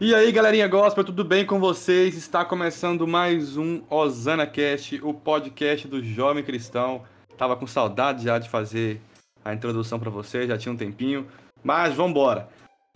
E 0.00 0.14
aí, 0.14 0.32
galerinha 0.32 0.66
gospel, 0.66 1.04
tudo 1.04 1.24
bem 1.24 1.44
com 1.44 1.60
vocês? 1.60 2.16
Está 2.16 2.44
começando 2.44 3.06
mais 3.06 3.56
um 3.56 3.82
Osana 3.90 4.46
Cast, 4.46 5.00
o 5.02 5.12
podcast 5.12 5.86
do 5.86 6.02
jovem 6.02 6.42
cristão. 6.42 7.02
Tava 7.36 7.56
com 7.56 7.66
saudade 7.66 8.24
já 8.24 8.38
de 8.38 8.48
fazer 8.48 9.00
a 9.44 9.52
introdução 9.52 9.98
para 9.98 10.10
vocês, 10.10 10.48
já 10.48 10.56
tinha 10.56 10.72
um 10.72 10.76
tempinho, 10.76 11.26
mas 11.62 11.94
vamos 11.94 12.12
embora. 12.12 12.48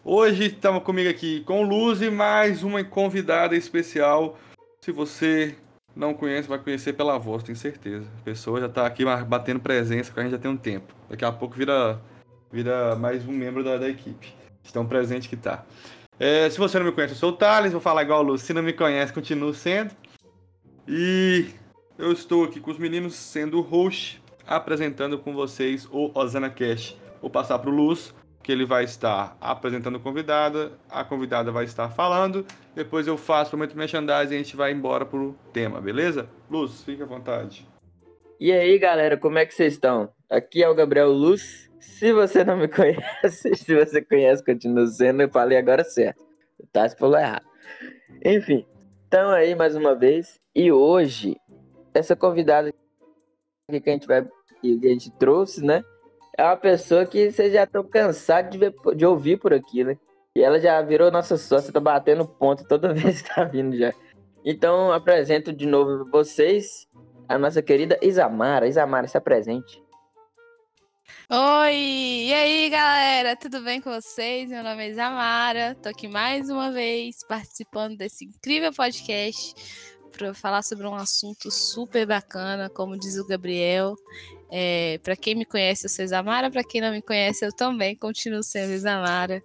Hoje 0.04 0.46
estamos 0.46 0.82
comigo 0.82 1.08
aqui 1.08 1.40
com 1.44 1.62
Luz 1.62 2.02
e 2.02 2.10
mais 2.10 2.62
uma 2.62 2.82
convidada 2.84 3.56
especial. 3.56 4.38
Se 4.80 4.92
você 4.92 5.56
não 5.94 6.14
conhece, 6.14 6.48
vai 6.48 6.58
conhecer 6.58 6.92
pela 6.92 7.18
voz, 7.18 7.42
tenho 7.42 7.56
certeza. 7.56 8.06
A 8.20 8.24
pessoa 8.24 8.60
já 8.60 8.66
está 8.66 8.86
aqui 8.86 9.04
batendo 9.04 9.60
presença 9.60 10.12
com 10.12 10.20
a 10.20 10.22
gente 10.22 10.32
já 10.32 10.38
tem 10.38 10.50
um 10.50 10.56
tempo. 10.56 10.94
Daqui 11.08 11.24
a 11.24 11.32
pouco 11.32 11.54
vira, 11.54 12.00
vira 12.50 12.96
mais 12.96 13.26
um 13.26 13.32
membro 13.32 13.62
da, 13.62 13.76
da 13.76 13.88
equipe. 13.88 14.34
Estão 14.62 14.86
presente 14.86 15.28
que 15.28 15.36
tá. 15.36 15.64
É, 16.18 16.48
se 16.48 16.58
você 16.58 16.78
não 16.78 16.86
me 16.86 16.92
conhece, 16.92 17.14
eu 17.14 17.18
sou 17.18 17.30
o 17.30 17.36
Thales, 17.36 17.72
vou 17.72 17.80
falar 17.80 18.02
igual 18.02 18.20
o 18.20 18.22
Luz. 18.22 18.42
Se 18.42 18.52
não 18.52 18.62
me 18.62 18.72
conhece, 18.72 19.12
continuo 19.12 19.54
sendo. 19.54 19.94
E 20.86 21.46
eu 21.98 22.12
estou 22.12 22.44
aqui 22.44 22.60
com 22.60 22.70
os 22.70 22.78
meninos 22.78 23.14
sendo 23.14 23.58
o 23.58 23.62
host, 23.62 24.22
apresentando 24.46 25.18
com 25.18 25.32
vocês 25.32 25.86
o 25.90 26.10
Osana 26.14 26.50
Cash. 26.50 26.96
Vou 27.20 27.30
passar 27.30 27.58
para 27.58 27.70
o 27.70 27.74
Luz 27.74 28.14
que 28.44 28.52
ele 28.52 28.66
vai 28.66 28.84
estar 28.84 29.36
apresentando 29.40 29.96
a 29.96 30.00
convidada, 30.00 30.72
a 30.90 31.02
convidada 31.02 31.50
vai 31.50 31.64
estar 31.64 31.88
falando, 31.88 32.46
depois 32.74 33.06
eu 33.06 33.16
faço 33.16 33.54
o 33.54 33.58
momento 33.58 33.76
merchandising 33.76 34.34
e 34.34 34.36
a 34.36 34.42
gente 34.42 34.56
vai 34.56 34.72
embora 34.72 35.06
pro 35.06 35.34
tema, 35.52 35.80
beleza? 35.80 36.28
Luz, 36.50 36.82
fique 36.82 37.02
à 37.02 37.06
vontade. 37.06 37.68
E 38.40 38.52
aí, 38.52 38.78
galera, 38.78 39.16
como 39.16 39.38
é 39.38 39.46
que 39.46 39.54
vocês 39.54 39.74
estão? 39.74 40.12
Aqui 40.28 40.62
é 40.62 40.68
o 40.68 40.74
Gabriel 40.74 41.10
Luz. 41.10 41.70
Se 41.78 42.12
você 42.12 42.44
não 42.44 42.56
me 42.56 42.66
conhece, 42.68 43.54
se 43.54 43.74
você 43.74 44.02
conhece, 44.02 44.44
continua 44.44 44.86
sendo, 44.86 45.22
eu 45.22 45.30
falei 45.30 45.56
agora 45.58 45.84
certo. 45.84 46.22
O 46.58 46.66
Tassi 46.66 46.96
falou 46.96 47.18
errado. 47.18 47.46
Enfim, 48.24 48.66
estão 49.04 49.30
aí 49.30 49.54
mais 49.54 49.76
uma 49.76 49.94
vez. 49.94 50.40
E 50.54 50.72
hoje, 50.72 51.36
essa 51.92 52.16
convidada 52.16 52.72
que 53.70 53.90
a 53.90 53.92
gente 53.92 54.06
vai 54.06 54.26
que 54.60 54.80
a 54.82 54.88
gente 54.88 55.10
trouxe, 55.18 55.62
né? 55.62 55.84
é 56.36 56.44
uma 56.44 56.56
pessoa 56.56 57.06
que 57.06 57.30
vocês 57.30 57.52
já 57.52 57.64
estão 57.64 57.84
cansados 57.84 58.58
de, 58.58 58.72
de 58.96 59.06
ouvir 59.06 59.38
por 59.38 59.54
aqui, 59.54 59.84
né? 59.84 59.96
E 60.36 60.42
ela 60.42 60.58
já 60.58 60.82
virou 60.82 61.12
nossa 61.12 61.36
sócia, 61.36 61.72
tá 61.72 61.78
batendo 61.78 62.26
ponto 62.26 62.66
toda 62.66 62.92
vez 62.94 63.22
que 63.22 63.32
tá 63.32 63.44
vindo 63.44 63.76
já. 63.76 63.94
Então, 64.44 64.92
apresento 64.92 65.52
de 65.52 65.64
novo 65.64 66.10
vocês 66.10 66.88
a 67.28 67.38
nossa 67.38 67.62
querida 67.62 67.96
Isamara. 68.02 68.66
Isamara, 68.66 69.06
se 69.06 69.16
apresente. 69.16 69.80
Oi! 71.30 71.74
E 72.26 72.34
aí, 72.34 72.68
galera? 72.68 73.36
Tudo 73.36 73.62
bem 73.62 73.80
com 73.80 73.90
vocês? 73.90 74.50
Meu 74.50 74.64
nome 74.64 74.84
é 74.84 74.90
Isamara. 74.90 75.76
Tô 75.80 75.88
aqui 75.88 76.08
mais 76.08 76.50
uma 76.50 76.72
vez 76.72 77.24
participando 77.28 77.96
desse 77.96 78.24
incrível 78.24 78.72
podcast 78.72 79.54
para 80.16 80.34
falar 80.34 80.62
sobre 80.62 80.86
um 80.86 80.94
assunto 80.94 81.50
super 81.50 82.06
bacana, 82.06 82.68
como 82.68 82.98
diz 82.98 83.16
o 83.18 83.26
Gabriel. 83.26 83.94
É, 84.56 84.98
para 84.98 85.16
quem 85.16 85.34
me 85.34 85.44
conhece, 85.44 85.86
eu 85.86 85.90
sou 85.90 86.04
Isamara. 86.04 86.48
Para 86.48 86.62
quem 86.62 86.80
não 86.80 86.92
me 86.92 87.02
conhece, 87.02 87.44
eu 87.44 87.50
também 87.52 87.96
continuo 87.96 88.40
sendo 88.40 88.72
Isamara. 88.72 89.42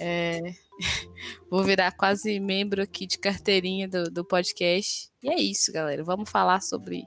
É, 0.00 0.40
vou 1.50 1.62
virar 1.62 1.92
quase 1.92 2.40
membro 2.40 2.82
aqui 2.82 3.06
de 3.06 3.18
carteirinha 3.18 3.86
do, 3.86 4.04
do 4.04 4.24
podcast. 4.24 5.10
E 5.22 5.28
é 5.28 5.38
isso, 5.38 5.70
galera. 5.70 6.02
Vamos 6.02 6.30
falar 6.30 6.62
sobre 6.62 7.02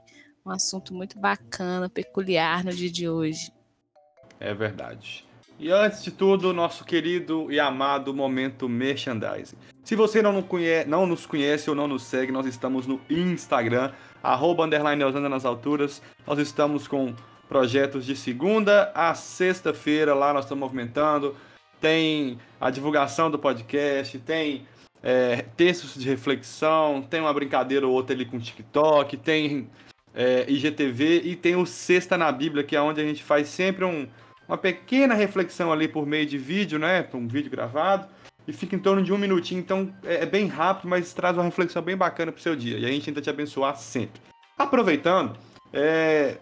um 0.46 0.50
assunto 0.52 0.94
muito 0.94 1.18
bacana, 1.18 1.90
peculiar 1.90 2.62
no 2.62 2.70
dia 2.70 2.88
de 2.88 3.08
hoje. 3.08 3.50
É 4.38 4.54
verdade. 4.54 5.26
E 5.58 5.72
antes 5.72 6.04
de 6.04 6.12
tudo, 6.12 6.52
nosso 6.52 6.84
querido 6.84 7.50
e 7.50 7.58
amado 7.58 8.14
momento 8.14 8.68
merchandising. 8.68 9.56
Se 9.82 9.96
você 9.96 10.22
não, 10.22 10.40
conhece, 10.40 10.88
não 10.88 11.04
nos 11.04 11.26
conhece 11.26 11.68
ou 11.68 11.74
não 11.74 11.88
nos 11.88 12.04
segue, 12.04 12.30
nós 12.30 12.46
estamos 12.46 12.86
no 12.86 13.00
Instagram, 13.10 13.92
arroba 14.22 14.64
underline 14.64 15.02
nas 15.28 15.44
alturas. 15.44 16.00
Nós 16.24 16.38
estamos 16.38 16.86
com 16.86 17.12
projetos 17.50 18.06
de 18.06 18.14
segunda 18.14 18.92
a 18.94 19.12
sexta-feira, 19.12 20.14
lá 20.14 20.32
nós 20.32 20.44
estamos 20.44 20.62
movimentando. 20.62 21.34
Tem 21.80 22.38
a 22.60 22.70
divulgação 22.70 23.28
do 23.28 23.40
podcast, 23.40 24.16
tem 24.20 24.68
é, 25.02 25.44
textos 25.56 26.00
de 26.00 26.08
reflexão, 26.08 27.02
tem 27.02 27.20
uma 27.20 27.34
brincadeira 27.34 27.84
ou 27.88 27.92
outra 27.92 28.14
ali 28.14 28.24
com 28.24 28.38
TikTok, 28.38 29.16
tem 29.16 29.68
é, 30.14 30.44
IGTV 30.46 31.22
e 31.24 31.34
tem 31.34 31.56
o 31.56 31.66
Sexta 31.66 32.16
na 32.16 32.30
Bíblia, 32.30 32.62
que 32.62 32.76
é 32.76 32.80
onde 32.80 33.00
a 33.00 33.04
gente 33.04 33.24
faz 33.24 33.48
sempre 33.48 33.84
um, 33.84 34.06
uma 34.46 34.56
pequena 34.56 35.14
reflexão 35.14 35.72
ali 35.72 35.88
por 35.88 36.06
meio 36.06 36.26
de 36.26 36.38
vídeo, 36.38 36.78
né? 36.78 37.04
Um 37.12 37.26
vídeo 37.26 37.50
gravado. 37.50 38.06
E 38.46 38.52
fica 38.52 38.76
em 38.76 38.78
torno 38.78 39.02
de 39.02 39.12
um 39.12 39.18
minutinho, 39.18 39.58
então 39.58 39.92
é, 40.04 40.22
é 40.22 40.26
bem 40.26 40.46
rápido, 40.46 40.88
mas 40.88 41.12
traz 41.12 41.36
uma 41.36 41.44
reflexão 41.44 41.82
bem 41.82 41.96
bacana 41.96 42.30
pro 42.30 42.40
seu 42.40 42.54
dia. 42.54 42.78
E 42.78 42.86
a 42.86 42.88
gente 42.88 43.06
tenta 43.06 43.20
te 43.20 43.28
abençoar 43.28 43.76
sempre. 43.76 44.20
Aproveitando, 44.56 45.36
é, 45.72 46.38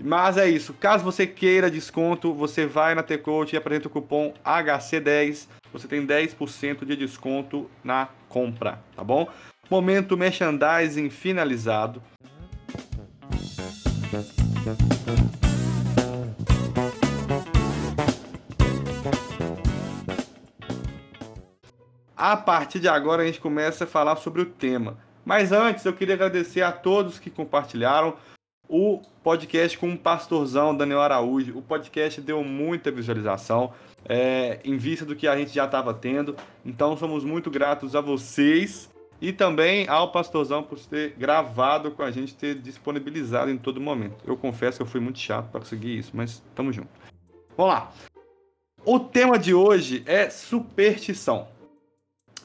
Mas 0.00 0.36
é 0.36 0.48
isso. 0.48 0.72
Caso 0.74 1.04
você 1.04 1.26
queira 1.26 1.70
desconto, 1.70 2.32
você 2.32 2.66
vai 2.66 2.94
na 2.94 3.02
T-Coach 3.02 3.52
e 3.52 3.56
apresenta 3.56 3.88
o 3.88 3.90
cupom 3.90 4.32
HC10. 4.44 5.48
Você 5.72 5.86
tem 5.86 6.06
10% 6.06 6.84
de 6.84 6.96
desconto 6.96 7.68
na 7.84 8.08
compra, 8.28 8.80
tá 8.96 9.04
bom? 9.04 9.28
Momento 9.68 10.16
merchandising 10.16 11.10
finalizado. 11.10 12.02
A 22.18 22.36
partir 22.36 22.80
de 22.80 22.88
agora 22.88 23.22
a 23.22 23.26
gente 23.26 23.38
começa 23.38 23.84
a 23.84 23.86
falar 23.86 24.16
sobre 24.16 24.42
o 24.42 24.46
tema. 24.46 24.98
Mas 25.24 25.52
antes 25.52 25.84
eu 25.84 25.92
queria 25.92 26.16
agradecer 26.16 26.62
a 26.62 26.72
todos 26.72 27.20
que 27.20 27.30
compartilharam 27.30 28.16
o 28.68 29.00
podcast 29.22 29.78
com 29.78 29.92
o 29.92 29.96
pastorzão 29.96 30.76
Daniel 30.76 31.00
Araújo. 31.00 31.56
O 31.56 31.62
podcast 31.62 32.20
deu 32.20 32.42
muita 32.42 32.90
visualização 32.90 33.72
é, 34.04 34.58
em 34.64 34.76
vista 34.76 35.04
do 35.04 35.14
que 35.14 35.28
a 35.28 35.36
gente 35.36 35.52
já 35.52 35.64
estava 35.64 35.94
tendo. 35.94 36.34
Então 36.66 36.96
somos 36.96 37.22
muito 37.22 37.52
gratos 37.52 37.94
a 37.94 38.00
vocês 38.00 38.90
e 39.20 39.32
também 39.32 39.88
ao 39.88 40.10
pastorzão 40.10 40.60
por 40.60 40.76
ter 40.80 41.14
gravado 41.16 41.92
com 41.92 42.02
a 42.02 42.10
gente, 42.10 42.34
ter 42.34 42.56
disponibilizado 42.56 43.48
em 43.48 43.56
todo 43.56 43.80
momento. 43.80 44.16
Eu 44.26 44.36
confesso 44.36 44.78
que 44.78 44.82
eu 44.82 44.88
fui 44.88 45.00
muito 45.00 45.20
chato 45.20 45.52
para 45.52 45.60
conseguir 45.60 45.96
isso, 45.96 46.10
mas 46.14 46.42
tamo 46.52 46.72
junto. 46.72 46.88
Vamos 47.56 47.74
lá. 47.74 47.92
O 48.84 48.98
tema 48.98 49.38
de 49.38 49.54
hoje 49.54 50.02
é 50.04 50.28
superstição. 50.28 51.56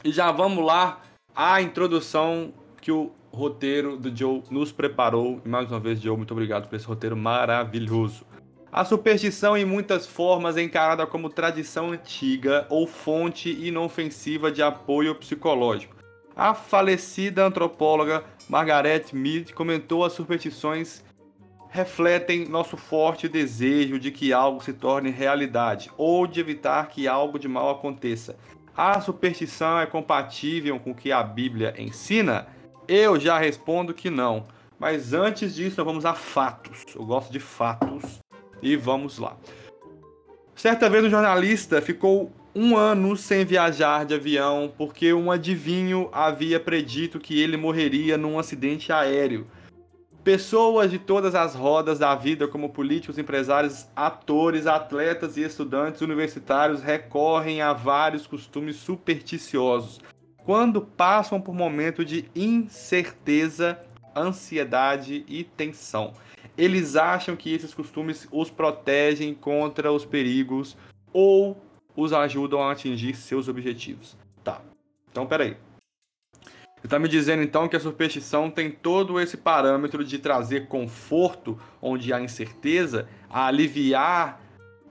E 0.04 0.12
já 0.12 0.32
vamos 0.32 0.66
lá 0.66 1.02
à 1.34 1.62
introdução 1.62 2.54
que 2.82 2.92
o 2.92 3.12
roteiro 3.32 3.96
do 3.96 4.16
Joe 4.16 4.44
nos 4.52 4.72
preparou. 4.72 5.42
E 5.46 5.48
mais 5.48 5.72
uma 5.72 5.80
vez, 5.80 6.02
Joe, 6.02 6.18
muito 6.18 6.32
obrigado 6.32 6.68
por 6.68 6.76
esse 6.76 6.86
roteiro 6.86 7.16
maravilhoso. 7.16 8.26
A 8.70 8.84
superstição, 8.84 9.56
em 9.56 9.64
muitas 9.64 10.06
formas, 10.06 10.58
é 10.58 10.62
encarada 10.62 11.08
como 11.08 11.30
tradição 11.30 11.92
antiga 11.92 12.66
ou 12.70 12.86
fonte 12.86 13.50
inofensiva 13.50 14.52
de 14.52 14.62
apoio 14.62 15.16
psicológico. 15.16 15.96
A 16.36 16.54
falecida 16.54 17.46
antropóloga 17.46 18.26
Margaret 18.50 19.06
Mead 19.14 19.54
comentou 19.54 20.04
as 20.04 20.14
superstições 20.14 21.04
refletem 21.74 22.48
nosso 22.48 22.78
forte 22.78 23.28
desejo 23.28 23.98
de 23.98 24.12
que 24.12 24.32
algo 24.32 24.64
se 24.64 24.72
torne 24.74 25.10
realidade 25.10 25.90
ou 25.98 26.28
de 26.28 26.40
evitar 26.40 26.88
que 26.88 27.08
algo 27.08 27.40
de 27.40 27.48
mal 27.48 27.72
aconteça. 27.72 28.38
A 28.76 29.00
superstição 29.00 29.80
é 29.80 29.86
compatível 29.86 30.80
com 30.80 30.92
o 30.92 30.96
que 30.96 31.12
a 31.12 31.22
Bíblia 31.22 31.76
ensina? 31.78 32.48
Eu 32.88 33.20
já 33.20 33.38
respondo 33.38 33.94
que 33.94 34.10
não. 34.10 34.48
Mas 34.80 35.14
antes 35.14 35.54
disso, 35.54 35.86
vamos 35.86 36.06
a 36.06 36.16
fatos. 36.16 36.84
Eu 36.96 37.06
gosto 37.06 37.32
de 37.32 37.40
fatos. 37.40 38.20
E 38.64 38.76
vamos 38.76 39.20
lá. 39.20 39.38
Certa 40.56 40.90
vez 40.90 41.04
um 41.04 41.10
jornalista 41.10 41.84
ficou 41.84 42.32
um 42.56 42.76
ano 42.76 43.16
sem 43.16 43.46
viajar 43.46 44.06
de 44.06 44.16
avião 44.16 44.74
porque 44.76 45.14
um 45.14 45.32
adivinho 45.32 46.10
havia 46.12 46.60
predito 46.60 47.20
que 47.20 47.40
ele 47.40 47.58
morreria 47.58 48.18
num 48.18 48.40
acidente 48.40 48.92
aéreo. 48.92 49.46
Pessoas 50.24 50.90
de 50.90 50.98
todas 50.98 51.36
as 51.36 51.54
rodas 51.54 52.00
da 52.00 52.16
vida, 52.16 52.48
como 52.48 52.70
políticos, 52.70 53.18
empresários, 53.18 53.90
atores, 53.94 54.66
atletas 54.66 55.36
e 55.36 55.42
estudantes 55.42 56.02
universitários, 56.02 56.82
recorrem 56.82 57.62
a 57.62 57.74
vários 57.74 58.26
costumes 58.26 58.78
supersticiosos 58.78 60.00
quando 60.46 60.82
passam 60.82 61.42
por 61.42 61.54
momento 61.54 62.06
de 62.06 62.30
incerteza, 62.34 63.80
ansiedade 64.16 65.26
e 65.28 65.44
tensão. 65.44 66.14
Eles 66.58 66.96
acham 66.96 67.36
que 67.36 67.54
esses 67.54 67.74
costumes 67.74 68.26
os 68.32 68.50
protegem 68.50 69.34
contra 69.34 69.92
os 69.92 70.06
perigos 70.06 70.78
ou 71.12 71.58
os 71.96 72.14
ajudam 72.14 72.62
a 72.62 72.72
atingir 72.72 73.16
seus 73.16 73.50
objetivos. 73.50 74.16
Tá. 74.42 74.62
Então, 75.12 75.26
peraí. 75.26 75.58
Você 76.84 76.88
está 76.88 77.00
me 77.00 77.08
dizendo 77.08 77.42
então 77.42 77.70
que 77.70 77.78
a 77.78 77.80
superstição 77.80 78.50
tem 78.52 78.70
todo 78.70 79.18
esse 79.18 79.38
parâmetro 79.38 80.04
de 80.04 80.20
trazer 80.20 80.68
conforto 80.68 81.58
onde 81.82 82.12
há 82.12 82.20
incerteza, 82.20 83.08
aliviar 83.30 84.42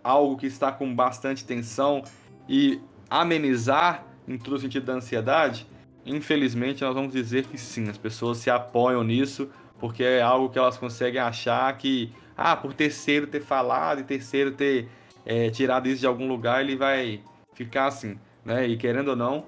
algo 0.02 0.38
que 0.38 0.46
está 0.46 0.72
com 0.72 0.94
bastante 0.94 1.44
tensão 1.44 2.02
e 2.48 2.80
amenizar 3.10 4.06
em 4.26 4.38
todo 4.38 4.58
sentido 4.58 4.86
da 4.86 4.94
ansiedade? 4.94 5.66
Infelizmente, 6.06 6.82
nós 6.82 6.94
vamos 6.94 7.12
dizer 7.12 7.44
que 7.44 7.58
sim, 7.58 7.86
as 7.90 7.98
pessoas 7.98 8.38
se 8.38 8.48
apoiam 8.48 9.04
nisso 9.04 9.50
porque 9.78 10.02
é 10.02 10.22
algo 10.22 10.48
que 10.48 10.58
elas 10.58 10.78
conseguem 10.78 11.20
achar 11.20 11.76
que, 11.76 12.10
ah, 12.34 12.56
por 12.56 12.72
terceiro 12.72 13.26
ter 13.26 13.42
falado 13.42 14.00
e 14.00 14.04
terceiro 14.04 14.52
ter 14.52 14.88
é, 15.26 15.50
tirado 15.50 15.90
isso 15.90 16.00
de 16.00 16.06
algum 16.06 16.26
lugar, 16.26 16.62
ele 16.62 16.74
vai 16.74 17.20
ficar 17.52 17.88
assim, 17.88 18.18
né? 18.46 18.66
E 18.66 18.78
querendo 18.78 19.08
ou 19.08 19.16
não, 19.16 19.44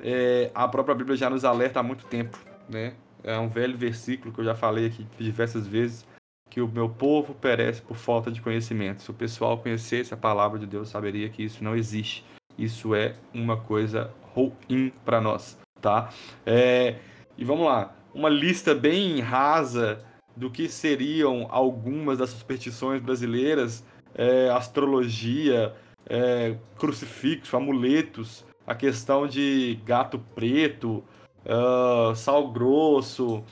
é, 0.00 0.50
a 0.54 0.66
própria 0.68 0.94
Bíblia 0.94 1.16
já 1.16 1.28
nos 1.28 1.44
alerta 1.44 1.80
há 1.80 1.82
muito 1.82 2.06
tempo, 2.06 2.38
né? 2.68 2.94
É 3.22 3.38
um 3.38 3.48
velho 3.48 3.76
versículo 3.76 4.32
que 4.32 4.40
eu 4.40 4.44
já 4.44 4.54
falei 4.54 4.86
aqui 4.86 5.06
diversas 5.18 5.66
vezes, 5.66 6.06
que 6.48 6.60
o 6.60 6.68
meu 6.68 6.88
povo 6.88 7.34
perece 7.34 7.82
por 7.82 7.96
falta 7.96 8.30
de 8.30 8.40
conhecimento. 8.40 9.02
Se 9.02 9.10
o 9.10 9.14
pessoal 9.14 9.58
conhecesse 9.58 10.14
a 10.14 10.16
palavra 10.16 10.58
de 10.58 10.66
Deus, 10.66 10.88
saberia 10.88 11.28
que 11.28 11.42
isso 11.42 11.62
não 11.62 11.76
existe. 11.76 12.24
Isso 12.56 12.94
é 12.94 13.14
uma 13.34 13.56
coisa 13.56 14.10
ruim 14.34 14.92
para 15.04 15.20
nós, 15.20 15.58
tá? 15.80 16.10
É, 16.46 16.96
e 17.36 17.44
vamos 17.44 17.66
lá, 17.66 17.94
uma 18.14 18.28
lista 18.28 18.74
bem 18.74 19.20
rasa 19.20 20.04
do 20.36 20.50
que 20.50 20.68
seriam 20.68 21.46
algumas 21.50 22.18
das 22.18 22.30
superstições 22.30 23.02
brasileiras, 23.02 23.84
é, 24.14 24.48
astrologia, 24.50 25.74
é, 26.08 26.56
crucifixo, 26.78 27.56
amuletos, 27.56 28.44
a 28.68 28.74
questão 28.74 29.26
de 29.26 29.80
gato 29.86 30.18
preto, 30.34 31.02
uh, 31.46 32.14
sal 32.14 32.52
grosso, 32.52 33.42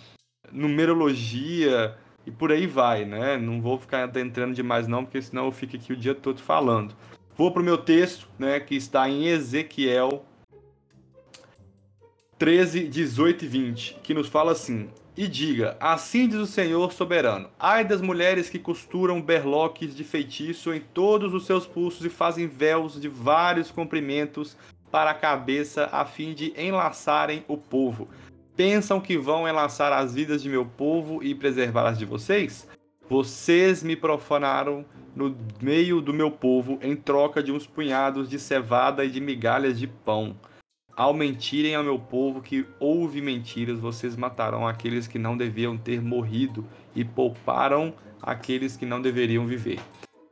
numerologia 0.53 1.97
e 2.27 2.31
por 2.31 2.53
aí 2.53 2.67
vai, 2.67 3.07
né? 3.07 3.39
Não 3.39 3.63
vou 3.63 3.79
ficar 3.79 4.15
entrando 4.19 4.55
demais 4.55 4.87
não, 4.87 5.07
porque 5.07 5.23
senão 5.23 5.47
eu 5.47 5.53
fico 5.53 5.75
aqui 5.75 5.95
o 5.95 5.97
dia 5.97 6.15
todo 6.15 6.43
falando. 6.43 6.95
Vou 7.35 7.51
para 7.51 7.63
o 7.63 7.65
meu 7.65 7.79
texto, 7.79 8.29
né, 8.39 8.61
que 8.61 8.75
está 8.75 9.09
em 9.09 9.27
Ezequiel 9.27 10.23
13, 12.39 12.87
18 12.87 13.45
e 13.47 13.49
20, 13.49 14.01
que 14.03 14.13
nos 14.13 14.29
fala 14.29 14.53
assim: 14.53 14.91
E 15.17 15.27
diga, 15.27 15.79
assim 15.81 16.29
diz 16.29 16.41
o 16.41 16.47
Senhor 16.47 16.93
soberano: 16.93 17.49
Ai 17.59 17.87
das 17.87 18.03
mulheres 18.03 18.51
que 18.51 18.59
costuram 18.59 19.23
berloques 19.23 19.97
de 19.97 20.05
feitiço 20.05 20.75
em 20.75 20.81
todos 20.81 21.33
os 21.33 21.47
seus 21.47 21.65
pulsos 21.65 22.05
e 22.05 22.11
fazem 22.11 22.47
véus 22.47 23.01
de 23.01 23.09
vários 23.09 23.71
comprimentos 23.71 24.59
para 24.91 25.11
a 25.11 25.15
cabeça 25.15 25.89
a 25.93 26.05
fim 26.05 26.35
de 26.35 26.53
enlaçarem 26.57 27.45
o 27.49 27.57
povo. 27.57 28.09
Pensam 28.57 29.01
que 29.01 29.19
vão 29.19 29.47
enlaçar 29.47 29.93
as 29.93 30.15
vidas 30.15 30.43
de 30.43 30.49
meu 30.49 30.65
povo 30.65 31.23
e 31.23 31.35
preservar 31.35 31.89
as 31.89 31.99
de 31.99 32.05
vocês? 32.05 32.67
Vocês 33.09 33.83
me 33.83 33.95
profanaram 33.95 34.85
no 35.15 35.37
meio 35.61 36.01
do 36.01 36.13
meu 36.13 36.31
povo 36.31 36.79
em 36.83 36.97
troca 36.97 37.43
de 37.43 37.53
uns 37.53 37.67
punhados 37.67 38.29
de 38.29 38.39
cevada 38.39 39.05
e 39.05 39.11
de 39.11 39.21
migalhas 39.21 39.79
de 39.79 39.87
pão. 39.87 40.35
Ao 40.97 41.13
mentirem 41.13 41.75
ao 41.75 41.85
meu 41.85 41.99
povo 41.99 42.41
que 42.41 42.67
houve 42.81 43.21
mentiras, 43.21 43.79
vocês 43.79 44.17
mataram 44.17 44.67
aqueles 44.67 45.07
que 45.07 45.19
não 45.19 45.37
deviam 45.37 45.77
ter 45.77 46.01
morrido 46.01 46.67
e 46.95 47.05
pouparam 47.05 47.95
aqueles 48.23 48.77
que 48.77 48.87
não 48.87 49.01
deveriam 49.01 49.47
viver. 49.47 49.79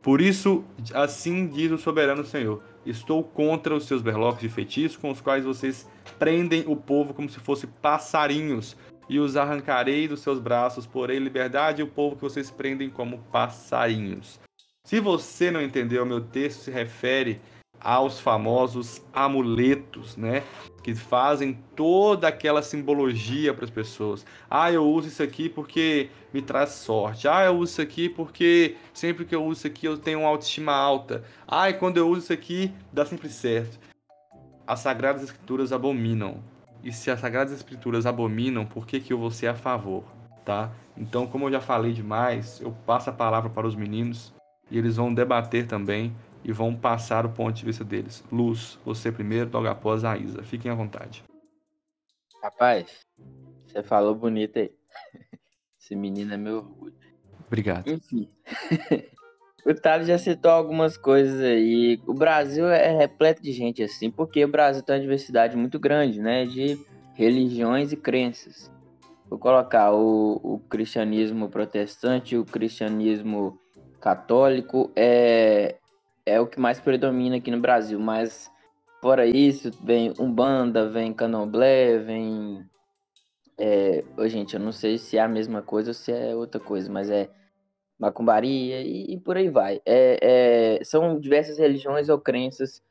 Por 0.03 0.21
isso, 0.21 0.65
assim 0.93 1.47
diz 1.47 1.71
o 1.71 1.79
soberano 1.79 2.25
Senhor: 2.25 2.63
Estou 2.87 3.25
contra 3.25 3.75
os 3.75 3.87
seus 3.87 4.03
berloques 4.03 4.43
de 4.43 4.49
feitiço, 4.49 4.99
com 4.99 5.11
os 5.11 5.21
quais 5.21 5.45
vocês 5.45 5.89
prendem 6.19 6.65
o 6.67 6.77
povo 6.77 7.15
como 7.15 7.29
se 7.29 7.41
fossem 7.41 7.69
passarinhos, 7.81 8.77
e 9.09 9.19
os 9.19 9.37
arrancarei 9.37 10.09
dos 10.09 10.21
seus 10.21 10.39
braços, 10.39 10.87
porém 10.87 11.19
liberdade 11.19 11.83
o 11.83 11.87
povo 11.87 12.17
que 12.17 12.23
vocês 12.23 12.51
prendem 12.51 12.91
como 12.91 13.19
passarinhos. 13.31 14.41
Se 14.85 15.01
você 15.01 15.51
não 15.51 15.63
entendeu, 15.63 16.05
meu 16.05 16.21
texto 16.21 16.61
se 16.61 16.71
refere 16.71 17.41
aos 17.85 18.19
famosos 18.19 19.03
amuletos, 19.13 20.17
né? 20.17 20.43
Que 20.83 20.95
fazem 20.95 21.59
toda 21.77 22.27
aquela 22.27 22.63
simbologia 22.63 23.53
para 23.53 23.65
as 23.65 23.71
pessoas. 23.71 24.25
Ah, 24.51 24.73
eu 24.73 24.89
uso 24.89 25.09
isso 25.09 25.23
aqui 25.23 25.51
porque 25.51 26.09
me 26.33 26.41
traz 26.41 26.71
sorte. 26.71 27.29
Ah, 27.29 27.45
eu 27.45 27.55
uso 27.59 27.73
isso 27.73 27.83
aqui 27.83 28.09
porque 28.09 28.77
sempre 28.95 29.27
que 29.27 29.35
eu 29.35 29.45
uso 29.45 29.59
isso 29.59 29.67
aqui 29.67 29.87
eu 29.87 29.99
tenho 29.99 30.21
uma 30.21 30.29
autoestima 30.31 30.73
alta. 30.73 31.23
Ah, 31.47 31.69
e 31.69 31.75
quando 31.75 31.99
eu 31.99 32.09
uso 32.09 32.23
isso 32.23 32.33
aqui 32.33 32.73
dá 32.91 33.05
sempre 33.05 33.29
certo. 33.29 33.79
As 34.67 34.81
Sagradas 34.81 35.23
Escrituras 35.23 35.71
abominam. 35.71 36.43
E 36.83 36.91
se 36.91 37.11
as 37.11 37.21
Sagradas 37.21 37.53
Escrituras 37.53 38.07
abominam, 38.07 38.65
por 38.65 38.87
que, 38.87 38.99
que 38.99 39.13
eu 39.13 39.19
vou 39.19 39.31
ser 39.31 39.49
a 39.49 39.55
favor? 39.55 40.05
Tá? 40.43 40.71
Então, 40.97 41.27
como 41.27 41.47
eu 41.47 41.53
já 41.53 41.61
falei 41.61 41.93
demais, 41.93 42.61
eu 42.61 42.75
passo 42.87 43.11
a 43.11 43.13
palavra 43.13 43.51
para 43.51 43.67
os 43.67 43.75
meninos 43.75 44.33
e 44.71 44.79
eles 44.79 44.97
vão 44.97 45.13
debater 45.13 45.67
também 45.67 46.15
e 46.45 46.53
vão 46.53 46.77
passar 46.77 47.25
o 47.25 47.31
ponto 47.31 47.55
de 47.55 47.65
vista 47.65 47.83
deles. 47.83 48.23
Luz, 48.31 48.79
você 48.85 49.11
primeiro, 49.11 49.51
logo 49.53 49.67
após 49.67 50.05
a 50.05 50.17
Isa. 50.17 50.43
Fiquem 50.43 50.71
à 50.71 50.75
vontade. 50.75 51.25
Rapaz, 52.43 52.87
você 53.67 53.83
falou 53.83 54.15
bonito 54.15 54.59
aí. 54.59 54.71
Esse 55.81 55.97
menino 55.97 56.35
é 56.35 56.37
meu 56.37 56.59
orgulho. 56.59 56.95
Obrigado. 57.47 57.89
Enfim. 57.89 58.29
o 59.65 59.75
Thales 59.75 60.07
já 60.07 60.19
citou 60.19 60.51
algumas 60.51 60.97
coisas 60.97 61.41
aí. 61.41 62.01
O 62.07 62.13
Brasil 62.13 62.69
é 62.69 62.97
repleto 62.97 63.43
de 63.43 63.53
gente 63.53 63.83
assim, 63.83 64.11
porque 64.11 64.45
o 64.45 64.49
Brasil 64.49 64.83
tem 64.83 64.95
uma 64.97 65.01
diversidade 65.01 65.57
muito 65.57 65.79
grande, 65.79 66.21
né? 66.21 66.45
De 66.45 66.79
religiões 67.15 67.93
e 67.93 67.97
crenças. 67.97 68.71
Vou 69.29 69.39
colocar 69.39 69.93
o, 69.93 70.41
o 70.43 70.59
cristianismo 70.69 71.49
protestante, 71.49 72.37
o 72.37 72.45
cristianismo 72.45 73.59
católico, 74.01 74.93
é, 74.95 75.77
é 76.27 76.41
o 76.41 76.47
que 76.47 76.59
mais 76.59 76.81
predomina 76.81 77.37
aqui 77.37 77.51
no 77.51 77.61
Brasil, 77.61 77.99
mas 78.01 78.51
fora 79.01 79.27
isso, 79.27 79.71
vem 79.83 80.13
Umbanda, 80.19 80.89
vem 80.89 81.13
Candomblé, 81.13 81.99
vem. 81.99 82.65
É, 83.59 84.03
gente, 84.27 84.55
eu 84.55 84.61
não 84.61 84.73
sei 84.73 84.99
se 84.99 85.17
é 85.17 85.21
a 85.21 85.29
mesma 85.29 85.63
coisa 85.63 85.91
ou 85.91 85.95
se 85.95 86.11
é 86.11 86.35
outra 86.35 86.61
coisa, 86.61 86.91
mas 86.91 87.11
é 87.11 87.31
macumbaria 87.99 88.81
e, 88.81 89.15
e 89.15 89.21
por 89.21 89.37
aí 89.37 89.49
vai. 89.49 89.81
É, 89.87 90.79
é, 90.81 90.85
são 90.85 91.19
diversas 91.21 91.59
religiões 91.59 92.09
ou 92.09 92.19
crenças 92.19 92.83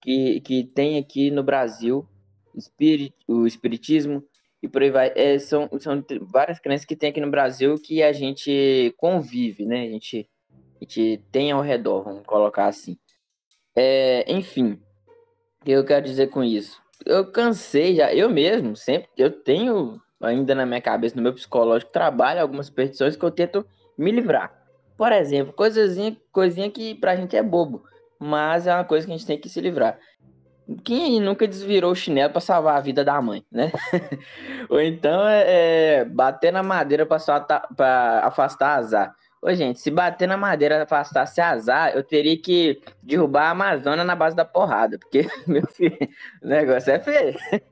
que, 0.00 0.40
que 0.40 0.64
tem 0.64 0.98
aqui 0.98 1.30
no 1.30 1.42
Brasil, 1.42 2.06
espirit, 2.54 3.14
o 3.28 3.46
espiritismo 3.46 4.24
e 4.62 4.68
por 4.68 4.82
aí 4.82 4.90
vai. 4.90 5.12
É, 5.14 5.38
são, 5.38 5.68
são 5.78 6.04
várias 6.22 6.58
crenças 6.58 6.84
que 6.86 6.96
tem 6.96 7.10
aqui 7.10 7.20
no 7.20 7.30
Brasil 7.30 7.76
que 7.76 8.02
a 8.02 8.12
gente 8.12 8.92
convive, 8.96 9.64
né? 9.64 9.82
A 9.82 9.90
gente 9.90 10.28
a 10.80 10.84
gente 10.84 11.22
tem 11.30 11.50
ao 11.50 11.60
redor, 11.60 12.02
vamos 12.02 12.22
colocar 12.24 12.66
assim. 12.66 12.96
É, 13.76 14.24
enfim, 14.30 14.80
o 15.60 15.64
que 15.64 15.70
eu 15.70 15.84
quero 15.84 16.04
dizer 16.04 16.28
com 16.28 16.42
isso? 16.42 16.80
Eu 17.04 17.30
cansei 17.30 17.94
já, 17.94 18.12
eu 18.12 18.28
mesmo, 18.28 18.76
sempre, 18.76 19.08
eu 19.16 19.30
tenho 19.30 20.00
ainda 20.20 20.54
na 20.54 20.66
minha 20.66 20.80
cabeça, 20.80 21.14
no 21.16 21.22
meu 21.22 21.32
psicológico, 21.32 21.92
trabalho 21.92 22.40
algumas 22.40 22.68
petições 22.68 23.16
que 23.16 23.24
eu 23.24 23.30
tento 23.30 23.64
me 23.96 24.10
livrar. 24.10 24.52
Por 24.96 25.12
exemplo, 25.12 25.52
coisinha, 25.52 26.16
coisinha 26.32 26.70
que 26.70 26.94
pra 26.96 27.14
gente 27.14 27.36
é 27.36 27.42
bobo, 27.42 27.84
mas 28.18 28.66
é 28.66 28.74
uma 28.74 28.84
coisa 28.84 29.06
que 29.06 29.12
a 29.12 29.16
gente 29.16 29.26
tem 29.26 29.38
que 29.38 29.48
se 29.48 29.60
livrar. 29.60 29.98
Quem 30.84 31.20
nunca 31.20 31.46
desvirou 31.48 31.92
o 31.92 31.96
chinelo 31.96 32.32
para 32.32 32.40
salvar 32.40 32.76
a 32.76 32.80
vida 32.80 33.04
da 33.04 33.22
mãe, 33.22 33.44
né? 33.50 33.72
Ou 34.68 34.80
então 34.80 35.26
é, 35.26 35.44
é 36.00 36.04
bater 36.04 36.52
na 36.52 36.62
madeira 36.62 37.06
para 37.06 38.20
afastar 38.24 38.76
azar. 38.76 39.14
Ô, 39.40 39.52
gente, 39.54 39.78
se 39.78 39.90
bater 39.90 40.26
na 40.26 40.36
madeira 40.36 40.82
afastasse 40.82 41.40
azar, 41.40 41.92
eu 41.94 42.02
teria 42.02 42.36
que 42.36 42.80
derrubar 43.02 43.44
a 43.44 43.50
Amazônia 43.50 44.04
na 44.04 44.16
base 44.16 44.34
da 44.34 44.44
porrada, 44.44 44.98
porque, 44.98 45.26
meu 45.46 45.66
filho, 45.68 45.96
o 46.42 46.46
negócio 46.48 46.92
é 46.92 46.98
feio. 46.98 47.36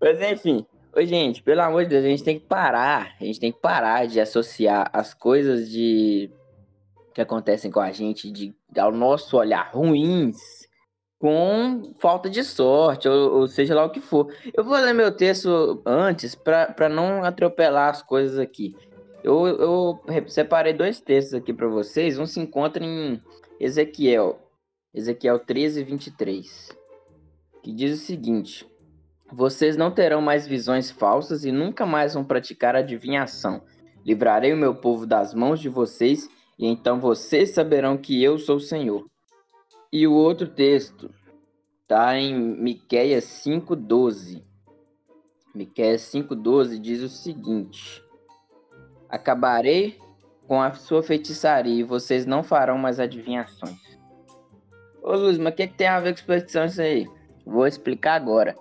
Mas 0.00 0.20
enfim, 0.20 0.64
ô, 0.94 1.02
gente, 1.02 1.42
pelo 1.42 1.60
amor 1.62 1.84
de 1.84 1.90
Deus, 1.90 2.04
a 2.04 2.08
gente 2.08 2.24
tem 2.24 2.38
que 2.38 2.46
parar, 2.46 3.16
a 3.20 3.24
gente 3.24 3.40
tem 3.40 3.52
que 3.52 3.60
parar 3.60 4.06
de 4.06 4.20
associar 4.20 4.88
as 4.92 5.12
coisas 5.12 5.68
de 5.68 6.30
que 7.12 7.20
acontecem 7.20 7.70
com 7.70 7.80
a 7.80 7.92
gente, 7.92 8.30
de 8.30 8.54
ao 8.78 8.90
nosso 8.90 9.36
olhar 9.36 9.70
ruins, 9.72 10.62
com 11.18 11.92
falta 12.00 12.28
de 12.28 12.42
sorte, 12.42 13.08
ou, 13.08 13.40
ou, 13.40 13.46
seja 13.46 13.74
lá 13.74 13.84
o 13.84 13.90
que 13.90 14.00
for. 14.00 14.34
Eu 14.52 14.64
vou 14.64 14.76
ler 14.76 14.92
meu 14.92 15.12
texto 15.12 15.80
antes 15.86 16.34
para 16.34 16.88
não 16.88 17.22
atropelar 17.22 17.90
as 17.90 18.02
coisas 18.02 18.38
aqui. 18.38 18.74
Eu, 19.22 19.46
eu 19.46 20.00
separei 20.26 20.72
dois 20.72 21.00
textos 21.00 21.34
aqui 21.34 21.52
para 21.52 21.68
vocês. 21.68 22.18
Um 22.18 22.26
se 22.26 22.40
encontra 22.40 22.84
em 22.84 23.20
Ezequiel, 23.60 24.40
Ezequiel 24.92 25.38
13, 25.38 25.84
23, 25.84 26.76
que 27.62 27.72
diz 27.72 28.00
o 28.00 28.04
seguinte: 28.04 28.66
Vocês 29.32 29.76
não 29.76 29.92
terão 29.92 30.20
mais 30.20 30.46
visões 30.46 30.90
falsas 30.90 31.44
e 31.44 31.52
nunca 31.52 31.86
mais 31.86 32.14
vão 32.14 32.24
praticar 32.24 32.74
adivinhação. 32.74 33.62
Livrarei 34.04 34.52
o 34.52 34.56
meu 34.56 34.74
povo 34.74 35.06
das 35.06 35.32
mãos 35.32 35.60
de 35.60 35.68
vocês, 35.68 36.28
e 36.58 36.66
então 36.66 36.98
vocês 36.98 37.50
saberão 37.50 37.96
que 37.96 38.20
eu 38.20 38.38
sou 38.38 38.56
o 38.56 38.60
Senhor. 38.60 39.06
E 39.92 40.06
o 40.06 40.12
outro 40.12 40.48
texto 40.48 41.08
está 41.82 42.18
em 42.18 42.34
Miqueias 42.34 43.24
5:12. 43.24 44.42
Miqueias 45.54 46.00
5:12 46.02 46.78
diz 46.78 47.02
o 47.02 47.08
seguinte: 47.08 48.02
Acabarei 49.12 49.96
com 50.48 50.60
a 50.60 50.72
sua 50.72 51.02
feitiçaria 51.02 51.80
e 51.80 51.84
vocês 51.84 52.26
não 52.26 52.42
farão 52.42 52.76
mais 52.76 52.98
adivinhações. 52.98 53.98
Ô 55.02 55.12
Luz, 55.14 55.38
mas 55.38 55.52
o 55.52 55.56
que, 55.56 55.66
que, 55.66 55.74
tem 55.74 55.86
a 55.86 56.00
ver 56.00 56.12
com 56.12 56.18
superstição 56.18 56.64
isso 56.64 56.80
aí? 56.80 57.06
Vou 57.46 57.66
explicar 57.66 58.14
agora. 58.14 58.56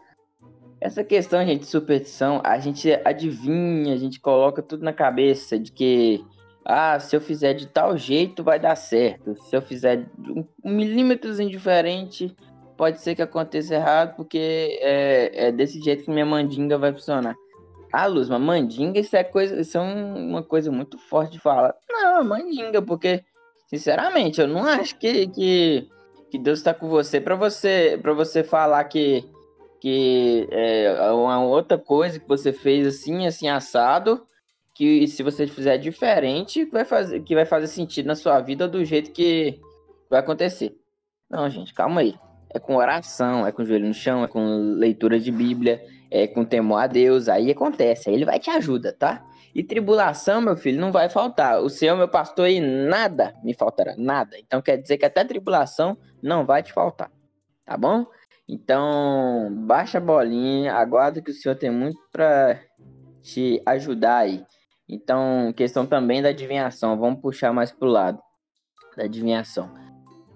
Essa 0.79 1.03
questão, 1.03 1.45
gente, 1.45 1.61
de 1.61 1.67
superstição, 1.67 2.41
a 2.43 2.59
gente 2.59 2.91
adivinha, 3.05 3.93
a 3.93 3.97
gente 3.97 4.19
coloca 4.19 4.61
tudo 4.61 4.83
na 4.83 4.91
cabeça 4.91 5.57
de 5.57 5.71
que 5.71 6.23
ah, 6.65 6.99
se 6.99 7.15
eu 7.15 7.21
fizer 7.21 7.53
de 7.53 7.67
tal 7.67 7.97
jeito 7.97 8.43
vai 8.43 8.59
dar 8.59 8.75
certo. 8.75 9.35
Se 9.35 9.55
eu 9.55 9.61
fizer 9.61 10.05
um, 10.19 10.45
milímetro 10.63 11.29
indiferente, 11.41 12.35
pode 12.77 12.99
ser 12.99 13.15
que 13.15 13.21
aconteça 13.21 13.75
errado, 13.75 14.15
porque 14.15 14.79
é, 14.81 15.47
é, 15.47 15.51
desse 15.51 15.79
jeito 15.81 16.03
que 16.03 16.11
minha 16.11 16.25
mandinga 16.25 16.77
vai 16.77 16.93
funcionar. 16.93 17.35
Ah, 17.91 18.05
Luz, 18.05 18.29
mas 18.29 18.39
mandinga 18.39 18.99
isso 18.99 19.15
é 19.15 19.23
coisa, 19.23 19.59
isso 19.59 19.77
é 19.77 19.81
uma 19.81 20.41
coisa 20.41 20.71
muito 20.71 20.97
forte 20.97 21.33
de 21.33 21.39
falar. 21.39 21.75
Não, 21.89 22.23
mandinga, 22.23 22.81
porque, 22.81 23.23
sinceramente, 23.67 24.39
eu 24.39 24.47
não 24.47 24.63
acho 24.63 24.97
que, 24.97 25.27
que, 25.27 25.89
que 26.29 26.37
Deus 26.37 26.59
está 26.59 26.73
com 26.73 26.87
você 26.87 27.19
para 27.19 27.35
você 27.35 27.99
para 28.01 28.13
você 28.13 28.43
falar 28.43 28.85
que, 28.85 29.25
que 29.81 30.47
é 30.51 31.11
uma 31.11 31.43
outra 31.43 31.77
coisa 31.77 32.19
que 32.19 32.27
você 32.27 32.53
fez 32.53 32.87
assim, 32.87 33.27
assim, 33.27 33.49
assado 33.49 34.25
que 34.73 35.07
se 35.07 35.21
você 35.21 35.45
fizer 35.47 35.77
diferente, 35.77 36.65
vai 36.65 36.85
fazer, 36.85 37.21
que 37.21 37.35
vai 37.35 37.45
fazer 37.45 37.67
sentido 37.67 38.07
na 38.07 38.15
sua 38.15 38.39
vida 38.39 38.67
do 38.67 38.83
jeito 38.85 39.11
que 39.11 39.59
vai 40.09 40.19
acontecer. 40.19 40.75
Não, 41.29 41.49
gente, 41.49 41.73
calma 41.73 42.01
aí. 42.01 42.15
É 42.53 42.59
com 42.59 42.75
oração, 42.75 43.45
é 43.45 43.51
com 43.51 43.63
joelho 43.63 43.87
no 43.87 43.93
chão, 43.93 44.23
é 44.23 44.27
com 44.27 44.73
leitura 44.75 45.19
de 45.19 45.31
Bíblia, 45.31 45.81
é 46.11 46.27
com 46.27 46.43
temor 46.43 46.83
a 46.83 46.87
Deus, 46.87 47.29
aí 47.29 47.49
acontece, 47.49 48.09
aí 48.09 48.15
ele 48.15 48.25
vai 48.25 48.37
te 48.37 48.49
ajudar, 48.49 48.91
tá? 48.91 49.25
E 49.55 49.63
tribulação, 49.63 50.41
meu 50.41 50.55
filho, 50.55 50.79
não 50.79 50.91
vai 50.91 51.09
faltar. 51.09 51.61
O 51.61 51.69
Senhor, 51.69 51.97
meu 51.97 52.07
pastor, 52.07 52.45
aí 52.45 52.59
nada 52.59 53.33
me 53.43 53.53
faltará, 53.53 53.95
nada. 53.97 54.37
Então 54.37 54.61
quer 54.61 54.77
dizer 54.77 54.97
que 54.97 55.05
até 55.05 55.23
tribulação 55.23 55.97
não 56.21 56.45
vai 56.45 56.61
te 56.61 56.71
faltar, 56.71 57.09
tá 57.65 57.77
bom? 57.77 58.05
Então, 58.47 59.49
baixa 59.65 59.97
a 59.97 60.01
bolinha, 60.01 60.73
aguarda 60.73 61.21
que 61.21 61.31
o 61.31 61.33
Senhor 61.33 61.55
tem 61.55 61.71
muito 61.71 61.97
para 62.11 62.59
te 63.21 63.61
ajudar 63.65 64.17
aí. 64.17 64.45
Então, 64.89 65.53
questão 65.55 65.85
também 65.85 66.21
da 66.21 66.29
adivinhação. 66.29 66.99
Vamos 66.99 67.21
puxar 67.21 67.53
mais 67.53 67.71
pro 67.71 67.87
lado 67.87 68.19
da 68.97 69.05
adivinhação. 69.05 69.73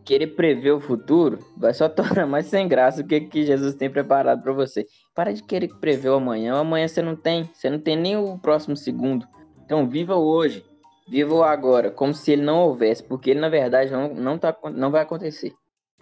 Querer 0.05 0.27
prever 0.27 0.71
o 0.71 0.79
futuro 0.79 1.39
vai 1.57 1.73
só 1.73 1.89
tornar 1.89 2.25
mais 2.25 2.45
sem 2.45 2.67
graça 2.67 3.01
o 3.01 3.05
que, 3.05 3.19
que 3.19 3.45
Jesus 3.45 3.75
tem 3.75 3.89
preparado 3.89 4.41
para 4.41 4.53
você. 4.53 4.85
Para 5.15 5.33
de 5.33 5.41
querer 5.41 5.69
prever 5.79 6.09
o 6.09 6.15
amanhã. 6.15 6.55
O 6.55 6.57
amanhã 6.57 6.87
você 6.87 7.01
não 7.01 7.15
tem. 7.15 7.49
Você 7.53 7.69
não 7.69 7.79
tem 7.79 7.95
nem 7.95 8.17
o 8.17 8.37
próximo 8.37 8.75
segundo. 8.75 9.25
Então, 9.63 9.87
viva 9.87 10.15
hoje. 10.15 10.65
Viva 11.07 11.33
o 11.33 11.43
agora. 11.43 11.89
Como 11.89 12.13
se 12.13 12.33
ele 12.33 12.41
não 12.41 12.59
houvesse. 12.59 13.01
Porque 13.01 13.31
ele, 13.31 13.39
na 13.39 13.49
verdade, 13.49 13.91
não, 13.91 14.13
não, 14.13 14.37
tá, 14.37 14.55
não 14.73 14.91
vai 14.91 15.01
acontecer. 15.01 15.53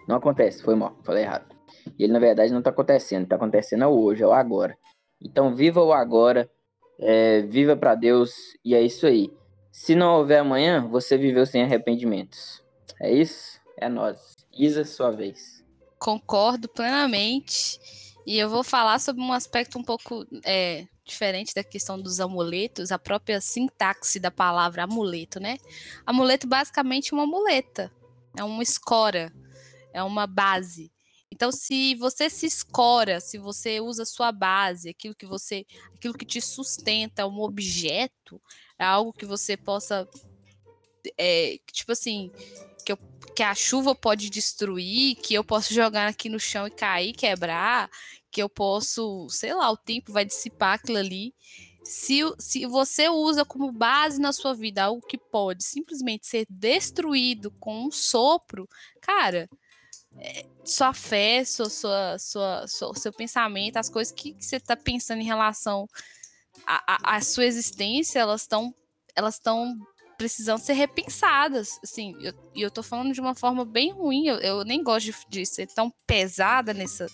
Não 0.08 0.16
acontece. 0.16 0.62
Foi 0.62 0.74
mal. 0.74 0.98
Falei 1.04 1.22
errado. 1.22 1.46
E 1.98 2.04
ele, 2.04 2.12
na 2.12 2.18
verdade, 2.18 2.52
não 2.52 2.60
tá 2.60 2.70
acontecendo. 2.70 3.26
Tá 3.26 3.36
acontecendo 3.36 3.84
é 3.84 3.86
hoje, 3.86 4.22
é 4.22 4.26
o 4.26 4.32
agora. 4.32 4.76
Então, 5.22 5.54
viva 5.54 5.80
o 5.80 5.92
agora 5.92 6.50
é, 6.98 7.42
viva 7.42 7.76
para 7.76 7.94
Deus 7.94 8.32
e 8.64 8.74
é 8.74 8.82
isso 8.82 9.06
aí. 9.06 9.30
Se 9.72 9.94
não 9.94 10.18
houver 10.18 10.38
amanhã, 10.38 10.86
você 10.86 11.16
viveu 11.16 11.44
sem 11.44 11.62
arrependimentos. 11.62 12.62
É 13.00 13.12
isso? 13.12 13.60
É 13.76 13.88
nós. 13.88 14.36
Isa, 14.56 14.84
sua 14.84 15.10
vez. 15.10 15.64
Concordo 15.98 16.68
plenamente. 16.68 17.80
E 18.26 18.38
eu 18.38 18.48
vou 18.48 18.64
falar 18.64 18.98
sobre 18.98 19.22
um 19.22 19.32
aspecto 19.32 19.78
um 19.78 19.84
pouco 19.84 20.26
é, 20.44 20.86
diferente 21.04 21.54
da 21.54 21.62
questão 21.62 22.00
dos 22.00 22.20
amuletos, 22.20 22.90
a 22.90 22.98
própria 22.98 23.40
sintaxe 23.40 24.18
da 24.18 24.30
palavra 24.30 24.84
amuleto, 24.84 25.38
né? 25.38 25.58
Amuleto 26.06 26.46
basicamente 26.46 27.12
é 27.12 27.16
uma 27.16 27.26
muleta, 27.26 27.92
é 28.36 28.42
uma 28.42 28.62
escora, 28.62 29.32
é 29.92 30.02
uma 30.02 30.26
base. 30.26 30.90
Então, 31.30 31.50
se 31.50 31.96
você 31.96 32.30
se 32.30 32.46
escora, 32.46 33.20
se 33.20 33.38
você 33.38 33.80
usa 33.80 34.04
sua 34.04 34.30
base, 34.30 34.88
aquilo 34.88 35.14
que 35.14 35.26
você, 35.26 35.66
aquilo 35.92 36.14
que 36.14 36.24
te 36.24 36.40
sustenta, 36.40 37.26
um 37.26 37.40
objeto, 37.40 38.40
é 38.78 38.84
algo 38.84 39.12
que 39.12 39.26
você 39.26 39.56
possa, 39.56 40.08
é, 41.18 41.58
tipo 41.72 41.92
assim, 41.92 42.30
que, 43.34 43.42
a 43.42 43.54
chuva 43.54 43.94
pode 43.94 44.30
destruir, 44.30 45.16
que 45.16 45.34
eu 45.34 45.44
posso 45.44 45.72
jogar 45.72 46.08
aqui 46.08 46.28
no 46.28 46.38
chão 46.38 46.66
e 46.66 46.70
cair, 46.70 47.12
quebrar, 47.12 47.90
que 48.30 48.42
eu 48.42 48.48
posso, 48.48 49.28
sei 49.28 49.54
lá, 49.54 49.70
o 49.70 49.76
tempo 49.76 50.12
vai 50.12 50.24
dissipar 50.24 50.74
aquilo 50.74 50.98
ali. 50.98 51.34
Se, 51.82 52.20
se 52.38 52.66
você 52.66 53.08
usa 53.08 53.44
como 53.44 53.70
base 53.70 54.20
na 54.20 54.32
sua 54.32 54.54
vida 54.54 54.84
algo 54.84 55.06
que 55.06 55.18
pode 55.18 55.62
simplesmente 55.62 56.26
ser 56.26 56.46
destruído 56.48 57.50
com 57.60 57.86
um 57.86 57.90
sopro, 57.90 58.68
cara, 59.00 59.48
é, 60.18 60.46
sua 60.64 60.94
fé, 60.94 61.44
sua, 61.44 61.68
sua, 61.68 62.18
sua, 62.18 62.94
seu 62.94 63.12
pensamento, 63.12 63.76
as 63.76 63.90
coisas 63.90 64.12
que 64.12 64.34
você 64.38 64.56
está 64.56 64.76
pensando 64.76 65.20
em 65.20 65.26
relação 65.26 65.88
à 66.66 67.20
sua 67.20 67.44
existência, 67.44 68.18
elas 68.18 68.42
estão 68.42 68.74
elas 69.16 69.34
estão 69.34 69.78
precisando 70.16 70.58
ser 70.58 70.74
repensadas. 70.74 71.78
Assim, 71.82 72.16
e 72.20 72.26
eu, 72.26 72.34
eu 72.54 72.70
tô 72.70 72.82
falando 72.82 73.12
de 73.12 73.20
uma 73.20 73.34
forma 73.34 73.64
bem 73.64 73.92
ruim, 73.92 74.26
eu, 74.26 74.36
eu 74.38 74.64
nem 74.64 74.82
gosto 74.82 75.06
de, 75.06 75.14
de, 75.28 75.46
ser 75.46 75.66
tão 75.66 75.92
pesada 76.06 76.72
nessa. 76.72 77.06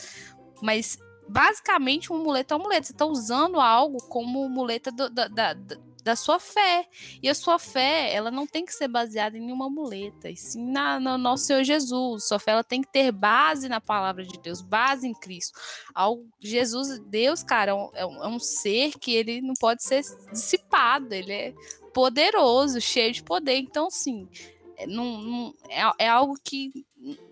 Mas 0.63 0.99
basicamente 1.29 2.13
um 2.13 2.17
amuleto 2.17 2.55
é 2.55 2.57
um 2.57 2.61
amuleto. 2.61 2.87
Você 2.87 2.93
está 2.93 3.07
usando 3.07 3.61
algo 3.61 3.99
como 4.09 4.49
muleta 4.49 4.91
do, 4.91 5.09
da, 5.09 5.29
da, 5.29 5.55
da 6.03 6.17
sua 6.17 6.39
fé. 6.39 6.87
E 7.23 7.29
a 7.29 7.35
sua 7.35 7.59
fé, 7.59 8.13
ela 8.13 8.31
não 8.31 8.47
tem 8.47 8.65
que 8.65 8.73
ser 8.73 8.89
baseada 8.89 9.37
em 9.37 9.41
nenhuma 9.41 9.69
muleta, 9.69 10.31
e 10.31 10.37
sim 10.37 10.71
na, 10.71 10.99
no 11.01 11.19
nosso 11.19 11.45
Senhor 11.45 11.65
Jesus. 11.65 12.27
Sua 12.27 12.39
fé 12.39 12.53
ela 12.53 12.65
tem 12.65 12.83
que 12.83 12.91
ter 12.91 13.13
base 13.13 13.69
na 13.69 13.81
palavra 13.81 14.25
de 14.25 14.39
Deus, 14.41 14.61
base 14.61 15.07
em 15.07 15.15
Cristo. 15.15 15.59
Ao, 15.95 16.23
Jesus, 16.41 16.99
Deus, 17.07 17.43
cara, 17.43 17.73
é, 17.73 18.03
é 18.03 18.07
um, 18.07 18.25
é 18.25 18.29
um 18.29 18.39
ser 18.39 18.99
que 18.99 19.15
ele 19.15 19.41
não 19.41 19.55
pode 19.55 19.83
ser 19.83 20.03
dissipado, 20.33 21.15
ele 21.15 21.33
é 21.33 21.55
poderoso, 21.93 22.81
cheio 22.81 23.13
de 23.13 23.23
poder. 23.23 23.57
Então, 23.57 23.91
sim, 23.91 24.29
é, 24.77 24.87
não, 24.87 25.21
não, 25.21 25.55
é, 25.69 26.05
é, 26.05 26.09
algo 26.09 26.35
que 26.43 26.87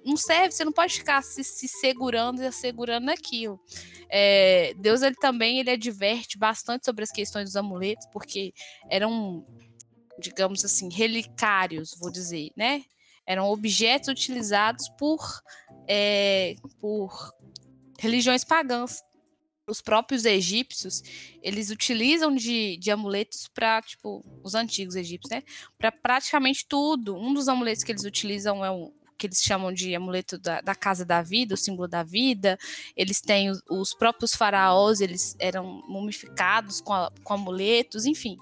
não 0.05 0.17
serve, 0.17 0.53
você 0.53 0.65
não 0.65 0.73
pode 0.73 0.95
ficar 0.95 1.23
se, 1.23 1.45
se 1.45 1.69
segurando 1.69 2.43
e 2.43 2.47
assegurando 2.47 3.07
naquilo. 3.07 3.61
É, 4.09 4.73
Deus 4.79 5.03
ele 5.03 5.17
também 5.17 5.59
ele 5.59 5.71
adverte 5.71 6.39
bastante 6.39 6.87
sobre 6.87 7.05
as 7.05 7.11
questões 7.11 7.45
dos 7.45 7.57
amuletos, 7.57 8.07
porque 8.13 8.55
eram, 8.89 9.47
digamos 10.19 10.65
assim, 10.65 10.89
relicários, 10.91 11.95
vou 11.99 12.11
dizer, 12.11 12.51
né? 12.57 12.85
Eram 13.27 13.51
objetos 13.51 14.09
utilizados 14.09 14.89
por, 14.99 15.21
é, 15.87 16.55
por 16.81 17.35
religiões 17.99 18.45
pagãs. 18.45 19.03
Os 19.67 19.83
próprios 19.83 20.25
egípcios, 20.25 21.03
eles 21.43 21.69
utilizam 21.69 22.35
de, 22.35 22.79
de 22.79 22.91
amuletos 22.91 23.49
para, 23.49 23.83
tipo, 23.83 24.25
os 24.43 24.55
antigos 24.55 24.97
egípcios, 24.97 25.31
né? 25.31 25.43
Para 25.77 25.93
praticamente 25.93 26.65
tudo. 26.67 27.15
Um 27.15 27.35
dos 27.35 27.49
amuletos 27.49 27.85
que 27.85 27.93
eles 27.93 28.05
utilizam 28.05 28.65
é 28.65 28.71
um, 28.71 28.91
que 29.19 29.27
eles 29.27 29.43
chamam 29.43 29.73
de 29.73 29.95
amuleto 29.95 30.39
da, 30.39 30.61
da, 30.61 30.75
casa 30.75 31.05
da 31.05 31.21
vida, 31.21 31.55
o 31.55 31.59
símbolo 31.59 31.89
da 31.89 32.03
vida. 32.03 32.57
Eles 32.97 33.21
têm 33.21 33.51
os, 33.51 33.61
os 33.69 33.93
próprios 33.93 34.35
faraós, 34.35 35.01
eles 35.01 35.37
eram 35.39 35.83
mumificados 35.89 36.81
com, 36.81 36.93
a, 36.93 37.11
com 37.25 37.35
amuletos, 37.35 38.07
enfim. 38.07 38.39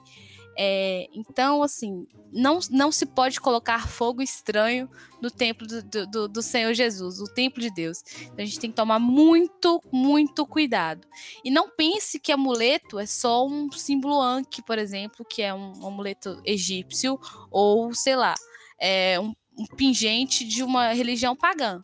É, 0.59 1.07
então, 1.13 1.63
assim, 1.63 2.07
não, 2.33 2.59
não 2.71 2.91
se 2.91 3.05
pode 3.05 3.39
colocar 3.39 3.87
fogo 3.87 4.23
estranho 4.23 4.89
no 5.21 5.31
templo 5.31 5.67
do, 5.67 6.07
do, 6.07 6.29
do, 6.29 6.43
Senhor 6.43 6.73
Jesus, 6.73 7.21
o 7.21 7.27
templo 7.27 7.61
de 7.61 7.71
Deus. 7.71 8.03
Então, 8.23 8.39
a 8.39 8.45
gente 8.45 8.59
tem 8.59 8.71
que 8.71 8.77
tomar 8.77 8.99
muito, 8.99 9.83
muito 9.93 10.47
cuidado. 10.47 11.07
E 11.45 11.51
não 11.51 11.69
pense 11.69 12.19
que 12.19 12.33
amuleto 12.33 12.99
é 12.99 13.05
só 13.05 13.47
um 13.47 13.71
símbolo 13.71 14.21
Anki, 14.21 14.63
por 14.63 14.79
exemplo, 14.79 15.27
que 15.29 15.43
é 15.43 15.53
um, 15.53 15.73
um 15.79 15.87
amuleto 15.89 16.41
egípcio, 16.43 17.21
ou 17.51 17.93
sei 17.93 18.17
lá, 18.17 18.35
é 18.81 19.21
um 19.21 19.35
um 19.57 19.67
pingente 19.67 20.45
de 20.45 20.63
uma 20.63 20.93
religião 20.93 21.35
pagã. 21.35 21.83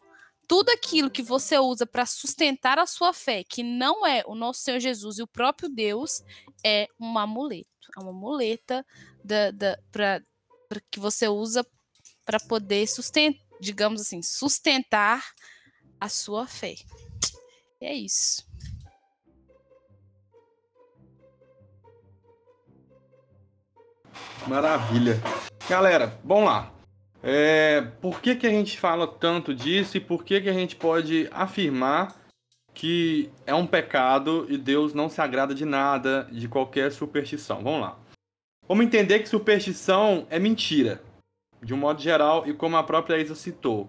tudo 0.49 0.69
aquilo 0.71 1.11
que 1.11 1.23
você 1.23 1.59
usa 1.59 1.87
para 1.87 2.05
sustentar 2.05 2.79
a 2.79 2.87
sua 2.87 3.14
fé, 3.14 3.43
que 3.43 3.62
não 3.62 4.07
é 4.07 4.23
o 4.26 4.35
nosso 4.35 4.61
Senhor 4.61 4.81
Jesus 4.81 5.19
e 5.19 5.23
o 5.23 5.26
próprio 5.26 5.69
Deus, 5.69 6.23
é 6.62 6.87
um 7.00 7.19
amuleto. 7.19 7.69
É 7.97 8.00
uma 8.00 8.12
muleta 8.12 8.85
da, 9.25 9.50
da, 9.50 9.79
pra, 9.91 10.21
pra 10.69 10.81
que 10.91 11.00
você 11.00 11.26
usa 11.26 11.67
para 12.25 12.38
poder 12.38 12.87
sustentar, 12.87 13.41
digamos 13.61 14.00
assim, 14.00 14.21
sustentar 14.23 15.25
a 15.99 16.09
sua 16.09 16.47
fé. 16.47 16.75
E 17.81 17.87
é 17.87 17.95
isso. 17.95 18.47
Maravilha. 24.47 25.21
Galera, 25.69 26.21
vamos 26.25 26.45
lá. 26.45 26.82
É, 27.23 27.83
por 28.00 28.21
que, 28.21 28.35
que 28.35 28.47
a 28.47 28.50
gente 28.50 28.79
fala 28.79 29.07
tanto 29.07 29.55
disso 29.55 29.97
e 29.97 30.00
por 30.00 30.25
que, 30.25 30.41
que 30.41 30.49
a 30.49 30.52
gente 30.52 30.75
pode 30.75 31.29
afirmar 31.31 32.21
que 32.75 33.31
é 33.47 33.55
um 33.55 33.67
pecado 33.67 34.47
e 34.49 34.57
Deus 34.57 34.93
não 34.93 35.09
se 35.09 35.21
agrada 35.21 35.55
de 35.55 35.64
nada, 35.64 36.26
de 36.33 36.49
qualquer 36.49 36.91
superstição? 36.91 37.62
Vamos 37.62 37.81
lá. 37.81 37.99
Vamos 38.67 38.87
entender 38.87 39.21
que 39.21 39.29
superstição 39.29 40.26
é 40.31 40.38
mentira, 40.38 41.02
de 41.62 41.73
um 41.73 41.76
modo 41.76 42.00
geral, 42.00 42.47
e 42.47 42.52
como 42.55 42.76
a 42.76 42.83
própria 42.83 43.19
Isa 43.19 43.35
citou, 43.35 43.88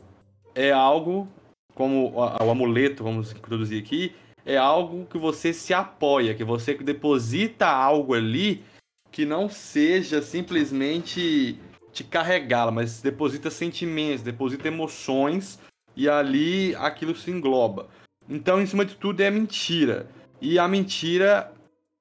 é 0.54 0.72
algo, 0.72 1.28
como 1.74 2.12
o, 2.12 2.20
o 2.20 2.52
amuleto, 2.52 3.04
vamos 3.04 3.32
introduzir 3.32 3.82
aqui, 3.82 4.16
é 4.46 4.58
algo 4.58 5.06
que 5.06 5.18
você 5.18 5.54
se 5.54 5.74
apoia, 5.74 6.36
que 6.36 6.44
você 6.44 6.76
deposita 6.76 7.68
algo 7.68 8.14
ali 8.14 8.64
que 9.12 9.26
não 9.26 9.48
seja 9.48 10.22
simplesmente 10.22 11.60
te 11.94 12.04
carregá-la, 12.04 12.72
mas 12.72 13.02
deposita 13.02 13.52
sentimentos, 13.52 14.24
deposita 14.24 14.68
emoções 14.68 15.60
e 15.96 16.10
ali 16.10 16.76
aquilo 16.76 17.16
se 17.16 17.30
engloba. 17.30 17.88
Então, 18.28 18.60
em 18.60 18.66
cima 18.66 18.84
de 18.84 18.96
tudo 18.96 19.22
é 19.22 19.30
mentira. 19.30 20.08
E 20.42 20.58
a 20.58 20.68
mentira, 20.68 21.54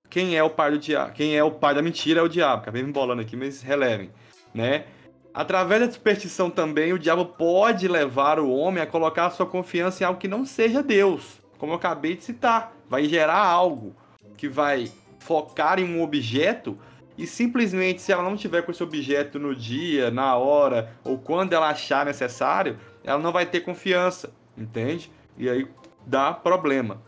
quem 0.09 0.37
é 0.37 0.43
o 0.43 0.51
pai 0.51 0.71
do 0.71 0.79
diabo? 0.79 1.13
Quem 1.13 1.37
é 1.37 1.45
o 1.45 1.51
pai 1.51 1.75
da 1.75 1.83
mentira 1.83 2.21
é 2.21 2.23
o 2.23 2.29
diabo. 2.29 2.63
Acabei 2.63 2.83
me 2.83 2.89
embolando 2.89 3.21
aqui, 3.21 3.37
mas 3.37 3.61
relevem, 3.61 4.11
né? 4.55 4.87
Através 5.35 5.81
da 5.81 5.93
superstição 5.93 6.51
também, 6.51 6.93
o 6.93 6.99
diabo 6.99 7.25
pode 7.25 7.87
levar 7.89 8.39
o 8.39 8.51
homem 8.51 8.83
a 8.83 8.87
colocar 8.87 9.27
a 9.27 9.31
sua 9.31 9.47
confiança 9.47 10.03
em 10.03 10.07
algo 10.07 10.21
que 10.21 10.29
não 10.29 10.45
seja 10.45 10.83
Deus, 10.83 11.39
como 11.59 11.73
eu 11.73 11.77
acabei 11.77 12.17
de 12.17 12.25
citar. 12.25 12.75
Vai 12.89 13.05
gerar 13.05 13.39
algo 13.39 13.95
que 14.37 14.49
vai 14.49 14.91
focar 15.21 15.79
em 15.79 15.85
um 15.85 16.03
objeto 16.03 16.79
e 17.17 17.27
simplesmente, 17.27 18.01
se 18.01 18.13
ela 18.13 18.23
não 18.23 18.37
tiver 18.37 18.63
com 18.63 18.71
esse 18.71 18.83
objeto 18.83 19.39
no 19.39 19.55
dia, 19.55 20.11
na 20.11 20.37
hora, 20.37 20.97
ou 21.05 21.19
quando 21.19 21.53
ela 21.53 21.69
achar 21.69 22.07
necessário, 22.07 22.79
ela 23.05 23.19
não 23.19 23.33
vai 23.33 23.47
ter 23.47 23.61
confiança, 23.61 24.33
entende? 24.57 25.11
E 25.37 25.49
aí 25.49 25.67
dá 26.07 26.33
problema. 26.33 27.03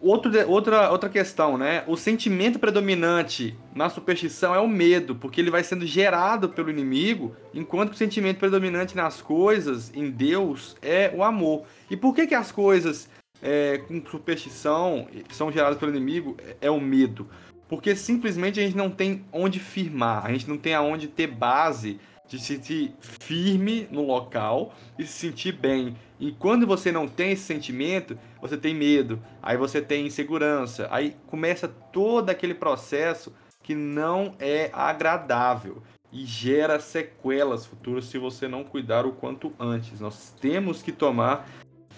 Outro, 0.00 0.30
outra, 0.50 0.90
outra 0.90 1.08
questão, 1.08 1.56
né? 1.56 1.82
O 1.86 1.96
sentimento 1.96 2.58
predominante 2.58 3.56
na 3.74 3.88
superstição 3.88 4.54
é 4.54 4.58
o 4.58 4.68
medo, 4.68 5.16
porque 5.16 5.40
ele 5.40 5.50
vai 5.50 5.64
sendo 5.64 5.86
gerado 5.86 6.50
pelo 6.50 6.68
inimigo, 6.68 7.34
enquanto 7.54 7.88
que 7.88 7.94
o 7.94 7.98
sentimento 7.98 8.38
predominante 8.38 8.94
nas 8.94 9.22
coisas, 9.22 9.90
em 9.94 10.10
Deus, 10.10 10.76
é 10.82 11.10
o 11.14 11.24
amor. 11.24 11.64
E 11.90 11.96
por 11.96 12.14
que, 12.14 12.26
que 12.26 12.34
as 12.34 12.52
coisas 12.52 13.08
é, 13.40 13.78
com 13.78 14.04
superstição 14.04 15.08
são 15.30 15.50
geradas 15.50 15.78
pelo 15.78 15.90
inimigo 15.90 16.36
é 16.60 16.70
o 16.70 16.78
medo? 16.78 17.26
Porque 17.74 17.96
simplesmente 17.96 18.60
a 18.60 18.62
gente 18.62 18.76
não 18.76 18.88
tem 18.88 19.24
onde 19.32 19.58
firmar, 19.58 20.24
a 20.24 20.32
gente 20.32 20.48
não 20.48 20.56
tem 20.56 20.74
aonde 20.74 21.08
ter 21.08 21.26
base 21.26 21.98
de 22.28 22.38
se 22.38 22.54
sentir 22.54 22.94
firme 23.00 23.88
no 23.90 24.06
local 24.06 24.72
e 24.96 25.04
se 25.04 25.12
sentir 25.12 25.50
bem. 25.50 25.96
E 26.20 26.30
quando 26.30 26.68
você 26.68 26.92
não 26.92 27.08
tem 27.08 27.32
esse 27.32 27.42
sentimento, 27.42 28.16
você 28.40 28.56
tem 28.56 28.72
medo, 28.72 29.20
aí 29.42 29.56
você 29.56 29.82
tem 29.82 30.06
insegurança, 30.06 30.86
aí 30.88 31.16
começa 31.26 31.66
todo 31.66 32.30
aquele 32.30 32.54
processo 32.54 33.34
que 33.60 33.74
não 33.74 34.36
é 34.38 34.70
agradável 34.72 35.82
e 36.12 36.24
gera 36.24 36.78
sequelas 36.78 37.66
futuras 37.66 38.04
se 38.04 38.18
você 38.18 38.46
não 38.46 38.62
cuidar 38.62 39.04
o 39.04 39.10
quanto 39.10 39.52
antes. 39.58 39.98
Nós 39.98 40.32
temos 40.40 40.80
que 40.80 40.92
tomar 40.92 41.48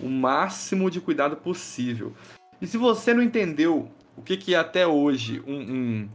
o 0.00 0.08
máximo 0.08 0.90
de 0.90 1.02
cuidado 1.02 1.36
possível. 1.36 2.14
E 2.62 2.66
se 2.66 2.78
você 2.78 3.12
não 3.12 3.22
entendeu 3.22 3.90
o 4.16 4.22
que, 4.22 4.36
que 4.36 4.54
é 4.54 4.58
até 4.58 4.86
hoje 4.86 5.42
um, 5.46 5.54
um, 5.54 6.08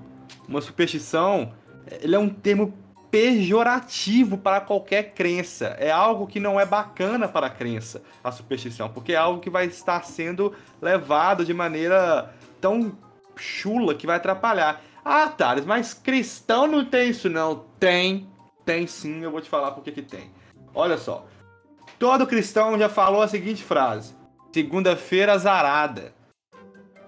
uma 0.48 0.62
superstição, 0.62 1.54
ele 2.02 2.16
é 2.16 2.20
um 2.20 2.30
termo 2.30 2.74
pejorativo 3.12 4.38
para 4.38 4.62
qualquer 4.62 5.14
crença. 5.14 5.76
É 5.78 5.92
algo 5.92 6.26
que 6.26 6.40
não 6.40 6.60
é 6.60 6.66
bacana 6.66 7.28
para 7.28 7.48
a 7.48 7.50
crença, 7.50 8.02
a 8.24 8.32
superstição, 8.32 8.90
porque 8.90 9.14
é 9.14 9.18
algo 9.18 9.42
que 9.42 9.50
vai 9.50 9.66
estar 9.66 10.04
sendo 10.06 10.56
levado 10.82 11.44
de 11.44 11.54
maneira 11.54 12.34
tão 12.62 12.98
chula 13.36 13.94
que 13.94 14.08
vai 14.08 14.16
atrapalhar. 14.16 14.82
Ah, 15.04 15.28
Thales, 15.28 15.66
mas 15.66 15.94
cristão 15.94 16.68
não 16.68 16.86
tem 16.86 17.10
isso 17.10 17.30
não. 17.30 17.66
Tem, 17.80 18.30
tem 18.66 18.88
sim, 18.88 19.22
eu 19.24 19.32
vou 19.32 19.42
te 19.42 19.50
falar 19.50 19.72
por 19.72 19.84
que 19.84 19.92
que 19.92 20.02
tem. 20.02 20.32
Olha 20.74 20.98
só, 20.98 21.26
todo 22.00 22.26
cristão 22.26 22.78
já 22.80 22.88
falou 22.88 23.22
a 23.22 23.28
seguinte 23.28 23.64
frase: 23.64 24.16
segunda-feira 24.54 25.34
azarada. 25.34 26.14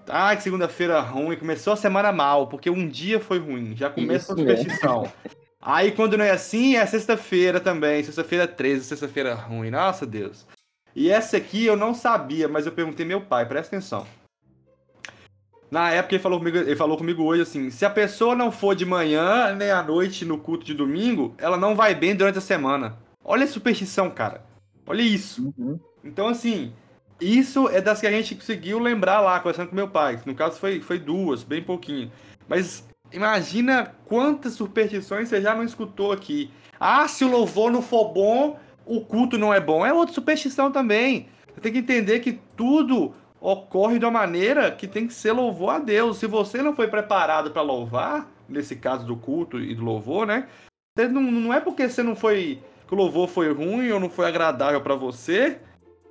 Ah, 0.08 0.34
que 0.36 0.42
segunda-feira 0.42 1.00
ruim, 1.00 1.36
começou 1.36 1.72
a 1.72 1.76
semana 1.76 2.12
mal, 2.12 2.46
porque 2.46 2.68
um 2.68 2.88
dia 2.88 3.18
foi 3.20 3.38
ruim, 3.38 3.74
já 3.76 3.88
começa 3.90 4.32
a 4.32 4.36
superstição. 4.36 5.10
Aí 5.60 5.92
quando 5.92 6.18
não 6.18 6.24
é 6.24 6.30
assim, 6.30 6.76
é 6.76 6.84
sexta-feira 6.84 7.58
também, 7.58 8.04
sexta-feira 8.04 8.46
13, 8.46 8.84
sexta-feira 8.84 9.34
ruim, 9.34 9.70
nossa 9.70 10.04
Deus. 10.04 10.46
E 10.94 11.10
essa 11.10 11.36
aqui 11.36 11.64
eu 11.64 11.76
não 11.76 11.94
sabia, 11.94 12.46
mas 12.48 12.66
eu 12.66 12.72
perguntei 12.72 13.04
meu 13.04 13.20
pai, 13.20 13.46
presta 13.46 13.74
atenção. 13.74 14.06
Na 15.70 15.90
época 15.90 16.14
ele 16.14 16.22
falou 16.22 16.38
comigo, 16.38 16.56
ele 16.58 16.76
falou 16.76 16.96
comigo 16.96 17.24
hoje 17.24 17.42
assim: 17.42 17.70
se 17.70 17.84
a 17.84 17.90
pessoa 17.90 18.36
não 18.36 18.52
for 18.52 18.76
de 18.76 18.84
manhã 18.84 19.54
nem 19.56 19.70
à 19.70 19.82
noite 19.82 20.24
no 20.24 20.38
culto 20.38 20.64
de 20.64 20.74
domingo, 20.74 21.34
ela 21.38 21.56
não 21.56 21.74
vai 21.74 21.94
bem 21.94 22.14
durante 22.14 22.38
a 22.38 22.42
semana. 22.42 22.96
Olha 23.24 23.44
a 23.44 23.48
superstição, 23.48 24.10
cara. 24.10 24.44
Olha 24.86 25.02
isso. 25.02 25.52
Uhum. 25.58 25.80
Então, 26.04 26.28
assim, 26.28 26.72
isso 27.24 27.68
é 27.68 27.80
das 27.80 28.00
que 28.00 28.06
a 28.06 28.10
gente 28.10 28.34
conseguiu 28.34 28.78
lembrar 28.78 29.20
lá, 29.20 29.38
conversando 29.38 29.68
com 29.68 29.76
meu 29.76 29.88
pai. 29.88 30.20
No 30.26 30.34
caso, 30.34 30.58
foi, 30.58 30.80
foi 30.80 30.98
duas, 30.98 31.42
bem 31.42 31.62
pouquinho. 31.62 32.10
Mas 32.48 32.86
imagina 33.12 33.94
quantas 34.04 34.54
superstições 34.54 35.28
você 35.28 35.40
já 35.40 35.54
não 35.54 35.64
escutou 35.64 36.12
aqui. 36.12 36.50
Ah, 36.78 37.08
se 37.08 37.24
o 37.24 37.30
louvor 37.30 37.70
não 37.70 37.80
for 37.80 38.12
bom, 38.12 38.58
o 38.84 39.00
culto 39.00 39.38
não 39.38 39.54
é 39.54 39.60
bom. 39.60 39.86
É 39.86 39.92
outra 39.92 40.14
superstição 40.14 40.70
também. 40.70 41.28
Você 41.54 41.60
tem 41.60 41.72
que 41.72 41.78
entender 41.78 42.20
que 42.20 42.40
tudo 42.56 43.14
ocorre 43.40 43.98
de 43.98 44.04
uma 44.04 44.10
maneira 44.10 44.70
que 44.70 44.86
tem 44.86 45.06
que 45.06 45.14
ser 45.14 45.32
louvor 45.32 45.70
a 45.70 45.78
Deus. 45.78 46.18
Se 46.18 46.26
você 46.26 46.62
não 46.62 46.74
foi 46.74 46.88
preparado 46.88 47.50
para 47.50 47.62
louvar, 47.62 48.28
nesse 48.48 48.76
caso 48.76 49.06
do 49.06 49.16
culto 49.16 49.60
e 49.60 49.74
do 49.74 49.84
louvor, 49.84 50.26
né? 50.26 50.48
Não, 50.98 51.22
não 51.22 51.54
é 51.54 51.60
porque 51.60 51.88
você 51.88 52.02
não 52.02 52.16
foi. 52.16 52.60
que 52.86 52.94
o 52.94 52.96
louvor 52.96 53.28
foi 53.28 53.52
ruim 53.52 53.90
ou 53.90 54.00
não 54.00 54.10
foi 54.10 54.26
agradável 54.26 54.80
para 54.80 54.94
você 54.94 55.60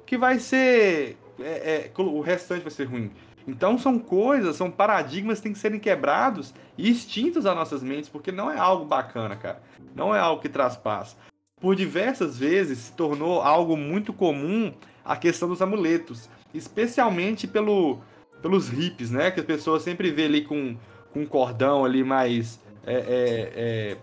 que 0.06 0.18
vai 0.18 0.40
ser. 0.40 1.18
É, 1.40 1.92
é, 1.96 2.02
o 2.02 2.22
restante 2.22 2.62
vai 2.62 2.72
ser 2.72 2.86
ruim. 2.86 3.12
Então 3.48 3.78
são 3.78 4.00
coisas, 4.00 4.56
são 4.56 4.72
paradigmas 4.72 5.40
que 5.40 5.44
têm 5.44 5.54
que 5.54 5.60
serem 5.60 5.80
quebrados 5.80 6.54
e 6.78 6.90
extintos 6.90 7.46
às 7.46 7.56
nossas 7.56 7.84
mentes, 7.84 8.10
porque 8.10 8.32
não 8.32 8.50
é 8.50 8.58
algo 8.58 8.86
bacana, 8.86 9.36
cara. 9.36 9.62
Não 9.96 10.16
é 10.16 10.20
algo 10.20 10.42
que 10.42 10.50
traz 10.50 10.78
paz. 10.78 11.18
Por 11.60 11.76
diversas 11.76 12.38
vezes 12.38 12.78
se 12.80 12.94
tornou 12.94 13.42
algo 13.42 13.76
muito 13.76 14.14
comum 14.14 14.74
a 15.04 15.16
questão 15.16 15.50
dos 15.50 15.62
amuletos, 15.62 16.30
especialmente 16.54 17.48
pelo, 17.48 18.00
pelos 18.42 18.72
hips, 18.72 19.12
né? 19.12 19.32
Que 19.32 19.42
as 19.42 19.46
pessoas 19.46 19.84
sempre 19.84 20.12
vê 20.12 20.26
ali 20.26 20.44
com, 20.44 20.78
com 21.12 21.22
um 21.22 21.26
cordão 21.26 21.84
ali 21.84 22.04
mais 22.04 22.60
é, 22.86 22.94
é, 22.96 23.98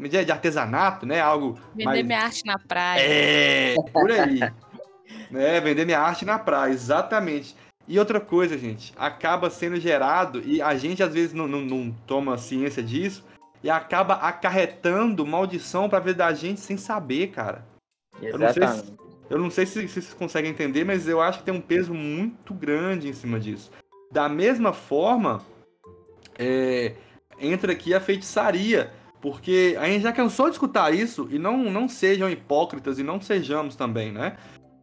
é, 0.00 0.24
de 0.24 0.32
artesanato, 0.32 1.04
né? 1.06 1.20
Algo 1.20 1.58
Vender 1.74 1.84
mais... 1.84 2.06
minha 2.06 2.20
arte 2.20 2.46
na 2.46 2.58
praia. 2.58 3.00
É, 3.00 3.74
por 3.92 4.10
aí. 4.10 4.40
Né? 5.30 5.60
Vender 5.60 5.84
minha 5.84 6.00
arte 6.00 6.24
na 6.24 6.38
praia, 6.38 6.72
exatamente. 6.72 7.56
E 7.86 7.98
outra 7.98 8.20
coisa, 8.20 8.58
gente, 8.58 8.92
acaba 8.96 9.48
sendo 9.48 9.80
gerado, 9.80 10.42
e 10.44 10.60
a 10.60 10.76
gente 10.76 11.02
às 11.02 11.14
vezes 11.14 11.32
não, 11.32 11.48
não, 11.48 11.60
não 11.60 11.90
toma 12.06 12.36
ciência 12.36 12.82
disso, 12.82 13.24
e 13.62 13.70
acaba 13.70 14.14
acarretando 14.14 15.26
maldição 15.26 15.88
pra 15.88 15.98
vida 15.98 16.18
da 16.18 16.32
gente 16.32 16.60
sem 16.60 16.76
saber, 16.76 17.28
cara. 17.28 17.64
Exatamente. 18.20 18.28
Eu 18.30 18.38
não 18.38 18.52
sei 18.52 18.66
se, 18.68 18.94
eu 19.30 19.38
não 19.38 19.50
sei 19.50 19.66
se 19.66 19.88
vocês 19.88 20.14
conseguem 20.14 20.50
entender, 20.50 20.84
mas 20.84 21.08
eu 21.08 21.20
acho 21.20 21.38
que 21.38 21.44
tem 21.44 21.54
um 21.54 21.60
peso 21.60 21.94
muito 21.94 22.52
grande 22.52 23.08
em 23.08 23.12
cima 23.12 23.40
disso. 23.40 23.70
Da 24.12 24.28
mesma 24.28 24.72
forma, 24.72 25.42
é, 26.38 26.94
entra 27.40 27.72
aqui 27.72 27.94
a 27.94 28.00
feitiçaria. 28.00 28.92
Porque 29.20 29.76
a 29.80 29.86
gente 29.86 30.02
já 30.02 30.12
cansou 30.12 30.46
de 30.46 30.52
escutar 30.52 30.94
isso, 30.94 31.26
e 31.30 31.38
não, 31.40 31.56
não 31.64 31.88
sejam 31.88 32.30
hipócritas, 32.30 33.00
e 33.00 33.02
não 33.02 33.20
sejamos 33.20 33.74
também, 33.74 34.12
né? 34.12 34.36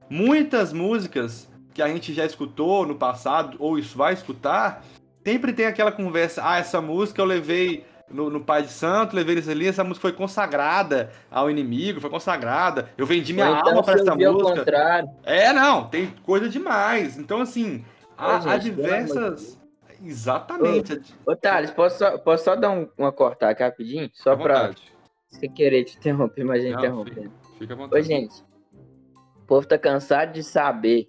Muitas 0.10 0.72
músicas 0.72 1.50
que 1.74 1.82
a 1.82 1.88
gente 1.88 2.14
já 2.14 2.26
escutou 2.26 2.86
no 2.86 2.96
passado, 2.96 3.58
ou 3.60 3.78
isso 3.78 3.98
vai 3.98 4.14
escutar, 4.14 4.84
sempre 5.26 5.52
tem 5.52 5.66
aquela 5.66 5.92
conversa, 5.92 6.42
ah, 6.46 6.58
essa 6.58 6.80
música 6.80 7.22
eu 7.22 7.26
levei 7.26 7.84
no, 8.10 8.30
no 8.30 8.40
Pai 8.40 8.62
de 8.62 8.70
Santo, 8.70 9.16
levei 9.16 9.34
eles 9.36 9.50
ali, 9.50 9.68
essa 9.68 9.84
música 9.84 10.04
foi 10.04 10.14
consagrada 10.14 11.12
ao 11.30 11.50
inimigo, 11.50 12.00
foi 12.00 12.10
consagrada. 12.10 12.90
Eu 12.98 13.06
vendi 13.06 13.34
minha 13.34 13.48
então, 13.48 13.58
alma 13.78 13.84
eu 13.88 13.94
essa 13.94 14.16
música. 14.16 14.56
contrário. 14.60 15.10
É, 15.24 15.52
não, 15.52 15.88
tem 15.90 16.14
coisa 16.24 16.48
demais. 16.48 17.18
Então, 17.18 17.42
assim, 17.42 17.84
há, 18.18 18.38
Ô, 18.38 18.42
gente, 18.42 18.50
há 18.52 18.58
diversas. 18.58 19.60
Exatamente. 20.04 21.02
Ô, 21.26 21.36
Thales, 21.36 21.72
posso 21.72 21.98
só, 21.98 22.18
posso 22.20 22.44
só 22.44 22.56
dar 22.56 22.70
um- 22.70 22.88
uma 22.98 23.12
cortada 23.12 23.52
aqui 23.54 23.64
rapidinho? 23.64 24.10
Só 24.14 24.38
Fica 24.38 24.54
vontade. 24.54 24.82
sem 25.30 25.52
querer 25.52 25.84
te 25.86 25.98
interromper, 25.98 26.44
mas 26.44 26.60
a 26.62 26.64
gente 26.68 26.74
Não, 26.74 26.80
interrompendo. 26.80 27.32
Fica 27.58 27.74
à 27.74 27.78
Ô, 27.78 27.80
vontade. 27.80 28.08
gente, 28.08 28.34
o 29.46 29.48
povo 29.48 29.68
tá 29.68 29.78
cansado 29.78 30.34
de 30.34 30.44
saber, 30.44 31.06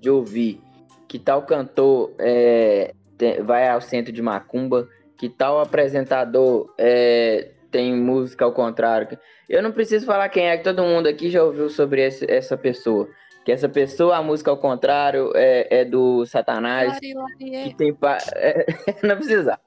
de 0.00 0.08
ouvir, 0.08 0.58
que 1.06 1.18
tal 1.18 1.42
cantor 1.42 2.14
é, 2.18 2.94
tem- 3.18 3.42
vai 3.42 3.68
ao 3.68 3.82
centro 3.82 4.10
de 4.10 4.22
Macumba, 4.22 4.88
que 5.18 5.28
tal 5.28 5.60
apresentador 5.60 6.72
é, 6.78 7.50
tem 7.70 7.94
música 7.94 8.46
ao 8.46 8.52
contrário. 8.52 9.18
Eu 9.46 9.62
não 9.62 9.72
preciso 9.72 10.06
falar 10.06 10.30
quem 10.30 10.48
é, 10.48 10.56
que 10.56 10.64
todo 10.64 10.82
mundo 10.82 11.06
aqui 11.06 11.28
já 11.30 11.44
ouviu 11.44 11.68
sobre 11.68 12.02
esse- 12.06 12.24
essa 12.30 12.56
pessoa. 12.56 13.08
Que 13.44 13.52
essa 13.52 13.68
pessoa, 13.68 14.16
a 14.16 14.22
música 14.22 14.50
ao 14.50 14.56
contrário, 14.56 15.30
é, 15.34 15.80
é 15.80 15.84
do 15.84 16.24
Satanás, 16.24 16.94
Lari, 16.94 17.12
lari, 17.14 17.54
é. 17.56 17.64
que 17.64 17.74
tem 17.76 17.92
pa... 17.94 18.16
é, 18.36 18.64
não 19.02 19.16
precisa. 19.16 19.60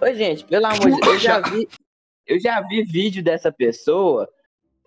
Ô, 0.00 0.06
gente, 0.14 0.44
pelo 0.44 0.66
amor 0.66 0.88
de 0.88 1.00
Deus, 1.02 1.14
eu 1.14 1.18
já 1.18 1.40
vi, 1.40 1.68
eu 2.28 2.38
já 2.40 2.60
vi 2.60 2.84
vídeo 2.84 3.24
dessa 3.24 3.50
pessoa 3.50 4.28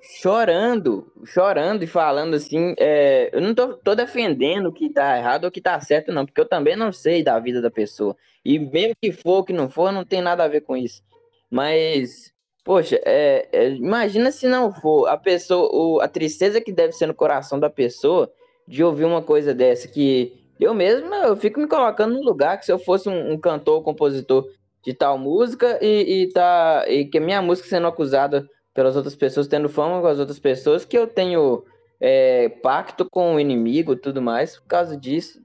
chorando, 0.03 1.07
chorando 1.25 1.83
e 1.83 1.87
falando 1.87 2.35
assim, 2.35 2.75
é, 2.77 3.29
eu 3.31 3.39
não 3.41 3.55
tô, 3.55 3.73
tô 3.77 3.95
defendendo 3.95 4.71
que 4.71 4.89
tá 4.89 5.17
errado 5.17 5.45
ou 5.45 5.51
que 5.51 5.61
tá 5.61 5.79
certo, 5.79 6.11
não, 6.11 6.25
porque 6.25 6.41
eu 6.41 6.47
também 6.47 6.75
não 6.75 6.91
sei 6.91 7.23
da 7.23 7.39
vida 7.39 7.61
da 7.61 7.71
pessoa. 7.71 8.15
E 8.43 8.59
mesmo 8.59 8.93
que 9.01 9.11
for 9.13 9.37
ou 9.37 9.43
que 9.45 9.53
não 9.53 9.69
for, 9.69 9.91
não 9.93 10.03
tem 10.03 10.21
nada 10.21 10.43
a 10.43 10.47
ver 10.49 10.61
com 10.61 10.75
isso. 10.75 11.01
Mas, 11.49 12.33
poxa, 12.65 12.99
é, 13.05 13.47
é, 13.53 13.69
imagina 13.69 14.29
se 14.31 14.45
não 14.45 14.73
for 14.73 15.07
a 15.07 15.15
pessoa, 15.15 15.69
o- 15.73 16.01
a 16.01 16.07
tristeza 16.07 16.59
que 16.59 16.71
deve 16.73 16.91
ser 16.93 17.05
no 17.07 17.13
coração 17.13 17.57
da 17.59 17.69
pessoa 17.69 18.29
de 18.67 18.83
ouvir 18.83 19.05
uma 19.05 19.21
coisa 19.21 19.53
dessa, 19.53 19.87
que 19.87 20.33
eu 20.59 20.73
mesmo, 20.73 21.13
eu 21.15 21.35
fico 21.37 21.59
me 21.59 21.67
colocando 21.67 22.13
no 22.13 22.21
lugar 22.23 22.57
que 22.59 22.65
se 22.65 22.71
eu 22.71 22.79
fosse 22.79 23.07
um, 23.07 23.31
um 23.33 23.37
cantor, 23.37 23.81
compositor 23.83 24.45
de 24.83 24.93
tal 24.93 25.17
música 25.17 25.79
e, 25.81 26.23
e, 26.23 26.29
tá, 26.29 26.83
e 26.87 27.05
que 27.05 27.19
minha 27.19 27.41
música 27.41 27.67
sendo 27.69 27.87
acusada 27.87 28.45
pelas 28.73 28.95
outras 28.95 29.15
pessoas, 29.15 29.47
tendo 29.47 29.69
fama 29.69 30.01
com 30.01 30.07
as 30.07 30.19
outras 30.19 30.39
pessoas, 30.39 30.83
que 30.83 30.97
eu 30.97 31.07
tenho 31.07 31.63
é, 31.99 32.49
pacto 32.49 33.07
com 33.09 33.35
o 33.35 33.39
inimigo 33.39 33.95
tudo 33.95 34.21
mais 34.21 34.57
por 34.57 34.67
causa 34.67 34.97
disso. 34.97 35.41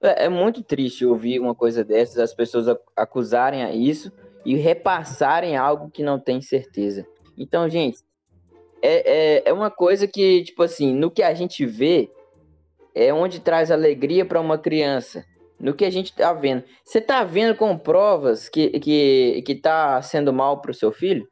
É, 0.00 0.26
é 0.26 0.28
muito 0.28 0.62
triste 0.62 1.06
ouvir 1.06 1.40
uma 1.40 1.54
coisa 1.54 1.82
dessas, 1.82 2.18
as 2.18 2.34
pessoas 2.34 2.68
ac- 2.68 2.80
acusarem 2.96 3.64
a 3.64 3.72
isso 3.72 4.12
e 4.44 4.54
repassarem 4.54 5.56
algo 5.56 5.90
que 5.90 6.02
não 6.02 6.18
tem 6.18 6.40
certeza. 6.40 7.06
Então, 7.36 7.68
gente, 7.68 7.98
é, 8.82 9.38
é, 9.38 9.42
é 9.46 9.52
uma 9.52 9.70
coisa 9.70 10.06
que, 10.06 10.44
tipo 10.44 10.62
assim, 10.62 10.94
no 10.94 11.10
que 11.10 11.22
a 11.22 11.34
gente 11.34 11.64
vê, 11.66 12.10
é 12.94 13.12
onde 13.12 13.40
traz 13.40 13.70
alegria 13.70 14.24
para 14.24 14.40
uma 14.40 14.58
criança. 14.58 15.24
No 15.58 15.74
que 15.74 15.84
a 15.84 15.90
gente 15.90 16.14
tá 16.14 16.32
vendo. 16.32 16.62
Você 16.84 17.00
tá 17.00 17.24
vendo 17.24 17.56
com 17.56 17.76
provas 17.76 18.48
que, 18.48 18.78
que, 18.78 19.42
que 19.44 19.56
tá 19.56 20.00
sendo 20.02 20.32
mal 20.32 20.60
pro 20.60 20.72
seu 20.72 20.92
filho? 20.92 21.26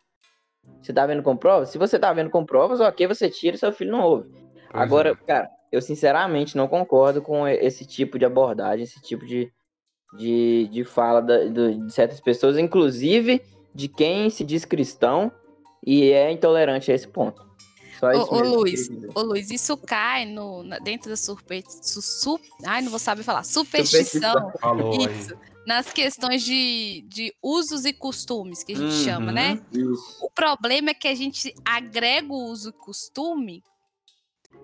Você 0.82 0.92
tá 0.92 1.04
vendo 1.06 1.22
com 1.22 1.36
provas? 1.36 1.70
Se 1.70 1.78
você 1.78 1.98
tá 1.98 2.12
vendo 2.12 2.30
com 2.30 2.44
provas, 2.44 2.80
ok, 2.80 3.06
você 3.06 3.28
tira 3.28 3.56
e 3.56 3.58
seu 3.58 3.72
filho 3.72 3.90
não 3.92 4.02
ouve. 4.02 4.30
Pois 4.30 4.82
Agora, 4.82 5.10
é. 5.10 5.14
cara, 5.26 5.50
eu 5.72 5.82
sinceramente 5.82 6.56
não 6.56 6.68
concordo 6.68 7.20
com 7.20 7.46
esse 7.48 7.84
tipo 7.84 8.18
de 8.18 8.24
abordagem, 8.24 8.84
esse 8.84 9.00
tipo 9.02 9.26
de, 9.26 9.50
de, 10.16 10.68
de 10.70 10.84
fala 10.84 11.20
da- 11.20 11.44
do- 11.44 11.86
de 11.86 11.92
certas 11.92 12.20
pessoas, 12.20 12.56
inclusive 12.56 13.42
de 13.74 13.88
quem 13.88 14.30
se 14.30 14.44
diz 14.44 14.64
cristão 14.64 15.30
e 15.84 16.10
é 16.12 16.30
intolerante 16.30 16.90
a 16.90 16.94
esse 16.94 17.08
ponto. 17.08 17.44
Só 17.98 18.12
isso 18.12 18.32
Ô, 18.32 18.36
ô 18.36 18.42
Luiz, 18.42 18.88
ô 19.14 19.22
Luiz, 19.22 19.50
isso 19.50 19.76
cai 19.76 20.26
no, 20.26 20.62
na- 20.62 20.78
dentro 20.78 21.08
da 21.10 21.16
superstição. 21.16 22.02
Su, 22.02 22.40
ai, 22.64 22.82
não 22.82 22.90
vou 22.90 22.98
saber 22.98 23.22
falar. 23.22 23.42
Superstição. 23.42 24.52
Falou 24.60 24.92
aí. 24.92 25.08
Nas 25.66 25.90
questões 25.92 26.42
de, 26.44 27.04
de 27.08 27.34
usos 27.42 27.84
e 27.84 27.92
costumes, 27.92 28.62
que 28.62 28.72
a 28.72 28.76
gente 28.76 28.92
Uhum. 28.94 29.04
chama, 29.04 29.32
né? 29.32 29.60
Isso. 29.72 30.16
O 30.24 30.30
problema 30.30 30.90
é 30.90 30.94
que 30.94 31.08
a 31.08 31.14
gente 31.14 31.52
agrega 31.64 32.32
o 32.32 32.44
uso 32.50 32.70
e 32.70 32.72
costume 32.72 33.62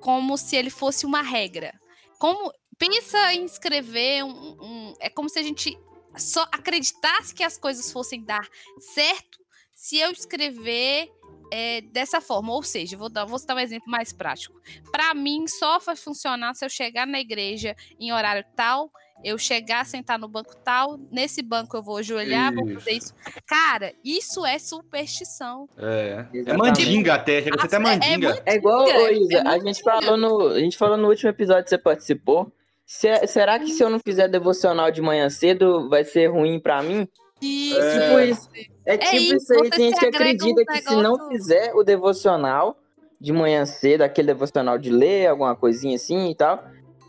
como 0.01 0.37
se 0.37 0.57
ele 0.57 0.71
fosse 0.71 1.05
uma 1.07 1.23
regra. 1.23 1.73
Como 2.19 2.53
pensa 2.79 3.33
em 3.35 3.45
escrever 3.45 4.25
um, 4.25 4.57
um- 4.61 4.95
é 5.01 5.09
como 5.11 5.29
se 5.29 5.39
a 5.39 5.43
gente 5.43 5.77
só 6.17 6.43
acreditasse 6.53 7.35
que 7.35 7.43
as 7.43 7.57
coisas 7.59 7.91
fossem 7.93 8.25
dar 8.25 8.47
certo 8.95 9.39
se 9.75 9.97
eu 9.99 10.11
escrever 10.13 11.09
é, 11.51 11.81
dessa 11.83 12.21
forma. 12.21 12.53
Ou 12.53 12.63
seja, 12.63 12.97
vou 12.97 13.09
dar, 13.11 13.25
vou 13.25 13.45
dar 13.45 13.55
um 13.57 13.59
exemplo 13.59 13.91
mais 13.91 14.13
prático. 14.13 14.55
Para 14.91 15.13
mim, 15.15 15.47
só 15.49 15.79
vai 15.79 15.97
funcionar 15.97 16.55
se 16.55 16.65
eu 16.65 16.69
chegar 16.71 17.07
na 17.07 17.21
igreja 17.21 17.77
em 17.99 18.13
horário 18.13 18.45
tal, 18.57 18.91
eu 19.25 19.39
chegar, 19.39 19.85
sentar 19.87 20.19
no 20.19 20.29
banco 20.29 20.55
tal, 20.65 20.99
nesse 21.11 21.43
banco 21.43 21.77
eu 21.77 21.83
vou 21.83 21.97
ajoelhar, 21.99 22.55
vou 22.55 22.69
fazer 22.75 22.93
isso. 22.93 23.15
Cara, 23.47 23.93
isso 24.05 24.45
é 24.45 24.59
superstição. 24.59 25.69
É. 25.79 26.27
É 26.47 26.57
mandinga 26.57 27.15
até, 27.15 27.43
chega 27.43 27.57
a 27.57 27.61
ser 27.61 27.67
até 27.67 27.77
É- 27.77 27.79
é 27.79 27.83
mandinga. 27.83 28.43
É 28.47 28.55
igual, 28.55 28.87
É, 28.89 28.99
ô, 28.99 29.09
Isa, 29.13 29.39
é 29.39 29.49
a 29.49 29.59
gente 29.59 29.83
falou 29.83 30.17
no, 30.17 30.49
a 30.49 30.59
gente 30.61 30.77
falou 30.77 30.97
no 30.97 31.09
último 31.09 31.31
episódio 31.31 31.65
que 31.65 31.71
você 31.71 31.79
participou. 31.79 32.53
Se- 32.87 33.27
será 33.27 33.59
que 33.59 33.71
se 33.73 33.83
eu 33.83 33.89
não 33.89 33.99
fizer 33.99 34.29
devocional 34.29 34.91
de 34.91 35.01
manhã 35.01 35.31
cedo 35.31 35.89
vai 35.89 36.05
ser 36.05 36.27
ruim 36.27 36.61
pra 36.61 36.83
mim? 36.83 37.09
Isso. 37.41 37.79
Tipo 37.81 38.21
isso. 38.21 38.49
É 38.85 38.97
tipo 38.99 39.17
isso, 39.17 39.35
isso 39.37 39.53
aí, 39.55 39.71
tem 39.71 39.89
gente 39.89 39.99
que 39.99 40.07
acredita 40.07 40.61
um 40.61 40.65
que 40.65 40.83
se 40.83 40.95
não 40.97 41.13
negócio- 41.13 41.29
fizer 41.29 41.73
o 41.75 41.83
devocional 41.83 42.77
de 43.21 43.33
manhã 43.33 43.65
cedo, 43.65 44.03
aquele 44.03 44.27
devocional 44.29 44.77
de 44.79 44.91
ler, 44.91 45.29
alguma 45.29 45.55
coisinha 45.55 45.95
assim 45.97 46.31
e 46.31 46.35
tal, 46.35 46.65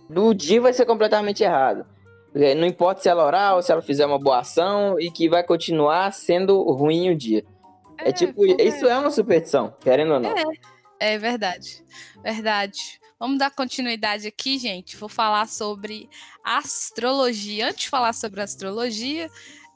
no 0.09 0.33
dia 0.33 0.61
vai 0.61 0.71
ser 0.73 0.85
completamente 0.85 1.43
errado. 1.43 1.85
É, 2.35 2.55
Não 2.55 2.65
importa 2.67 3.01
se 3.01 3.09
ela 3.09 3.25
orar 3.25 3.55
ou 3.55 3.61
se 3.61 3.71
ela 3.71 3.81
fizer 3.81 4.05
uma 4.05 4.17
boa 4.19 4.39
ação 4.39 4.99
e 4.99 5.11
que 5.11 5.29
vai 5.29 5.43
continuar 5.43 6.11
sendo 6.13 6.61
ruim 6.71 7.09
o 7.11 7.15
dia. 7.15 7.43
É, 7.99 8.11
tipo, 8.11 8.33
porque- 8.33 8.61
isso 8.63 8.85
é 8.87 8.97
uma 8.97 9.11
superstição, 9.11 9.73
querendo 9.79 10.13
ou 10.15 10.19
não. 10.19 10.33
É 10.99 11.17
verdade. 11.17 11.83
Verdade. 12.23 12.99
Vamos 13.19 13.37
dar 13.37 13.51
continuidade 13.51 14.27
aqui, 14.27 14.57
gente. 14.57 14.97
Vou 14.97 15.07
falar 15.07 15.47
sobre 15.47 16.09
astrologia. 16.43 17.67
Antes 17.69 17.83
de 17.83 17.89
falar 17.89 18.13
sobre 18.13 18.41
astrologia, 18.41 19.29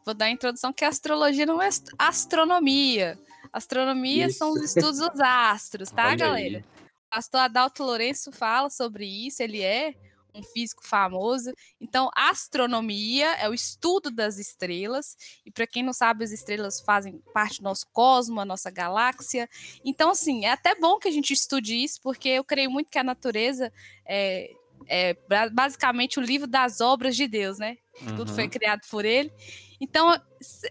vou 0.06 0.14
dar 0.14 0.26
a 0.26 0.30
introdução 0.32 0.74
que 0.74 0.84
a 0.84 0.90
astrologia 0.90 1.46
não 1.46 1.62
é 1.62 1.68
ast- 1.68 1.92
astronomia. 1.98 3.18
Astronomia 3.54 4.30
são 4.30 4.52
os 4.52 4.62
Isso. 4.62 4.80
estudos 4.80 5.00
dos 5.00 5.20
astros, 5.22 5.90
tá, 5.92 6.04
Olha 6.08 6.12
aí. 6.12 6.18
galera? 6.18 6.64
O 7.06 7.16
pastor 7.16 7.40
Adalto 7.40 7.84
Lourenço 7.84 8.32
fala 8.32 8.70
sobre 8.70 9.06
isso, 9.06 9.42
ele 9.42 9.62
é 9.62 9.94
um 10.38 10.44
físico 10.44 10.86
famoso. 10.86 11.52
Então, 11.82 12.10
astronomia 12.16 13.28
é 13.36 13.50
o 13.50 13.54
estudo 13.54 14.10
das 14.12 14.38
estrelas. 14.38 15.18
E 15.46 15.52
para 15.52 15.68
quem 15.68 15.84
não 15.84 15.94
sabe, 15.94 16.24
as 16.24 16.32
estrelas 16.32 16.80
fazem 16.80 17.22
parte 17.34 17.60
do 17.60 17.64
nosso 17.64 17.88
cosmo, 17.92 18.40
a 18.40 18.46
nossa 18.46 18.70
galáxia. 18.70 19.50
Então, 19.84 20.12
assim, 20.12 20.46
é 20.46 20.52
até 20.52 20.76
bom 20.76 20.98
que 21.00 21.08
a 21.08 21.12
gente 21.12 21.34
estude 21.34 21.76
isso, 21.76 22.00
porque 22.02 22.30
eu 22.30 22.44
creio 22.44 22.70
muito 22.70 22.90
que 22.92 23.00
a 23.00 23.04
natureza 23.04 23.72
é, 24.06 24.52
é 24.88 25.14
ba- 25.28 25.50
basicamente 25.50 26.20
o 26.20 26.22
livro 26.22 26.48
das 26.48 26.80
obras 26.82 27.16
de 27.16 27.28
Deus, 27.28 27.58
né? 27.58 27.78
Tudo 28.16 28.32
foi 28.34 28.44
Uhum. 28.44 28.50
criado 28.50 28.82
por 28.90 29.04
ele. 29.06 29.32
Então, 29.82 30.16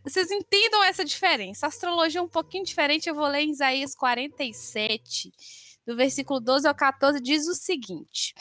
vocês 0.04 0.30
entendam 0.30 0.82
essa 0.84 1.04
diferença. 1.04 1.66
A 1.66 1.68
astrologia 1.68 2.20
é 2.20 2.22
um 2.22 2.28
pouquinho 2.28 2.64
diferente. 2.64 3.08
Eu 3.08 3.14
vou 3.14 3.26
ler 3.26 3.42
em 3.42 3.50
Isaías 3.50 3.94
47, 3.94 5.32
do 5.86 5.96
versículo 5.96 6.40
12 6.40 6.66
ao 6.66 6.74
14, 6.74 7.20
diz 7.20 7.46
o 7.46 7.54
seguinte: 7.54 8.34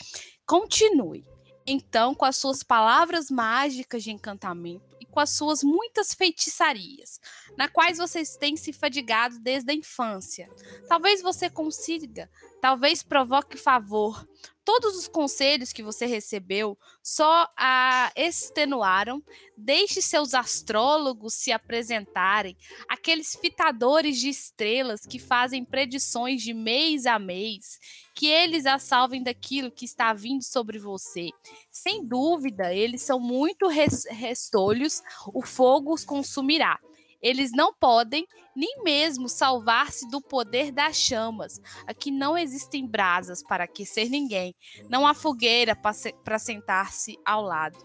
Continue, 0.46 1.24
então, 1.66 2.14
com 2.14 2.24
as 2.24 2.36
suas 2.36 2.62
palavras 2.62 3.28
mágicas 3.28 4.04
de 4.04 4.12
encantamento 4.12 4.96
e 5.00 5.04
com 5.04 5.18
as 5.18 5.30
suas 5.30 5.64
muitas 5.64 6.14
feitiçarias, 6.14 7.20
na 7.56 7.68
quais 7.68 7.98
vocês 7.98 8.36
têm 8.36 8.56
se 8.56 8.72
fadigado 8.72 9.40
desde 9.40 9.72
a 9.72 9.74
infância. 9.74 10.48
Talvez 10.88 11.20
você 11.20 11.50
consiga, 11.50 12.30
talvez 12.60 13.02
provoque 13.02 13.56
favor. 13.56 14.26
Todos 14.64 14.96
os 14.96 15.06
conselhos 15.06 15.72
que 15.72 15.82
você 15.82 16.06
recebeu 16.06 16.76
só 17.00 17.48
a 17.56 18.10
extenuaram. 18.16 19.22
Deixe 19.56 20.02
seus 20.02 20.34
astrólogos 20.34 21.34
se 21.34 21.52
apresentarem, 21.52 22.56
aqueles 22.88 23.36
fitadores 23.36 24.18
de 24.18 24.28
estrelas 24.28 25.06
que 25.06 25.20
fazem 25.20 25.64
predições 25.64 26.42
de 26.42 26.52
mês 26.52 27.06
a 27.06 27.16
mês, 27.18 27.78
que 28.12 28.26
eles 28.26 28.66
a 28.66 28.78
salvem 28.78 29.22
daquilo 29.22 29.70
que 29.70 29.84
está 29.84 30.12
vindo 30.12 30.42
sobre 30.42 30.78
você. 30.78 31.30
Sem 31.70 32.04
dúvida, 32.04 32.74
eles 32.74 33.02
são 33.02 33.20
muito 33.20 33.68
res- 33.68 34.06
restolhos, 34.10 35.00
o 35.32 35.42
fogo 35.46 35.94
os 35.94 36.04
consumirá. 36.04 36.78
Eles 37.26 37.50
não 37.50 37.74
podem 37.74 38.24
nem 38.54 38.84
mesmo 38.84 39.28
salvar-se 39.28 40.08
do 40.08 40.20
poder 40.20 40.70
das 40.70 40.96
chamas. 40.96 41.60
Aqui 41.84 42.12
não 42.12 42.38
existem 42.38 42.86
brasas 42.86 43.42
para 43.42 43.64
aquecer 43.64 44.08
ninguém, 44.08 44.54
não 44.88 45.04
há 45.04 45.12
fogueira 45.12 45.74
para 45.74 46.38
sentar-se 46.38 47.18
ao 47.24 47.42
lado. 47.42 47.76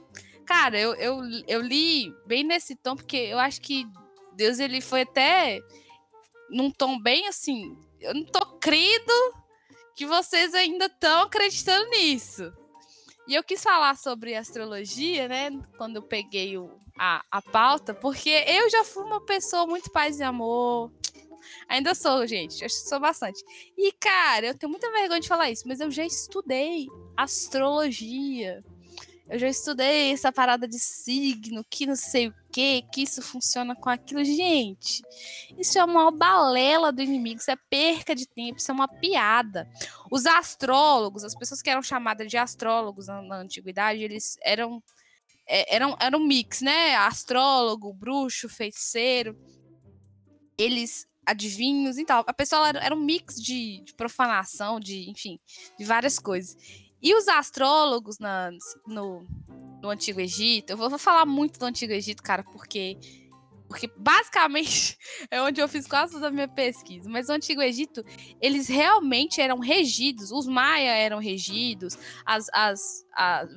Cara, 0.45 0.80
eu, 0.80 0.93
eu, 0.93 1.21
eu 1.47 1.60
li 1.60 2.13
bem 2.27 2.43
nesse 2.43 2.75
tom, 2.75 2.95
porque 2.95 3.17
eu 3.17 3.39
acho 3.39 3.60
que 3.62 3.88
Deus 4.36 4.60
ele 4.60 4.80
foi 4.80 5.01
até 5.01 5.60
num 6.51 6.69
tom 6.69 7.01
bem 7.01 7.27
assim, 7.27 7.75
eu 7.99 8.13
não 8.13 8.25
tô 8.25 8.45
crendo 8.60 9.13
que 9.95 10.06
vocês 10.06 10.54
ainda 10.54 10.86
estão 10.86 11.23
acreditando 11.23 11.89
nisso. 11.89 12.54
E 13.27 13.34
eu 13.34 13.43
quis 13.43 13.63
falar 13.63 13.97
sobre 13.97 14.36
astrologia, 14.36 15.27
né? 15.27 15.49
Quando 15.77 15.95
eu 15.95 16.04
peguei 16.04 16.60
o, 16.60 16.81
a, 16.97 17.23
a 17.32 17.41
pauta, 17.41 17.93
porque 17.93 18.30
eu 18.30 18.69
já 18.69 18.84
fui 18.84 19.04
uma 19.04 19.21
pessoa 19.21 19.65
muito 19.65 19.91
paz 19.91 20.19
e 20.19 20.23
amor. 20.23 20.91
Ainda 21.67 21.95
sou, 21.95 22.25
gente. 22.27 22.62
Eu 22.63 22.69
sou 22.69 22.99
bastante. 22.99 23.43
E, 23.77 23.91
cara, 23.93 24.47
eu 24.47 24.58
tenho 24.58 24.69
muita 24.69 24.91
vergonha 24.91 25.19
de 25.19 25.27
falar 25.27 25.49
isso, 25.49 25.67
mas 25.67 25.80
eu 25.80 25.89
já 25.89 26.06
estudei 26.06 26.88
astrologia. 27.17 28.63
Eu 29.32 29.39
já 29.39 29.47
estudei 29.47 30.12
essa 30.12 30.30
parada 30.30 30.67
de 30.67 30.77
signo, 30.77 31.63
que 31.69 31.86
não 31.86 31.95
sei 31.95 32.27
o 32.27 32.34
que, 32.51 32.82
que 32.91 33.04
isso 33.04 33.21
funciona 33.21 33.73
com 33.73 33.89
aquilo. 33.89 34.25
Gente, 34.25 35.01
isso 35.58 35.80
é 35.80 35.86
uma 35.86 36.12
balela 36.12 36.91
do 36.91 37.01
inimigo, 37.01 37.39
isso 37.39 37.49
é 37.49 37.56
perca 37.69 38.13
de 38.13 38.27
tempo, 38.27 38.60
isso 38.60 38.69
é 38.69 38.73
uma 38.73 38.89
piada. 38.89 39.69
Os 40.12 40.25
astrólogos, 40.25 41.23
as 41.23 41.34
pessoas 41.34 41.62
que 41.62 41.69
eram 41.69 41.82
chamadas 41.82 42.27
de 42.27 42.38
astrólogos 42.38 43.08
na, 43.08 43.21
na 43.21 43.38
antiguidade, 43.38 44.04
eles 44.04 44.38
eram, 44.41 44.84
é, 45.47 45.75
eram, 45.75 45.95
eram 45.99 46.19
um 46.19 46.27
mix, 46.27 46.62
né? 46.62 46.95
Astrólogo, 46.95 47.93
bruxo, 47.93 48.47
feiticeiro. 48.49 49.38
Eles 50.58 51.08
adivinhos 51.25 51.97
e 51.97 52.06
tal. 52.06 52.23
A 52.27 52.34
pessoa 52.34 52.67
era, 52.67 52.80
era 52.80 52.95
um 52.95 52.99
mix 52.99 53.36
de, 53.36 53.82
de, 53.82 53.93
profanação, 53.93 54.80
de, 54.80 55.10
enfim, 55.10 55.39
de 55.77 55.86
várias 55.86 56.19
coisas. 56.19 56.56
E 57.01 57.15
os 57.15 57.27
astrólogos 57.27 58.19
na, 58.19 58.51
no, 58.86 59.25
no 59.82 59.89
Antigo 59.89 60.19
Egito, 60.19 60.71
eu 60.71 60.77
vou, 60.77 60.89
vou 60.89 60.99
falar 60.99 61.25
muito 61.25 61.60
do 61.60 61.65
Antigo 61.65 61.93
Egito, 61.93 62.21
cara, 62.21 62.43
porque 62.43 62.97
porque 63.71 63.89
basicamente 63.95 64.97
é 65.31 65.41
onde 65.41 65.62
eu 65.62 65.67
fiz 65.67 65.88
quase 65.88 66.12
toda 66.12 66.27
a 66.27 66.31
minha 66.31 66.47
pesquisa. 66.47 67.10
Mas 67.10 67.29
o 67.29 67.31
Antigo 67.31 67.62
Egito, 67.62 68.03
eles 68.41 68.67
realmente 68.67 69.39
eram 69.39 69.60
regidos, 69.60 70.29
os 70.29 70.45
Maia 70.45 70.91
eram 70.91 71.19
regidos, 71.19 71.97
as, 72.25 72.47
as, 72.51 73.05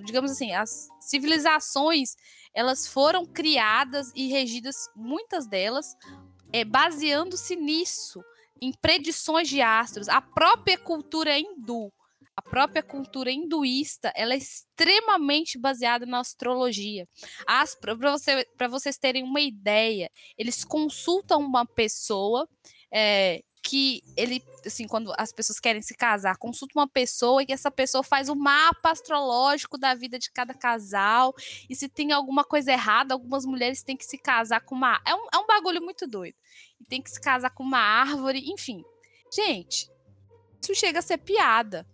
digamos 0.04 0.30
assim, 0.30 0.52
as 0.52 0.86
civilizações, 1.00 2.14
elas 2.54 2.86
foram 2.86 3.26
criadas 3.26 4.12
e 4.14 4.28
regidas, 4.28 4.76
muitas 4.94 5.48
delas, 5.48 5.96
é, 6.52 6.64
baseando-se 6.64 7.56
nisso, 7.56 8.22
em 8.62 8.72
predições 8.72 9.48
de 9.48 9.60
astros. 9.60 10.08
A 10.08 10.20
própria 10.22 10.78
cultura 10.78 11.36
hindu 11.36 11.92
a 12.36 12.42
própria 12.42 12.82
cultura 12.82 13.30
hinduísta 13.30 14.12
ela 14.16 14.34
é 14.34 14.38
extremamente 14.38 15.58
baseada 15.58 16.04
na 16.04 16.20
astrologia. 16.20 17.06
Para 17.80 17.94
você, 17.94 18.46
vocês 18.68 18.98
terem 18.98 19.22
uma 19.22 19.40
ideia, 19.40 20.10
eles 20.36 20.64
consultam 20.64 21.40
uma 21.40 21.64
pessoa 21.64 22.48
é, 22.92 23.42
que 23.62 24.02
ele, 24.16 24.44
assim, 24.66 24.86
quando 24.86 25.12
as 25.16 25.32
pessoas 25.32 25.58
querem 25.58 25.80
se 25.80 25.96
casar, 25.96 26.36
consulta 26.36 26.78
uma 26.78 26.88
pessoa 26.88 27.42
e 27.42 27.46
essa 27.48 27.70
pessoa 27.70 28.02
faz 28.02 28.28
o 28.28 28.36
mapa 28.36 28.90
astrológico 28.90 29.78
da 29.78 29.94
vida 29.94 30.18
de 30.18 30.30
cada 30.30 30.52
casal. 30.52 31.32
E 31.68 31.74
se 31.74 31.88
tem 31.88 32.12
alguma 32.12 32.44
coisa 32.44 32.72
errada, 32.72 33.14
algumas 33.14 33.46
mulheres 33.46 33.82
têm 33.82 33.96
que 33.96 34.04
se 34.04 34.18
casar 34.18 34.60
com 34.60 34.74
uma. 34.74 35.00
É 35.06 35.14
um, 35.14 35.26
é 35.32 35.38
um 35.38 35.46
bagulho 35.46 35.80
muito 35.80 36.06
doido. 36.06 36.36
E 36.78 36.84
tem 36.84 37.00
que 37.00 37.10
se 37.10 37.20
casar 37.20 37.50
com 37.50 37.62
uma 37.62 37.78
árvore, 37.78 38.44
enfim. 38.52 38.84
Gente, 39.32 39.88
isso 40.62 40.74
chega 40.74 40.98
a 40.98 41.02
ser 41.02 41.18
piada 41.18 41.86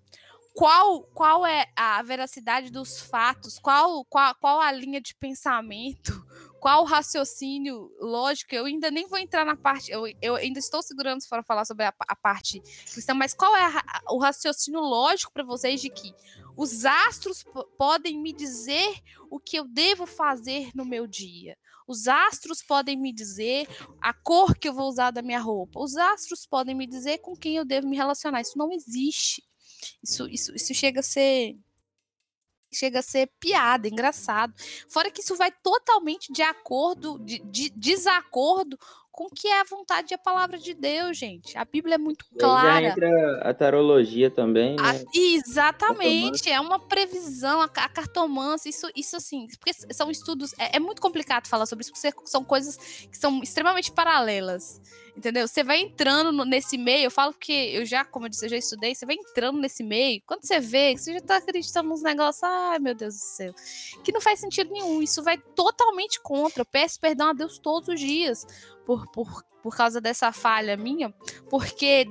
qual, 0.54 1.02
qual 1.14 1.46
é 1.46 1.66
a 1.76 2.02
veracidade 2.02 2.70
dos 2.70 3.00
fatos, 3.00 3.58
qual, 3.58 4.04
qual, 4.04 4.34
qual 4.34 4.60
a 4.60 4.72
linha 4.72 5.00
de 5.00 5.14
pensamento, 5.14 6.24
qual 6.60 6.82
o 6.82 6.86
raciocínio 6.86 7.90
lógico. 8.00 8.54
Eu 8.54 8.66
ainda 8.66 8.90
nem 8.90 9.06
vou 9.06 9.18
entrar 9.18 9.44
na 9.44 9.56
parte, 9.56 9.90
eu, 9.90 10.04
eu 10.20 10.36
ainda 10.36 10.58
estou 10.58 10.82
segurando 10.82 11.20
para 11.28 11.42
falar 11.42 11.64
sobre 11.64 11.84
a, 11.84 11.94
a, 12.08 12.16
parte 12.16 12.60
cristã, 12.92 13.14
mas 13.14 13.32
qual 13.32 13.56
é 13.56 13.64
a, 13.64 14.02
o 14.10 14.18
raciocínio 14.18 14.80
lógico 14.80 15.32
para 15.32 15.44
vocês 15.44 15.80
de 15.80 15.90
que 15.90 16.12
os 16.56 16.84
astros 16.84 17.44
podem 17.78 18.18
me 18.18 18.32
dizer 18.32 19.00
o 19.30 19.40
que 19.40 19.58
eu 19.58 19.64
devo 19.64 20.04
fazer 20.06 20.70
no 20.74 20.84
meu 20.84 21.06
dia? 21.06 21.56
Os 21.86 22.06
astros 22.06 22.62
podem 22.62 22.96
me 22.96 23.12
dizer 23.12 23.66
a 24.00 24.12
cor 24.12 24.54
que 24.54 24.68
eu 24.68 24.72
vou 24.72 24.88
usar 24.88 25.10
da 25.10 25.22
minha 25.22 25.40
roupa. 25.40 25.80
Os 25.80 25.96
astros 25.96 26.46
podem 26.46 26.72
me 26.72 26.86
dizer 26.86 27.18
com 27.18 27.34
quem 27.34 27.56
eu 27.56 27.64
devo 27.64 27.88
me 27.88 27.96
relacionar. 27.96 28.40
Isso 28.40 28.56
não 28.56 28.70
existe. 28.70 29.42
Isso, 30.02 30.28
isso, 30.28 30.54
isso 30.54 30.74
chega 30.74 31.00
a 31.00 31.02
ser 31.02 31.56
chega 32.72 33.00
a 33.00 33.02
ser 33.02 33.28
piada, 33.40 33.88
engraçado. 33.88 34.54
Fora 34.88 35.10
que 35.10 35.20
isso 35.20 35.34
vai 35.36 35.50
totalmente 35.50 36.32
de 36.32 36.42
acordo, 36.42 37.18
de, 37.18 37.40
de 37.40 37.70
desacordo 37.70 38.78
com 39.20 39.26
o 39.26 39.28
que 39.30 39.48
é 39.48 39.60
a 39.60 39.64
vontade 39.64 40.12
e 40.12 40.14
a 40.14 40.18
palavra 40.18 40.58
de 40.58 40.72
Deus, 40.72 41.18
gente. 41.18 41.58
A 41.58 41.62
Bíblia 41.62 41.96
é 41.96 41.98
muito 41.98 42.24
clara. 42.38 42.80
Já 42.80 42.88
entra 42.88 43.40
a 43.42 43.52
tarologia 43.52 44.30
também, 44.30 44.76
né? 44.76 44.82
A, 44.82 44.94
exatamente, 45.14 46.48
é 46.48 46.58
uma 46.58 46.78
previsão, 46.78 47.60
a, 47.60 47.66
a 47.66 47.88
cartomância, 47.90 48.70
isso, 48.70 48.88
isso 48.96 49.16
assim, 49.16 49.46
porque 49.58 49.74
são 49.92 50.10
estudos, 50.10 50.54
é, 50.58 50.76
é 50.76 50.80
muito 50.80 51.02
complicado 51.02 51.48
falar 51.48 51.66
sobre 51.66 51.82
isso, 51.82 51.92
porque 51.92 52.30
são 52.30 52.42
coisas 52.42 52.78
que 52.78 53.18
são 53.18 53.42
extremamente 53.42 53.92
paralelas. 53.92 54.80
Entendeu? 55.14 55.46
Você 55.46 55.62
vai 55.62 55.80
entrando 55.80 56.32
no, 56.32 56.46
nesse 56.46 56.78
meio, 56.78 57.04
eu 57.04 57.10
falo 57.10 57.34
que 57.34 57.52
eu 57.52 57.84
já, 57.84 58.06
como 58.06 58.24
eu 58.24 58.30
disse, 58.30 58.46
eu 58.46 58.48
já 58.48 58.56
estudei, 58.56 58.94
você 58.94 59.04
vai 59.04 59.16
entrando 59.16 59.58
nesse 59.58 59.82
meio, 59.82 60.22
quando 60.24 60.46
você 60.46 60.60
vê, 60.60 60.96
você 60.96 61.12
já 61.12 61.20
tá 61.20 61.36
acreditando 61.36 61.90
nos 61.90 62.02
negócios, 62.02 62.42
ai 62.42 62.78
meu 62.78 62.94
Deus 62.94 63.16
do 63.16 63.20
céu, 63.20 63.52
que 64.02 64.12
não 64.12 64.20
faz 64.20 64.40
sentido 64.40 64.72
nenhum, 64.72 65.02
isso 65.02 65.22
vai 65.22 65.36
totalmente 65.36 66.20
contra, 66.22 66.62
eu 66.62 66.64
peço 66.64 66.98
perdão 66.98 67.28
a 67.28 67.32
Deus 67.34 67.58
todos 67.58 67.90
os 67.90 68.00
dias 68.00 68.46
por, 68.90 69.06
por, 69.12 69.44
por 69.62 69.76
causa 69.76 70.00
dessa 70.00 70.32
falha 70.32 70.76
minha, 70.76 71.14
porque 71.48 72.08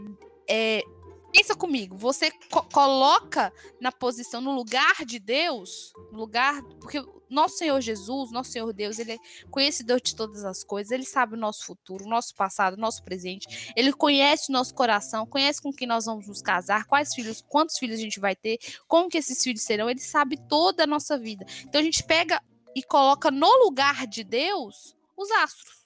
é, 0.50 0.82
pensa 1.30 1.54
comigo, 1.54 1.98
você 1.98 2.32
co 2.50 2.63
coloca 2.72 3.52
na 3.82 3.92
posição, 3.92 4.39
no 4.39 4.56
lugar 4.56 5.04
de 5.06 5.20
Deus, 5.20 5.92
lugar, 6.10 6.63
porque 6.80 7.04
nosso 7.30 7.58
Senhor 7.58 7.82
Jesus, 7.82 8.32
nosso 8.32 8.52
Senhor 8.52 8.72
Deus, 8.72 8.98
ele 8.98 9.12
é 9.12 9.18
conhecedor 9.52 10.00
de 10.00 10.15
todas 10.15 10.46
as 10.46 10.63
coisas, 10.63 10.92
ele 10.94 11.04
sabe 11.04 11.34
o 11.34 11.38
nosso 11.38 11.65
futuro, 11.65 12.06
o 12.06 12.10
nosso 12.10 12.34
passado, 12.34 12.76
o 12.76 12.80
nosso 12.80 13.04
presente, 13.04 13.74
ele 13.76 13.92
conhece 13.92 14.50
o 14.50 14.54
nosso 14.54 14.74
coração, 14.74 15.26
conhece 15.26 15.62
com 15.62 15.74
quem 15.74 15.86
nós 15.86 16.06
vamos 16.06 16.30
nos 16.30 16.42
casar, 16.42 16.86
quais 16.86 17.13
filhos, 17.13 17.44
quantos 17.46 17.78
filhos 17.78 18.00
a 18.00 18.02
gente 18.02 18.22
vai 18.22 18.38
ter, 18.38 18.58
como 18.88 19.10
que 19.10 19.18
esses 19.18 19.44
filhos 19.44 19.63
serão, 19.63 19.89
ele 19.89 20.00
sabe 20.00 20.38
toda 20.48 20.86
a 20.86 20.88
nossa 20.88 21.20
vida. 21.20 21.46
Então 21.65 21.82
a 21.82 21.84
gente 21.84 22.02
pega 22.06 22.42
e 22.74 22.82
coloca 22.82 23.30
no 23.30 23.65
lugar 23.65 24.08
de 24.08 24.24
Deus 24.24 24.96
os 25.18 25.30
astros. 25.32 25.79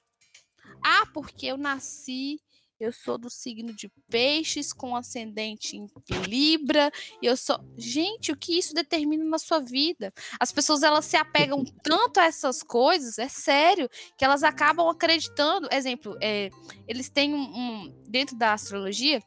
Ah, 0.84 1.06
porque 1.14 1.48
eu 1.48 1.58
nasci 1.58 2.40
eu 2.84 2.92
sou 2.92 3.18
do 3.18 3.30
signo 3.30 3.74
de 3.74 3.90
peixes 4.10 4.74
com 4.74 4.96
ascendente 4.96 5.78
em 5.78 5.88
Libra, 6.28 6.92
e 7.22 7.26
eu 7.26 7.38
sou, 7.38 7.58
gente, 7.78 8.32
o 8.32 8.38
que 8.38 8.58
isso 8.58 8.74
determina 8.74 9.24
na 9.24 9.38
sua 9.38 9.60
vida? 9.60 10.14
As 10.40 10.52
pessoas 10.52 10.84
elas 10.84 11.06
se 11.06 11.16
apegam 11.16 11.64
tanto 11.82 12.20
a 12.20 12.26
essas 12.26 12.62
coisas, 12.62 13.18
é 13.18 13.30
sério, 13.30 13.90
que 14.18 14.26
elas 14.26 14.44
acabam 14.44 14.90
acreditando. 14.90 15.70
Exemplo, 15.72 16.18
é, 16.22 16.50
eles 16.88 17.10
têm 17.10 17.34
um, 17.34 17.42
um, 17.42 18.04
dentro 18.08 18.36
da 18.36 18.54
astrologia 18.54 19.22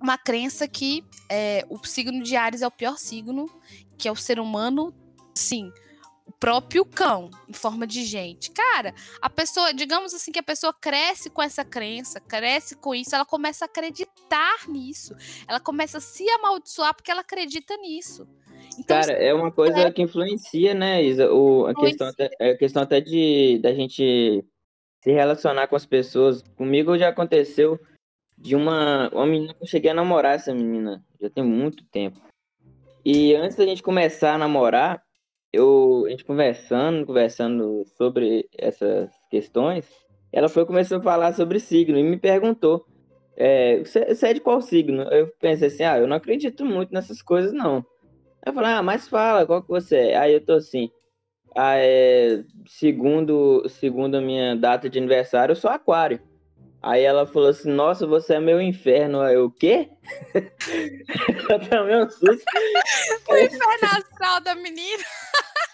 uma 0.00 0.18
crença 0.18 0.66
que 0.66 1.04
é, 1.30 1.64
o 1.70 1.78
signo 1.86 2.24
de 2.24 2.34
Ares 2.34 2.60
é 2.60 2.66
o 2.66 2.72
pior 2.72 2.98
signo, 2.98 3.48
que 3.96 4.08
é 4.08 4.12
o 4.12 4.16
ser 4.16 4.40
humano, 4.40 4.92
sim, 5.32 5.70
próprio 6.42 6.84
cão 6.84 7.30
em 7.48 7.52
forma 7.52 7.86
de 7.86 8.04
gente. 8.04 8.50
Cara, 8.50 8.92
a 9.20 9.30
pessoa, 9.30 9.72
digamos 9.72 10.12
assim, 10.12 10.32
que 10.32 10.40
a 10.40 10.42
pessoa 10.42 10.74
cresce 10.74 11.30
com 11.30 11.40
essa 11.40 11.64
crença, 11.64 12.18
cresce 12.18 12.74
com 12.74 12.92
isso, 12.92 13.14
ela 13.14 13.24
começa 13.24 13.64
a 13.64 13.66
acreditar 13.66 14.68
nisso. 14.68 15.14
Ela 15.46 15.60
começa 15.60 15.98
a 15.98 16.00
se 16.00 16.28
amaldiçoar 16.30 16.96
porque 16.96 17.12
ela 17.12 17.20
acredita 17.20 17.76
nisso. 17.76 18.26
Então, 18.76 19.00
Cara, 19.00 19.12
é 19.12 19.32
uma 19.32 19.52
coisa 19.52 19.82
é... 19.82 19.92
que 19.92 20.02
influencia, 20.02 20.74
né, 20.74 21.00
Isa? 21.00 21.32
O, 21.32 21.66
a, 21.66 21.74
questão 21.76 22.08
até, 22.08 22.30
a 22.40 22.56
questão 22.56 22.82
até 22.82 23.00
de 23.00 23.60
da 23.62 23.72
gente 23.72 24.44
se 25.00 25.12
relacionar 25.12 25.68
com 25.68 25.76
as 25.76 25.86
pessoas. 25.86 26.42
Comigo 26.56 26.98
já 26.98 27.10
aconteceu 27.10 27.78
de 28.36 28.56
uma, 28.56 29.08
uma 29.10 29.26
menina 29.26 29.54
que 29.54 29.62
eu 29.62 29.68
cheguei 29.68 29.92
a 29.92 29.94
namorar 29.94 30.34
essa 30.34 30.52
menina, 30.52 31.04
já 31.20 31.30
tem 31.30 31.44
muito 31.44 31.84
tempo. 31.84 32.20
E 33.04 33.32
antes 33.32 33.56
da 33.56 33.64
gente 33.64 33.80
começar 33.80 34.34
a 34.34 34.38
namorar, 34.38 35.04
eu, 35.52 36.04
a 36.06 36.10
gente 36.10 36.24
conversando, 36.24 37.06
conversando 37.06 37.84
sobre 37.96 38.48
essas 38.56 39.10
questões, 39.30 39.88
ela 40.32 40.48
foi 40.48 40.64
começou 40.64 40.98
a 40.98 41.02
falar 41.02 41.34
sobre 41.34 41.60
signo 41.60 41.98
e 41.98 42.02
me 42.02 42.16
perguntou, 42.16 42.86
é, 43.36 43.78
você, 43.78 44.00
é 44.00 44.32
de 44.32 44.40
qual 44.40 44.60
signo? 44.62 45.02
Eu 45.04 45.28
pensei 45.40 45.68
assim, 45.68 45.84
ah, 45.84 45.98
eu 45.98 46.06
não 46.06 46.16
acredito 46.16 46.64
muito 46.64 46.92
nessas 46.92 47.20
coisas, 47.20 47.52
não. 47.52 47.84
Eu 48.44 48.52
falei, 48.52 48.70
ah, 48.72 48.82
mas 48.82 49.08
fala, 49.08 49.46
qual 49.46 49.62
que 49.62 49.68
você 49.68 49.96
é? 49.96 50.16
Aí 50.16 50.34
eu 50.34 50.44
tô 50.44 50.54
assim, 50.54 50.90
ah, 51.54 51.76
é, 51.76 52.42
segundo, 52.66 53.68
segundo 53.68 54.16
a 54.16 54.20
minha 54.20 54.56
data 54.56 54.88
de 54.88 54.98
aniversário, 54.98 55.52
eu 55.52 55.56
sou 55.56 55.70
aquário. 55.70 56.20
Aí 56.82 57.04
ela 57.04 57.24
falou 57.24 57.50
assim, 57.50 57.70
nossa, 57.70 58.06
você 58.06 58.34
é 58.34 58.40
meu 58.40 58.60
inferno. 58.60 59.20
Aí 59.20 59.34
eu, 59.34 59.44
o 59.44 59.50
quê? 59.50 59.88
eu 60.34 61.60
tomei 61.68 61.96
um 61.96 62.10
susto. 62.10 62.42
O 63.28 63.36
inferno 63.36 63.88
astral 63.98 64.40
da 64.40 64.54
menina. 64.56 65.02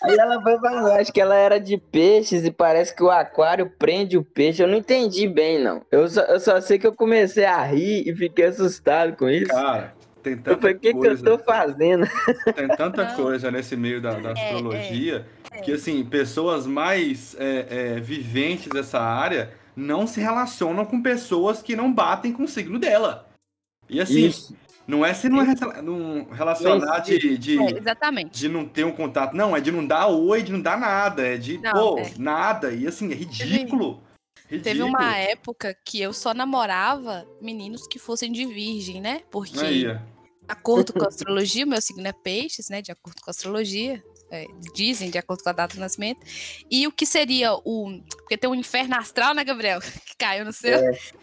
Aí 0.03 0.17
ela 0.17 0.41
foi 0.43 0.59
falando, 0.61 0.93
acho 0.93 1.13
que 1.13 1.21
ela 1.21 1.35
era 1.35 1.59
de 1.59 1.79
peixes 1.79 2.45
e 2.45 2.51
parece 2.51 2.95
que 2.95 3.03
o 3.03 3.11
aquário 3.11 3.73
prende 3.79 4.19
o 4.19 4.23
peixe. 4.23 4.63
Eu 4.63 4.69
não 4.69 4.77
entendi 4.77 5.27
bem, 5.27 5.59
não. 5.59 5.83
Eu 5.91 6.07
só, 6.09 6.21
eu 6.23 6.39
só 6.39 6.61
sei 6.61 6.79
que 6.79 6.87
eu 6.87 6.93
comecei 6.95 7.47
a 7.47 7.63
rir 7.63 8.07
e 8.07 8.15
fiquei 8.15 8.45
assustado 8.45 9.17
com 9.17 9.29
isso. 9.31 9.49
Cara, 9.49 9.95
tem 10.23 10.35
eu 10.35 10.43
tanta 10.43 10.61
falei, 10.61 10.77
o 10.77 10.79
que, 10.79 10.91
que 10.93 10.97
eu 10.99 11.01
coisa. 11.03 11.25
tô 11.25 11.39
fazendo? 11.39 12.07
Tem 12.55 12.69
tanta 12.69 13.05
Não. 13.05 13.17
coisa 13.17 13.51
nesse 13.51 13.77
meio 13.77 14.01
da, 14.01 14.13
da 14.15 14.31
É, 14.31 14.33
astrologia 14.33 15.27
é. 15.51 15.61
que, 15.63 15.73
assim, 15.73 16.05
pessoas 16.05 16.67
mais 16.67 17.35
é, 17.39 17.67
é, 17.97 18.01
viventes 18.01 18.69
dessa 18.69 19.01
área 19.01 19.51
não 19.79 20.07
se 20.07 20.21
relacionam 20.21 20.85
com 20.85 21.01
pessoas 21.01 21.63
que 21.63 21.77
não 21.77 21.93
batem 21.93 22.33
com 22.33 22.43
o 22.43 22.49
signo 22.49 22.79
dela. 22.79 23.29
E, 23.89 24.01
assim, 24.01 24.27
Isso. 24.27 24.57
não 24.87 25.07
é 25.07 25.15
se 25.15 25.29
não, 25.29 25.41
é 25.41 25.83
não 25.83 26.29
relacionar 26.31 26.99
de, 26.99 27.39
de, 27.39 27.59
É, 27.59 27.79
exatamente. 27.79 28.39
de 28.39 28.49
não 28.49 28.67
ter 28.67 28.85
um 28.85 28.93
contato. 28.93 29.35
Não, 29.35 29.57
é 29.57 29.61
de 29.61 29.71
não 29.71 29.87
dar 29.87 30.09
oi, 30.09 30.43
de 30.43 30.53
não 30.53 30.61
dar 30.61 30.79
nada. 30.79 31.27
É 31.27 31.37
de, 31.37 31.59
Não, 31.59 31.73
pô, 31.73 31.99
é. 31.99 32.13
nada. 32.19 32.73
E, 32.73 32.87
assim, 32.87 33.11
é 33.13 33.15
ridículo. 33.15 34.03
Teve 34.49 34.71
Ridículo. 34.71 34.89
uma 34.89 35.17
época 35.17 35.77
que 35.85 36.01
eu 36.01 36.13
só 36.13 36.33
namorava 36.33 37.27
meninos 37.41 37.87
que 37.87 37.99
fossem 37.99 38.33
de 38.33 38.47
virgem, 38.47 38.99
né? 38.99 39.21
Porque, 39.31 39.59
de 39.59 40.01
acordo 40.49 40.93
com 40.95 41.05
a 41.05 41.09
astrologia, 41.09 41.67
o 41.67 41.69
meu 41.69 41.83
signo 41.83 42.07
é 42.07 42.13
peixes, 42.13 42.69
né? 42.71 42.81
De 42.81 42.91
acordo 42.91 43.21
com 43.21 43.29
a 43.29 43.33
astrologia. 43.33 44.03
É, 44.31 44.45
dizem, 44.75 45.11
de 45.11 45.19
acordo 45.19 45.43
com 45.43 45.49
a 45.49 45.53
data 45.53 45.75
do 45.75 45.81
nascimento. 45.81 46.21
E 46.71 46.87
o 46.87 46.93
que 46.93 47.07
seria 47.07 47.55
o. 47.55 48.01
Porque 48.19 48.37
tem 48.37 48.49
o 48.51 48.55
inferno 48.55 48.95
astral, 48.97 49.35
né, 49.35 49.43
Gabriel? 49.45 49.81
Que 50.09 50.17
caiu 50.19 50.45
no 50.45 50.53
seu. 50.53 50.79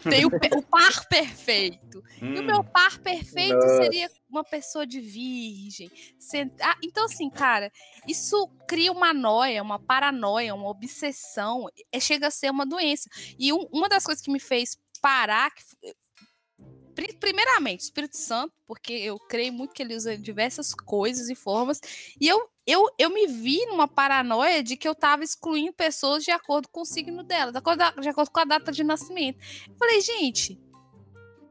Tem 0.08 0.24
o, 0.24 0.28
o 0.28 0.62
par 0.62 1.06
perfeito. 1.08 2.02
E 2.20 2.24
o 2.24 2.42
Hum. 2.42 2.46
meu 2.46 2.64
par 2.64 2.98
perfeito 2.98 3.54
Nossa. 3.56 3.76
seria 3.82 4.10
uma 4.28 4.42
pessoa 4.42 4.86
de 4.86 5.00
virgem. 5.00 5.90
Sen- 6.18 6.50
Ah, 6.60 6.76
então, 6.82 7.04
assim, 7.04 7.28
cara, 7.30 7.70
isso 8.08 8.48
cria 8.66 8.90
uma 8.90 9.12
noia, 9.12 9.62
uma 9.62 9.78
paranoia, 9.78 10.54
uma 10.54 10.68
obsessão. 10.68 11.66
É, 11.92 12.00
chega 12.00 12.28
a 12.28 12.30
ser 12.30 12.50
uma 12.50 12.64
doença. 12.66 13.08
E 13.38 13.52
um- 13.52 13.68
uma 13.72 13.88
das 13.88 14.04
coisas 14.04 14.22
que 14.24 14.30
me 14.30 14.40
fez 14.40 14.76
parar. 15.00 15.50
que 15.54 15.62
Primeiramente, 17.20 17.80
Espírito 17.82 18.16
Santo, 18.16 18.54
porque 18.66 18.92
eu 18.94 19.18
creio 19.18 19.52
muito 19.52 19.74
que 19.74 19.82
ele 19.82 19.94
usa 19.94 20.16
diversas 20.16 20.74
coisas 20.74 21.28
e 21.28 21.34
formas. 21.34 21.78
E 22.18 22.26
eu, 22.26 22.48
eu, 22.66 22.88
eu 22.98 23.10
me 23.10 23.26
vi 23.26 23.64
numa 23.66 23.86
paranoia 23.86 24.62
de 24.62 24.76
que 24.76 24.88
eu 24.88 24.94
tava 24.94 25.22
excluindo 25.22 25.72
pessoas 25.72 26.24
de 26.24 26.30
acordo 26.30 26.68
com 26.68 26.80
o 26.80 26.84
signo 26.86 27.22
dela, 27.22 27.52
de 27.52 27.58
acordo, 27.58 27.82
de 28.00 28.08
acordo 28.08 28.30
com 28.30 28.40
a 28.40 28.44
data 28.44 28.72
de 28.72 28.82
nascimento. 28.82 29.38
Eu 29.68 29.76
falei, 29.78 30.00
gente, 30.00 30.58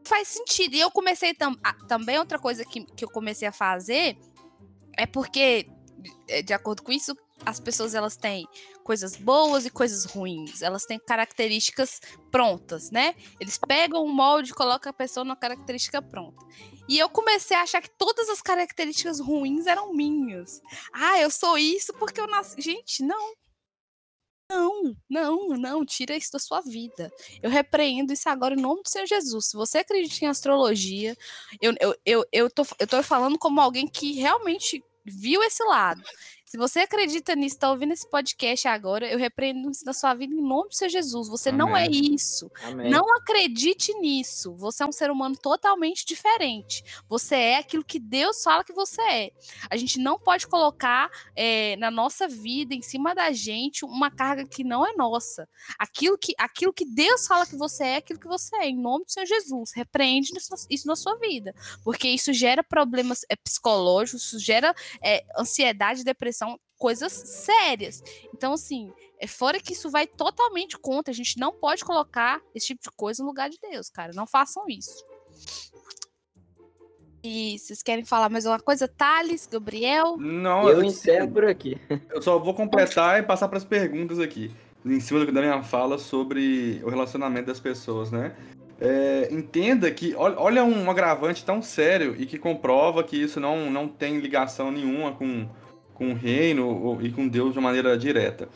faz 0.05 0.27
sentido. 0.27 0.75
E 0.75 0.79
eu 0.79 0.91
comecei 0.91 1.33
tam- 1.33 1.57
a- 1.63 1.73
também 1.87 2.19
outra 2.19 2.37
coisa 2.37 2.65
que, 2.65 2.83
que 2.85 3.05
eu 3.05 3.09
comecei 3.09 3.47
a 3.47 3.51
fazer 3.51 4.17
é 4.97 5.05
porque 5.05 5.67
é, 6.27 6.41
de 6.41 6.53
acordo 6.53 6.83
com 6.83 6.91
isso 6.91 7.15
as 7.45 7.59
pessoas 7.59 7.93
elas 7.95 8.15
têm 8.15 8.47
coisas 8.85 9.15
boas 9.15 9.65
e 9.65 9.71
coisas 9.71 10.05
ruins. 10.05 10.61
Elas 10.61 10.85
têm 10.85 10.99
características 10.99 11.99
prontas, 12.31 12.91
né? 12.91 13.15
Eles 13.39 13.57
pegam 13.57 14.05
um 14.05 14.13
molde 14.13 14.51
e 14.51 14.53
colocam 14.53 14.91
a 14.91 14.93
pessoa 14.93 15.23
numa 15.23 15.35
característica 15.35 15.99
pronta. 16.03 16.45
E 16.87 16.99
eu 16.99 17.09
comecei 17.09 17.57
a 17.57 17.63
achar 17.63 17.81
que 17.81 17.89
todas 17.89 18.29
as 18.29 18.43
características 18.43 19.19
ruins 19.19 19.65
eram 19.65 19.91
minhas. 19.91 20.61
Ah, 20.93 21.19
eu 21.19 21.31
sou 21.31 21.57
isso 21.57 21.91
porque 21.95 22.21
eu 22.21 22.27
nasci. 22.27 22.61
Gente, 22.61 23.01
não. 23.01 23.33
Não, 24.47 24.95
não, 25.09 25.47
não, 25.57 25.83
tira 25.83 26.15
isso 26.15 26.31
da 26.31 26.37
sua 26.37 26.61
vida. 26.61 27.11
Eu 27.41 27.49
repreendo 27.49 28.13
isso 28.13 28.29
agora 28.29 28.53
em 28.53 28.61
nome 28.61 28.83
do 28.83 28.89
Senhor 28.89 29.07
Jesus. 29.07 29.47
Se 29.47 29.57
você 29.57 29.79
acredita 29.79 30.23
em 30.23 30.27
astrologia, 30.27 31.17
eu, 31.59 31.73
eu, 31.81 31.95
eu, 32.05 32.25
eu, 32.31 32.49
tô, 32.51 32.63
eu 32.77 32.85
tô 32.85 33.01
falando 33.01 33.39
como 33.39 33.59
alguém 33.59 33.87
que 33.87 34.13
realmente 34.13 34.83
viu 35.03 35.41
esse 35.43 35.63
lado. 35.63 36.03
Se 36.45 36.57
você 36.57 36.81
acredita 36.81 37.35
nisso, 37.35 37.57
tá 37.57 37.71
ouvindo 37.71 37.91
esse 37.91 38.07
podcast 38.07 38.67
agora, 38.67 39.11
eu 39.11 39.17
repreendo 39.17 39.71
isso 39.71 39.83
da 39.83 39.93
sua 39.93 40.13
vida 40.13 40.31
em 40.31 40.41
nome 40.41 40.69
do 40.69 40.75
Senhor 40.75 40.91
Jesus. 40.91 41.27
Você 41.27 41.51
não 41.51 41.75
é 41.75 41.87
Amém. 41.87 42.13
isso. 42.13 42.51
Amém. 42.63 42.91
Não 42.91 43.03
acredite 43.17 43.91
nisso. 43.95 44.55
Você 44.57 44.83
é 44.83 44.85
um 44.85 44.91
ser 44.91 45.09
humano 45.09 45.35
totalmente 45.35 46.05
diferente. 46.05 46.83
Você 47.09 47.35
é 47.35 47.57
aquilo 47.57 47.83
que 47.83 47.99
Deus 47.99 48.43
fala 48.43 48.63
que 48.63 48.73
você 48.73 49.01
é. 49.01 49.31
A 49.71 49.75
gente 49.75 49.99
não 49.99 50.19
pode 50.19 50.45
colocar 50.45 51.09
eh, 51.35 51.75
na 51.77 51.89
nossa 51.89 52.27
vida, 52.27 52.75
em 52.75 52.81
cima 52.81 53.15
da 53.15 53.31
gente, 53.31 53.83
uma 53.83 54.11
carga 54.11 54.45
que 54.45 54.63
não 54.63 54.85
é 54.85 54.93
nossa. 54.95 55.49
Aquilo 55.79 56.15
que, 56.15 56.35
aquilo 56.37 56.71
que 56.71 56.85
Deus 56.85 57.25
fala 57.25 57.47
que 57.47 57.55
você 57.55 57.83
é, 57.85 57.95
aquilo 57.95 58.19
que 58.19 58.27
você 58.27 58.55
é. 58.57 58.69
Em 58.69 58.79
nome 58.79 59.05
do 59.05 59.11
Senhor 59.11 59.25
Jesus. 59.25 59.71
Repreende 59.75 60.31
isso, 60.69 60.87
na 60.87 60.95
sua 60.95 61.15
vida. 61.17 61.55
Porque 61.83 62.07
isso 62.07 62.31
gera 62.31 62.63
problemas 62.63 63.25
eh, 63.31 63.35
psicológicos, 63.35 64.25
isso 64.25 64.37
gera 64.37 64.75
eh, 65.01 65.25
ansiedade, 65.39 66.03
depressão, 66.03 66.34
coisas 66.77 67.11
sérias. 67.11 68.03
Então, 68.33 68.53
assim, 68.53 68.91
é 69.19 69.27
fora 69.27 69.59
que 69.59 69.73
isso 69.73 69.89
vai 69.89 70.05
totalmente 70.07 70.77
contra. 70.77 71.11
A 71.11 71.15
gente 71.15 71.37
não 71.39 71.51
pode 71.53 71.83
colocar 71.83 72.41
esse 72.53 72.67
tipo 72.67 72.81
de 72.81 72.91
coisa 72.95 73.23
no 73.23 73.29
lugar 73.29 73.49
de 73.49 73.57
Deus, 73.59 73.89
cara. 73.89 74.11
Não 74.13 74.27
façam 74.27 74.65
isso. 74.67 75.05
E 77.23 77.57
vocês 77.57 77.81
querem 77.81 78.05
falar 78.05 78.29
mais 78.29 78.45
alguma 78.45 78.61
coisa? 78.63 78.87
Thales, 78.87 79.47
Gabriel? 79.51 80.15
Não, 80.17 80.69
Eu 80.69 80.77
eu, 80.77 80.83
encerro 80.83 81.31
por 81.31 81.43
aqui. 81.45 81.75
eu 82.11 82.21
só 82.21 82.37
vou 82.37 82.53
completar 82.53 83.19
e 83.19 83.23
passar 83.23 83.47
para 83.47 83.57
as 83.57 83.63
perguntas 83.63 84.19
aqui. 84.19 84.51
Em 84.85 84.99
cima 84.99 85.25
da 85.25 85.41
minha 85.41 85.63
fala 85.63 85.97
sobre 85.97 86.79
o 86.83 86.89
relacionamento 86.89 87.47
das 87.47 87.59
pessoas, 87.59 88.11
né? 88.11 88.35
É, 88.79 89.29
entenda 89.31 89.89
que, 89.89 90.13
olha, 90.15 90.35
olha 90.37 90.63
um 90.63 90.91
agravante 90.91 91.43
tão 91.43 91.61
sério 91.63 92.15
e 92.15 92.27
que 92.27 92.37
comprova 92.37 93.03
que 93.03 93.15
isso 93.15 93.39
não, 93.39 93.71
não 93.71 93.87
tem 93.87 94.19
ligação 94.19 94.69
nenhuma 94.69 95.13
com, 95.13 95.49
com 95.95 96.11
o 96.11 96.13
reino 96.13 96.67
ou- 96.67 97.01
e 97.01 97.11
com 97.11 97.27
Deus 97.27 97.53
de 97.53 97.59
uma 97.59 97.69
maneira 97.69 97.97
direta. 97.97 98.47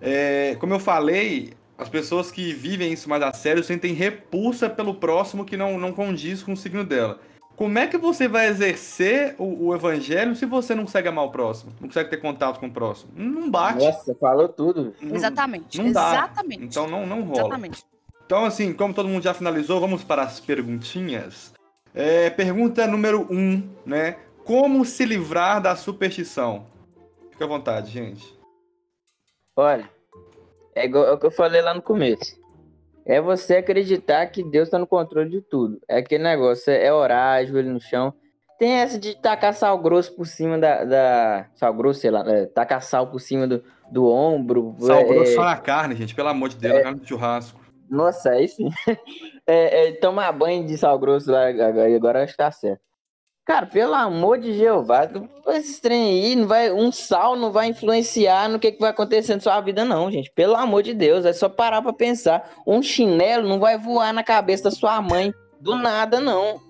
É, 0.00 0.56
como 0.60 0.72
eu 0.74 0.78
falei, 0.78 1.52
as 1.76 1.88
pessoas 1.88 2.30
que 2.30 2.52
vivem 2.52 2.92
isso 2.92 3.08
mais 3.08 3.22
a 3.22 3.32
sério 3.32 3.62
sentem 3.64 3.92
repulsa 3.94 4.70
pelo 4.70 4.94
próximo 4.94 5.44
que 5.44 5.56
não, 5.56 5.78
não 5.78 5.92
condiz 5.92 6.42
com 6.42 6.52
o 6.52 6.56
signo 6.56 6.84
dela. 6.84 7.18
Como 7.56 7.78
é 7.78 7.86
que 7.86 7.98
você 7.98 8.26
vai 8.26 8.46
exercer 8.48 9.34
o, 9.38 9.66
o 9.66 9.74
evangelho 9.74 10.34
se 10.34 10.46
você 10.46 10.74
não 10.74 10.84
consegue 10.84 11.08
amar 11.08 11.26
o 11.26 11.30
próximo? 11.30 11.72
Não 11.78 11.88
consegue 11.88 12.08
ter 12.08 12.16
contato 12.16 12.58
com 12.58 12.66
o 12.68 12.70
próximo? 12.70 13.10
Não 13.14 13.50
bate. 13.50 13.84
Nossa, 13.84 14.14
falou 14.14 14.48
tudo. 14.48 14.94
Não- 15.02 15.14
Exatamente. 15.14 15.76
não 15.76 15.92
dá. 15.92 16.08
Exatamente. 16.10 16.64
Então 16.64 16.88
não, 16.88 17.06
não 17.06 17.20
rola. 17.22 17.40
Exatamente. 17.40 17.84
Então, 18.24 18.44
assim, 18.46 18.72
como 18.72 18.94
todo 18.94 19.08
mundo 19.08 19.22
já 19.24 19.34
finalizou, 19.34 19.78
vamos 19.80 20.02
para 20.02 20.22
as 20.22 20.40
perguntinhas. 20.40 21.52
É, 21.94 22.30
pergunta 22.30 22.86
número 22.86 23.26
um, 23.30 23.62
né? 23.84 24.16
Como 24.44 24.84
se 24.84 25.04
livrar 25.04 25.60
da 25.60 25.76
superstição? 25.76 26.66
Fica 27.30 27.44
à 27.44 27.48
vontade, 27.48 27.90
gente. 27.90 28.38
Olha, 29.56 29.88
é 30.74 30.84
igual 30.84 31.04
é 31.06 31.12
o 31.12 31.18
que 31.18 31.26
eu 31.26 31.30
falei 31.30 31.60
lá 31.62 31.74
no 31.74 31.82
começo. 31.82 32.38
É 33.06 33.20
você 33.20 33.56
acreditar 33.56 34.26
que 34.26 34.42
Deus 34.42 34.68
tá 34.68 34.78
no 34.78 34.86
controle 34.86 35.30
de 35.30 35.40
tudo. 35.40 35.80
É 35.88 35.98
aquele 35.98 36.22
negócio, 36.22 36.70
é 36.72 36.92
orar, 36.92 37.44
joelho 37.46 37.72
no 37.72 37.80
chão. 37.80 38.14
Tem 38.58 38.72
essa 38.72 38.98
de 38.98 39.14
tacar 39.14 39.54
sal 39.54 39.78
grosso 39.78 40.14
por 40.14 40.26
cima 40.26 40.58
da. 40.58 40.84
da- 40.84 41.46
sal 41.54 41.72
grosso, 41.72 42.00
sei 42.00 42.10
lá, 42.10 42.22
é, 42.30 42.46
tacar 42.46 42.82
sal 42.82 43.06
por 43.10 43.18
cima 43.18 43.46
do, 43.46 43.64
do 43.90 44.06
ombro. 44.06 44.76
Sal 44.78 44.98
é, 44.98 45.04
grosso 45.04 45.34
só 45.34 45.44
na 45.44 45.56
carne, 45.56 45.96
gente. 45.96 46.14
Pelo 46.14 46.28
amor 46.28 46.50
de 46.50 46.56
Deus, 46.56 46.74
na 46.74 46.82
carne 46.82 47.00
do 47.00 47.06
churrasco. 47.06 47.58
Nossa, 47.88 48.30
aí 48.30 48.48
sim. 48.48 48.68
É, 49.46 49.88
é, 49.88 49.92
tomar 49.92 50.30
banho 50.30 50.64
de 50.64 50.78
sal 50.78 50.96
grosso 50.96 51.28
lá, 51.32 51.48
agora 51.48 51.96
agora 51.96 52.22
acho 52.22 52.34
que 52.34 52.36
tá 52.36 52.52
certo. 52.52 52.80
Cara, 53.50 53.66
pelo 53.66 53.94
amor 53.94 54.38
de 54.38 54.56
Jeová, 54.56 55.10
esse 55.48 55.82
trem 55.82 56.24
aí, 56.24 56.36
não 56.36 56.46
vai, 56.46 56.70
um 56.70 56.92
sal 56.92 57.34
não 57.34 57.50
vai 57.50 57.66
influenciar 57.66 58.48
no 58.48 58.60
que, 58.60 58.70
que 58.70 58.78
vai 58.78 58.90
acontecer 58.90 59.34
na 59.34 59.40
sua 59.40 59.60
vida, 59.60 59.84
não, 59.84 60.08
gente. 60.08 60.30
Pelo 60.30 60.54
amor 60.54 60.84
de 60.84 60.94
Deus, 60.94 61.24
é 61.24 61.32
só 61.32 61.48
parar 61.48 61.82
pra 61.82 61.92
pensar. 61.92 62.48
Um 62.64 62.80
chinelo 62.80 63.48
não 63.48 63.58
vai 63.58 63.76
voar 63.76 64.12
na 64.12 64.22
cabeça 64.22 64.62
da 64.62 64.70
sua 64.70 65.02
mãe 65.02 65.34
do 65.60 65.74
nada, 65.74 66.20
não. 66.20 66.60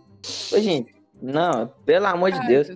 Ô, 0.51 0.59
gente, 0.59 0.95
não, 1.21 1.71
pelo 1.85 2.07
amor 2.07 2.33
de 2.33 2.47
Deus. 2.47 2.71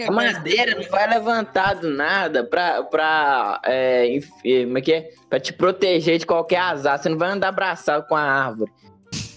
É 0.00 0.08
A 0.08 0.10
madeira 0.10 0.74
não 0.74 0.90
vai 0.90 1.08
levantar 1.08 1.74
do 1.74 1.88
nada 1.90 2.42
pra, 2.42 2.82
pra, 2.82 3.60
é, 3.66 4.18
como 4.64 4.78
é 4.78 4.80
que 4.80 4.92
é? 4.92 5.10
pra 5.30 5.38
te 5.38 5.52
proteger 5.52 6.18
de 6.18 6.26
qualquer 6.26 6.58
azar. 6.58 6.98
Você 6.98 7.08
não 7.08 7.18
vai 7.18 7.30
andar 7.30 7.50
abraçado 7.50 8.04
com 8.08 8.16
a 8.16 8.20
árvore. 8.20 8.72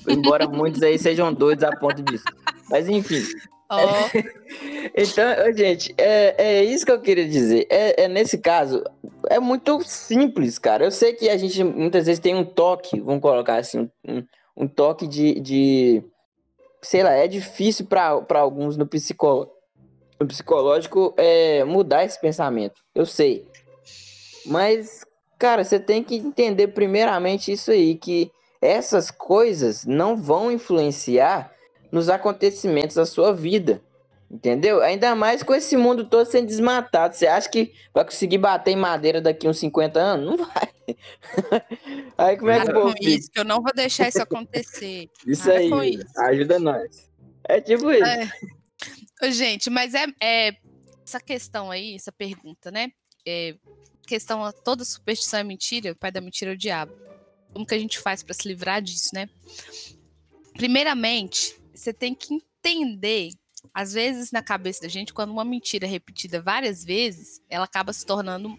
Embora 0.08 0.48
muitos 0.48 0.82
aí 0.82 0.98
sejam 0.98 1.32
doidos 1.32 1.64
a 1.64 1.76
ponto 1.76 2.02
disso. 2.02 2.26
Mas 2.68 2.90
enfim. 2.90 3.22
Ó, 3.70 3.78
Então, 4.96 5.54
gente, 5.56 5.94
é, 5.98 6.36
é 6.38 6.64
isso 6.64 6.86
que 6.86 6.92
eu 6.92 7.02
queria 7.02 7.28
dizer. 7.28 7.68
É, 7.70 8.04
é 8.04 8.08
nesse 8.08 8.38
caso, 8.38 8.84
é 9.30 9.40
muito 9.40 9.82
simples, 9.84 10.58
cara. 10.58 10.86
Eu 10.86 10.92
sei 10.92 11.14
que 11.14 11.30
a 11.30 11.38
gente 11.38 11.64
muitas 11.64 12.06
vezes 12.06 12.20
tem 12.20 12.36
um 12.36 12.46
toque, 12.46 13.00
vamos 13.00 13.22
colocar 13.22 13.58
assim, 13.58 13.90
um, 14.08 14.24
um 14.56 14.68
toque 14.68 15.08
de, 15.08 15.40
de. 15.40 16.04
Sei 16.82 17.04
lá, 17.04 17.12
é 17.12 17.28
difícil 17.28 17.86
para 17.86 18.24
alguns 18.40 18.78
no, 18.78 18.86
psicó, 18.88 19.48
no 20.20 20.28
psicológico 20.28 21.14
é, 21.18 21.64
mudar 21.64 22.06
esse 22.06 22.20
pensamento. 22.20 22.82
Eu 22.96 23.06
sei. 23.06 23.46
Mas, 24.46 25.06
cara, 25.38 25.64
você 25.64 25.80
tem 25.80 26.04
que 26.04 26.16
entender 26.16 26.68
primeiramente 26.70 27.52
isso 27.52 27.72
aí, 27.72 27.96
que 27.96 28.32
essas 28.62 29.12
coisas 29.12 29.86
não 29.86 30.16
vão 30.16 30.52
influenciar 30.52 31.52
nos 31.92 32.10
acontecimentos 32.10 32.96
da 32.96 33.06
sua 33.06 33.34
vida. 33.34 33.82
Entendeu? 34.30 34.82
Ainda 34.82 35.16
mais 35.16 35.42
com 35.42 35.56
esse 35.56 35.78
mundo 35.78 36.04
todo 36.04 36.26
sendo 36.26 36.48
desmatado. 36.48 37.16
Você 37.16 37.28
acha 37.28 37.50
que 37.50 37.74
vai 37.94 38.04
conseguir 38.04 38.38
bater 38.38 38.72
em 38.72 38.76
madeira 38.76 39.22
daqui 39.22 39.48
uns 39.48 39.58
50 39.58 39.98
anos? 40.00 40.26
Não 40.26 40.46
vai. 40.46 40.70
aí 42.18 42.38
como 42.38 42.52
é 42.52 42.66
que 42.66 42.72
eu 42.72 42.94
isso, 43.00 43.32
que 43.32 43.40
eu 43.40 43.46
não 43.46 43.62
vou 43.62 43.72
deixar 43.74 44.10
isso 44.10 44.22
acontecer. 44.22 45.10
isso 45.26 45.50
aí, 45.50 45.96
isso. 45.96 46.20
ajuda 46.20 46.60
nós. 46.60 47.10
É 47.46 47.62
tipo 47.62 47.90
isso. 47.90 48.04
É. 48.04 49.32
Gente, 49.32 49.70
mas 49.70 49.94
é, 49.94 50.06
é, 50.22 50.58
essa 51.06 51.22
questão 51.22 51.72
aí, 51.72 51.96
essa 51.96 52.12
pergunta, 52.12 52.70
né? 52.70 52.92
É, 53.26 53.56
questão, 54.06 54.52
toda 54.64 54.84
superstição 54.84 55.40
é 55.40 55.44
mentira, 55.44 55.94
o 55.94 55.96
pai 55.96 56.12
da 56.12 56.20
mentira 56.20 56.52
é 56.52 56.54
o 56.54 56.58
diabo. 56.58 56.94
Como 57.54 57.66
que 57.66 57.74
a 57.74 57.80
gente 57.80 57.98
faz 57.98 58.24
para 58.24 58.34
se 58.34 58.46
livrar 58.46 58.82
disso, 58.82 59.10
né? 59.14 59.30
Primeiramente, 60.54 61.58
você 61.80 61.94
tem 61.94 62.14
que 62.14 62.34
entender 62.34 63.32
às 63.74 63.94
vezes, 63.94 64.32
na 64.32 64.42
cabeça 64.42 64.82
da 64.82 64.88
gente, 64.88 65.14
quando 65.14 65.32
uma 65.32 65.46
mentira 65.46 65.86
é 65.86 65.90
repetida 65.90 66.42
várias 66.42 66.84
vezes, 66.84 67.42
ela 67.50 67.66
acaba 67.66 67.94
se 67.94 68.06
tornando. 68.06 68.58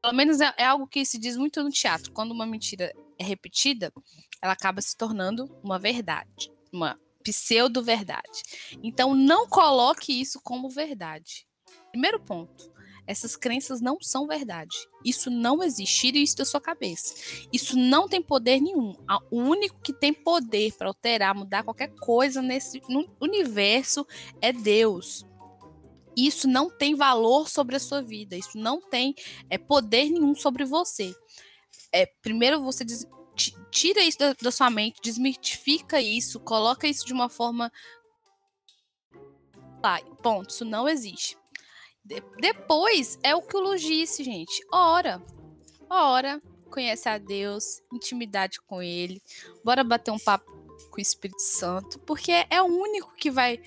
Pelo 0.00 0.14
menos 0.14 0.40
é, 0.40 0.52
é 0.56 0.64
algo 0.64 0.86
que 0.86 1.04
se 1.04 1.18
diz 1.18 1.36
muito 1.36 1.62
no 1.62 1.70
teatro. 1.70 2.12
Quando 2.12 2.32
uma 2.32 2.46
mentira 2.46 2.92
é 3.18 3.24
repetida, 3.24 3.92
ela 4.40 4.52
acaba 4.52 4.80
se 4.80 4.96
tornando 4.96 5.44
uma 5.62 5.78
verdade, 5.78 6.50
uma 6.72 6.98
pseudo-verdade. 7.22 8.42
Então, 8.82 9.14
não 9.14 9.46
coloque 9.46 10.18
isso 10.18 10.40
como 10.42 10.70
verdade. 10.70 11.46
Primeiro 11.90 12.18
ponto. 12.20 12.72
Essas 13.10 13.34
crenças 13.34 13.80
não 13.80 13.98
são 14.00 14.28
verdade. 14.28 14.76
Isso 15.04 15.30
não 15.30 15.64
existe. 15.64 16.00
Tire 16.00 16.22
isso 16.22 16.36
da 16.36 16.44
sua 16.44 16.60
cabeça. 16.60 17.12
Isso 17.52 17.76
não 17.76 18.08
tem 18.08 18.22
poder 18.22 18.60
nenhum. 18.60 18.94
O 19.32 19.40
único 19.40 19.80
que 19.82 19.92
tem 19.92 20.14
poder 20.14 20.72
para 20.74 20.86
alterar, 20.86 21.34
mudar 21.34 21.64
qualquer 21.64 21.92
coisa 21.96 22.40
nesse 22.40 22.80
universo 23.20 24.06
é 24.40 24.52
Deus. 24.52 25.26
Isso 26.16 26.46
não 26.46 26.70
tem 26.70 26.94
valor 26.94 27.48
sobre 27.48 27.74
a 27.74 27.80
sua 27.80 28.00
vida. 28.00 28.36
Isso 28.36 28.56
não 28.56 28.80
tem 28.80 29.12
é, 29.48 29.58
poder 29.58 30.08
nenhum 30.08 30.32
sobre 30.36 30.64
você. 30.64 31.12
É, 31.92 32.06
primeiro 32.22 32.62
você 32.62 32.84
diz, 32.84 33.04
tira 33.72 34.02
isso 34.04 34.20
da, 34.20 34.34
da 34.40 34.52
sua 34.52 34.70
mente, 34.70 35.00
desmitifica 35.02 36.00
isso, 36.00 36.38
coloca 36.38 36.86
isso 36.86 37.04
de 37.04 37.12
uma 37.12 37.28
forma. 37.28 37.72
Ah, 39.82 39.98
ponto, 40.22 40.50
isso 40.50 40.64
não 40.64 40.88
existe. 40.88 41.39
De 42.04 42.22
depois 42.40 43.18
é 43.22 43.34
o 43.34 43.42
que 43.42 43.56
o 43.56 43.60
Lu 43.60 43.76
disse, 43.76 44.24
gente. 44.24 44.64
Ora. 44.72 45.22
Ora. 45.88 46.40
Conhece 46.70 47.08
a 47.08 47.18
Deus, 47.18 47.82
intimidade 47.92 48.60
com 48.60 48.80
Ele. 48.80 49.20
Bora 49.64 49.82
bater 49.82 50.12
um 50.12 50.18
papo 50.18 50.50
com 50.88 50.98
o 50.98 51.00
Espírito 51.00 51.42
Santo, 51.42 51.98
porque 52.00 52.46
é 52.48 52.62
o 52.62 52.66
único 52.66 53.12
que 53.16 53.30
vai 53.30 53.60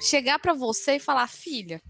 chegar 0.00 0.40
para 0.40 0.54
você 0.54 0.96
e 0.96 1.00
falar, 1.00 1.28
filha, 1.28 1.80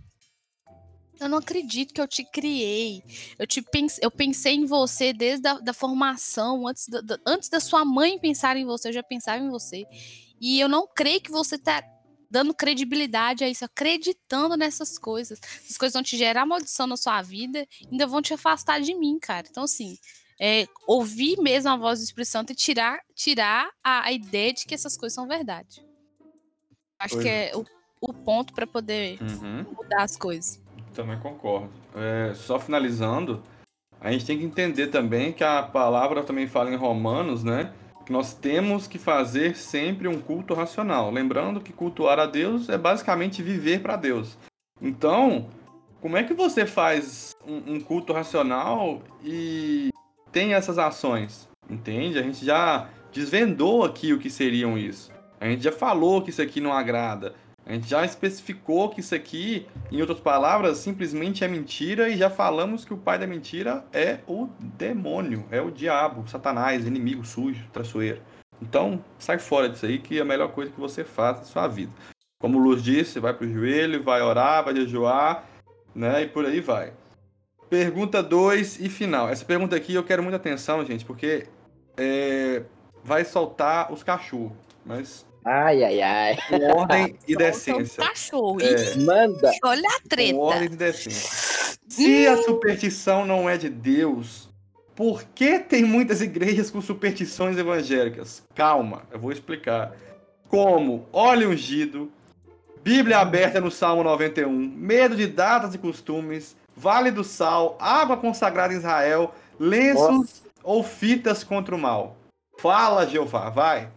eu 1.20 1.28
não 1.28 1.38
acredito 1.38 1.92
que 1.92 2.00
eu 2.00 2.06
te 2.06 2.24
criei. 2.24 3.02
Eu, 3.38 3.46
te 3.46 3.60
pense, 3.60 3.98
eu 4.02 4.10
pensei 4.10 4.54
em 4.54 4.66
você 4.66 5.12
desde 5.12 5.48
a 5.48 5.54
da 5.54 5.72
formação, 5.72 6.66
antes 6.66 6.88
da, 6.88 7.00
da, 7.00 7.18
antes 7.26 7.48
da 7.48 7.60
sua 7.60 7.84
mãe 7.84 8.18
pensar 8.18 8.56
em 8.56 8.64
você, 8.64 8.88
eu 8.88 8.92
já 8.92 9.02
pensava 9.02 9.42
em 9.42 9.50
você. 9.50 9.84
E 10.40 10.60
eu 10.60 10.68
não 10.68 10.86
creio 10.86 11.20
que 11.20 11.30
você 11.30 11.58
tá 11.58 11.82
dando 12.30 12.54
credibilidade 12.54 13.44
a 13.44 13.48
isso, 13.48 13.64
acreditando 13.64 14.56
nessas 14.56 14.98
coisas. 14.98 15.40
Essas 15.42 15.78
coisas 15.78 15.94
vão 15.94 16.02
te 16.02 16.16
gerar 16.16 16.44
maldição 16.46 16.86
na 16.86 16.96
sua 16.96 17.22
vida, 17.22 17.66
ainda 17.90 18.06
vão 18.06 18.20
te 18.20 18.34
afastar 18.34 18.80
de 18.80 18.94
mim, 18.94 19.18
cara. 19.18 19.46
Então, 19.50 19.64
assim, 19.64 19.96
é, 20.40 20.66
ouvir 20.86 21.38
mesmo 21.40 21.70
a 21.70 21.76
voz 21.76 21.98
do 21.98 22.04
Espírito 22.04 22.30
Santo 22.30 22.52
e 22.52 22.56
tirar, 22.56 23.00
tirar 23.14 23.70
a, 23.82 24.06
a 24.06 24.12
ideia 24.12 24.52
de 24.52 24.66
que 24.66 24.74
essas 24.74 24.96
coisas 24.96 25.14
são 25.14 25.26
verdade. 25.26 25.84
Acho 26.98 27.14
pois. 27.14 27.24
que 27.24 27.30
é 27.30 27.52
o, 27.54 27.64
o 28.00 28.12
ponto 28.12 28.52
para 28.52 28.66
poder 28.66 29.18
uhum. 29.20 29.64
mudar 29.76 30.02
as 30.02 30.16
coisas. 30.16 30.60
Também 30.94 31.18
concordo. 31.18 31.70
É, 31.94 32.34
só 32.34 32.58
finalizando, 32.58 33.42
a 34.00 34.12
gente 34.12 34.24
tem 34.26 34.38
que 34.38 34.44
entender 34.44 34.88
também 34.88 35.32
que 35.32 35.42
a 35.42 35.62
palavra 35.62 36.22
também 36.22 36.46
fala 36.46 36.70
em 36.70 36.76
Romanos, 36.76 37.42
né? 37.42 37.72
Nós 38.08 38.34
temos 38.34 38.86
que 38.86 38.98
fazer 38.98 39.56
sempre 39.56 40.08
um 40.08 40.20
culto 40.20 40.54
racional. 40.54 41.10
Lembrando 41.10 41.60
que 41.60 41.72
cultuar 41.72 42.18
a 42.18 42.26
Deus 42.26 42.68
é 42.68 42.78
basicamente 42.78 43.42
viver 43.42 43.80
para 43.80 43.96
Deus. 43.96 44.36
Então, 44.80 45.48
como 46.00 46.16
é 46.16 46.22
que 46.22 46.34
você 46.34 46.64
faz 46.64 47.34
um, 47.46 47.74
um, 47.74 47.80
culto 47.80 48.12
racional 48.12 49.02
e 49.22 49.90
tem 50.30 50.54
essas 50.54 50.78
ações? 50.78 51.48
Entende? 51.68 52.18
A 52.18 52.22
gente 52.22 52.44
já 52.44 52.88
desvendou 53.12 53.84
aqui 53.84 54.12
o 54.12 54.18
que 54.18 54.30
seriam 54.30 54.78
isso. 54.78 55.10
A 55.40 55.46
gente 55.48 55.62
já 55.62 55.72
falou 55.72 56.22
que 56.22 56.30
isso 56.30 56.42
aqui 56.42 56.60
não 56.60 56.72
agrada. 56.72 57.34
A 57.68 57.74
gente 57.74 57.86
já 57.86 58.02
especificou 58.02 58.88
que 58.88 59.00
isso 59.00 59.14
aqui, 59.14 59.66
em 59.92 60.00
outras 60.00 60.18
palavras, 60.18 60.78
simplesmente 60.78 61.44
é 61.44 61.48
mentira 61.48 62.08
e 62.08 62.16
já 62.16 62.30
falamos 62.30 62.82
que 62.82 62.94
o 62.94 62.96
pai 62.96 63.18
da 63.18 63.26
mentira 63.26 63.84
é 63.92 64.20
o 64.26 64.48
demônio, 64.58 65.44
é 65.50 65.60
o 65.60 65.70
diabo, 65.70 66.26
Satanás, 66.26 66.86
inimigo 66.86 67.26
sujo, 67.26 67.68
traiçoeiro. 67.70 68.22
Então, 68.62 69.04
sai 69.18 69.38
fora 69.38 69.68
disso 69.68 69.84
aí 69.84 69.98
que 69.98 70.16
é 70.16 70.22
a 70.22 70.24
melhor 70.24 70.48
coisa 70.52 70.72
que 70.72 70.80
você 70.80 71.04
faz 71.04 71.36
na 71.36 71.44
sua 71.44 71.68
vida. 71.68 71.92
Como 72.40 72.58
o 72.58 72.62
Luz 72.62 72.82
disse, 72.82 73.20
vai 73.20 73.34
pro 73.34 73.46
joelho, 73.46 74.02
vai 74.02 74.22
orar, 74.22 74.64
vai 74.64 74.74
jejuar, 74.74 75.44
né? 75.94 76.22
E 76.22 76.26
por 76.26 76.46
aí 76.46 76.60
vai. 76.60 76.94
Pergunta 77.68 78.22
2 78.22 78.80
e 78.80 78.88
final. 78.88 79.28
Essa 79.28 79.44
pergunta 79.44 79.76
aqui 79.76 79.92
eu 79.92 80.04
quero 80.04 80.22
muita 80.22 80.38
atenção, 80.38 80.82
gente, 80.86 81.04
porque 81.04 81.46
é, 81.98 82.62
vai 83.04 83.26
soltar 83.26 83.92
os 83.92 84.02
cachorros. 84.02 84.56
Mas 84.86 85.27
Ai, 85.50 85.82
ai, 85.82 86.02
ai. 86.02 86.36
Com 86.46 86.78
ordem 86.78 87.16
e 87.26 87.34
decência. 87.34 88.04
Cachorro. 88.04 88.60
É. 88.60 88.96
Manda. 88.96 89.50
Olha 89.64 89.88
a 89.96 90.06
treta. 90.06 90.34
Com 90.34 90.40
ordem 90.40 90.64
e 90.66 90.76
decência. 90.76 91.78
Se 91.88 92.26
a 92.26 92.36
superstição 92.42 93.24
não 93.24 93.48
é 93.48 93.56
de 93.56 93.70
Deus, 93.70 94.50
por 94.94 95.24
que 95.24 95.58
tem 95.58 95.84
muitas 95.84 96.20
igrejas 96.20 96.70
com 96.70 96.82
superstições 96.82 97.56
evangélicas? 97.56 98.42
Calma, 98.54 99.04
eu 99.10 99.18
vou 99.18 99.32
explicar. 99.32 99.96
Como 100.50 101.06
óleo 101.14 101.48
ungido, 101.48 102.12
Bíblia 102.82 103.18
aberta 103.18 103.58
no 103.58 103.70
Salmo 103.70 104.04
91, 104.04 104.50
medo 104.52 105.16
de 105.16 105.26
datas 105.26 105.74
e 105.74 105.78
costumes, 105.78 106.56
Vale 106.76 107.10
do 107.10 107.24
Sal, 107.24 107.76
água 107.80 108.18
consagrada 108.18 108.74
em 108.74 108.76
Israel, 108.76 109.34
lenços 109.58 110.08
Nossa. 110.08 110.42
ou 110.62 110.84
fitas 110.84 111.42
contra 111.42 111.74
o 111.74 111.78
mal. 111.78 112.16
Fala, 112.58 113.06
Jeová, 113.06 113.48
vai. 113.48 113.88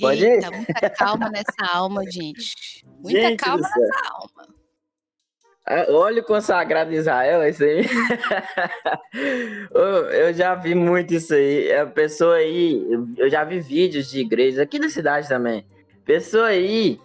Pode 0.00 0.24
Eita, 0.24 0.46
ir? 0.46 0.50
muita 0.50 0.90
calma 0.90 1.30
nessa 1.30 1.76
alma, 1.76 2.02
gente. 2.10 2.84
Muita 3.00 3.20
gente 3.20 3.36
calma 3.36 3.62
nessa 3.62 4.12
alma. 4.12 4.58
Ah, 5.70 5.84
óleo 5.90 6.24
consagrado 6.24 6.94
em 6.94 6.96
Israel, 6.96 7.42
é 7.42 7.50
isso 7.50 7.62
aí. 7.62 7.84
eu 10.14 10.32
já 10.32 10.54
vi 10.54 10.74
muito 10.74 11.12
isso 11.12 11.34
aí. 11.34 11.70
A 11.74 11.86
pessoa 11.86 12.36
aí, 12.36 12.82
eu 13.18 13.28
já 13.28 13.44
vi 13.44 13.60
vídeos 13.60 14.10
de 14.10 14.20
igrejas 14.20 14.60
aqui 14.60 14.78
na 14.78 14.88
cidade 14.88 15.28
também. 15.28 15.66
Pessoa 16.06 16.46
aí, 16.46 16.98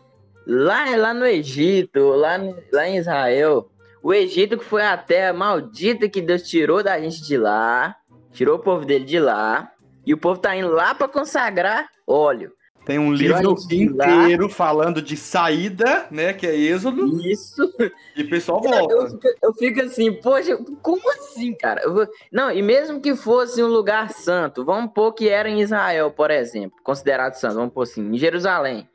lá, 0.47 0.95
lá 0.95 1.13
no 1.13 1.25
Egito, 1.25 2.11
lá, 2.11 2.37
lá 2.71 2.87
em 2.87 2.95
Israel. 2.97 3.69
O 4.01 4.13
Egito 4.13 4.57
que 4.57 4.63
foi 4.63 4.83
a 4.83 4.95
terra 4.95 5.33
maldita 5.33 6.07
que 6.07 6.21
Deus 6.21 6.43
tirou 6.43 6.81
da 6.81 6.97
gente 6.99 7.21
de 7.21 7.37
lá, 7.37 7.97
tirou 8.31 8.55
o 8.55 8.61
povo 8.61 8.85
dele 8.85 9.03
de 9.03 9.19
lá, 9.19 9.73
e 10.05 10.13
o 10.13 10.17
povo 10.17 10.39
tá 10.39 10.55
indo 10.55 10.69
lá 10.69 10.95
para 10.95 11.09
consagrar 11.09 11.89
óleo. 12.07 12.53
Tem 12.85 12.99
um 12.99 13.13
livro 13.13 13.55
inteiro 13.71 14.49
falando 14.49 15.01
de 15.01 15.15
saída, 15.15 16.05
né? 16.11 16.33
Que 16.33 16.47
é 16.47 16.55
Êxodo. 16.55 17.21
Isso. 17.21 17.73
E 18.15 18.23
o 18.23 18.29
pessoal 18.29 18.61
volta. 18.61 18.93
Eu, 18.93 19.07
fico, 19.07 19.27
eu 19.41 19.53
fico 19.53 19.81
assim, 19.81 20.11
poxa, 20.11 20.57
como 20.81 21.09
assim, 21.11 21.53
cara? 21.53 21.89
Vou... 21.89 22.05
Não, 22.31 22.51
e 22.51 22.61
mesmo 22.61 22.99
que 22.99 23.15
fosse 23.15 23.63
um 23.63 23.67
lugar 23.67 24.09
santo, 24.11 24.65
vamos 24.65 24.91
pôr 24.93 25.13
que 25.13 25.29
era 25.29 25.49
em 25.49 25.61
Israel, 25.61 26.11
por 26.11 26.29
exemplo, 26.29 26.77
considerado 26.83 27.35
santo, 27.35 27.55
vamos 27.55 27.73
pôr 27.73 27.83
assim, 27.83 28.01
em 28.01 28.17
Jerusalém. 28.17 28.87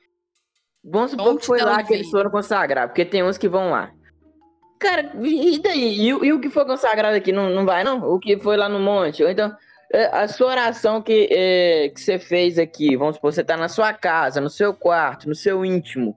Vamos 0.85 1.13
supor 1.13 1.39
que 1.39 1.47
foi 1.47 1.61
lá 1.61 1.83
que 1.83 1.95
eles 1.95 2.11
foram 2.11 2.31
consagrar, 2.31 2.89
porque 2.89 3.05
tem 3.05 3.23
uns 3.23 3.39
que 3.39 3.49
vão 3.49 3.71
lá. 3.71 3.91
Cara, 4.79 5.13
e 5.23 5.59
daí? 5.59 5.99
E, 5.99 6.09
e 6.09 6.33
o 6.33 6.41
que 6.41 6.49
foi 6.49 6.65
consagrado 6.65 7.17
aqui 7.17 7.33
não, 7.33 7.51
não 7.51 7.65
vai, 7.65 7.83
não? 7.83 7.99
O 8.09 8.19
que 8.19 8.39
foi 8.39 8.57
lá 8.57 8.69
no 8.69 8.79
monte? 8.79 9.25
Ou 9.25 9.31
então, 9.31 9.55
a 10.13 10.29
sua 10.29 10.49
oração 10.49 11.01
que, 11.01 11.29
é, 11.31 11.89
que 11.89 12.01
você 12.01 12.19
fez 12.19 12.59
aqui, 12.59 12.97
vamos 12.97 13.17
supor, 13.17 13.33
você 13.33 13.41
está 13.41 13.57
na 13.57 13.69
sua 13.69 13.93
casa, 13.93 14.41
no 14.41 14.51
seu 14.51 14.75
quarto, 14.75 15.29
no 15.29 15.35
seu 15.35 15.65
íntimo, 15.65 16.17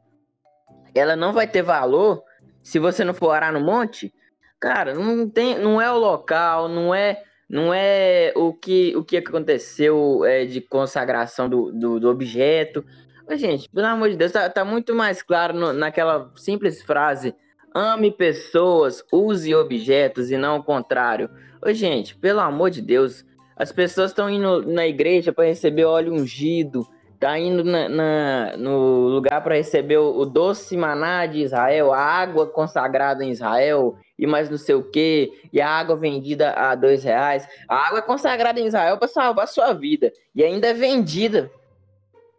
ela 0.94 1.16
não 1.16 1.32
vai 1.32 1.48
ter 1.48 1.62
valor 1.62 2.24
se 2.62 2.80
você 2.80 3.04
não 3.04 3.14
for 3.14 3.28
orar 3.28 3.54
no 3.54 3.62
monte? 3.62 4.14
Cara, 4.60 4.94
não 4.94 5.28
tem, 5.28 5.58
não 5.58 5.82
é 5.82 5.92
o 5.92 5.98
local, 5.98 6.68
não 6.68 6.94
é, 6.94 7.24
não 7.50 7.74
é 7.74 8.32
o 8.36 8.54
que, 8.54 8.96
o 8.96 9.04
que 9.04 9.18
aconteceu 9.18 10.24
é, 10.26 10.46
de 10.46 10.62
consagração 10.62 11.50
do, 11.50 11.72
do, 11.72 12.00
do 12.00 12.10
objeto. 12.10 12.86
Mas, 13.28 13.40
gente, 13.40 13.70
pelo 13.70 13.88
amor 13.88 14.10
de 14.10 14.18
Deus, 14.18 14.32
tá, 14.32 14.50
tá 14.50 14.64
muito 14.64 14.94
mais 14.94 15.24
claro 15.24 15.54
no, 15.54 15.74
naquela 15.74 16.32
simples 16.36 16.82
frase: 16.84 17.34
ame 17.74 18.12
pessoas, 18.12 19.04
use 19.12 19.56
objetos 19.56 20.30
e 20.30 20.38
não 20.38 20.58
o 20.58 20.64
contrário. 20.64 21.30
Ô, 21.66 21.72
gente, 21.74 22.16
pelo 22.16 22.40
amor 22.40 22.70
de 22.70 22.82
Deus, 22.82 23.26
As 23.62 23.72
pessoas 23.72 24.10
estão 24.10 24.28
indo 24.28 24.66
na 24.66 24.88
igreja 24.88 25.32
para 25.32 25.46
receber 25.46 25.86
óleo 25.86 26.12
ungido, 26.12 26.84
tá 27.20 27.38
indo 27.38 27.64
na, 27.64 27.88
na 27.88 28.58
no 28.58 29.08
lugar 29.10 29.44
para 29.44 29.54
receber 29.54 30.00
o, 30.00 30.18
o, 30.18 30.26
doce 30.26 30.76
maná 30.76 31.28
de 31.28 31.44
Israel, 31.44 31.94
a 31.94 32.00
água 32.00 32.48
consagrada 32.48 33.24
em 33.24 33.30
Israel 33.30 33.96
e 34.18 34.26
mais 34.26 34.50
não 34.50 34.58
sei 34.58 34.74
o 34.74 34.90
que, 34.90 35.32
e 35.54 35.62
a 35.62 35.70
água 35.70 35.96
vendida 35.96 36.54
a 36.54 36.74
dois 36.74 37.04
reais. 37.04 37.48
A 37.70 37.76
água 37.86 38.00
é 38.00 38.02
consagrada 38.02 38.60
em 38.60 38.66
Israel 38.66 38.98
para 38.98 39.08
salvar 39.08 39.44
a 39.44 39.48
sua 39.48 39.74
vida 39.74 40.12
e 40.34 40.44
ainda 40.44 40.70
é 40.70 40.74
vendida. 40.74 41.52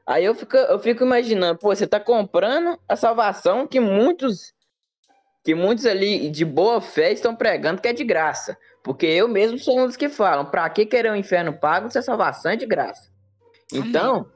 Aí 0.04 0.24
eu 0.24 0.34
fico, 0.34 0.56
eu 0.56 0.80
fico 0.80 1.04
imaginando, 1.04 1.56
pô, 1.56 1.72
você 1.72 1.86
tá 1.86 2.00
comprando 2.00 2.76
a 2.88 2.96
salvação 2.96 3.64
que 3.64 3.78
muitos 3.78 4.52
que 5.44 5.54
muitos 5.54 5.86
ali 5.86 6.30
de 6.30 6.44
boa 6.44 6.80
fé 6.80 7.12
estão 7.12 7.34
pregando 7.34 7.80
que 7.80 7.88
é 7.88 7.92
de 7.92 8.04
graça. 8.04 8.56
Porque 8.82 9.06
eu 9.06 9.28
mesmo 9.28 9.58
sou 9.58 9.80
um 9.80 9.86
dos 9.86 9.96
que 9.96 10.08
falam, 10.08 10.44
para 10.44 10.68
que 10.68 10.84
querer 10.84 11.10
o 11.10 11.12
um 11.12 11.16
inferno 11.16 11.52
pago 11.52 11.90
se 11.90 11.98
a 11.98 12.02
salvação 12.02 12.52
é 12.52 12.56
de 12.56 12.66
graça? 12.66 13.10
Então, 13.72 14.26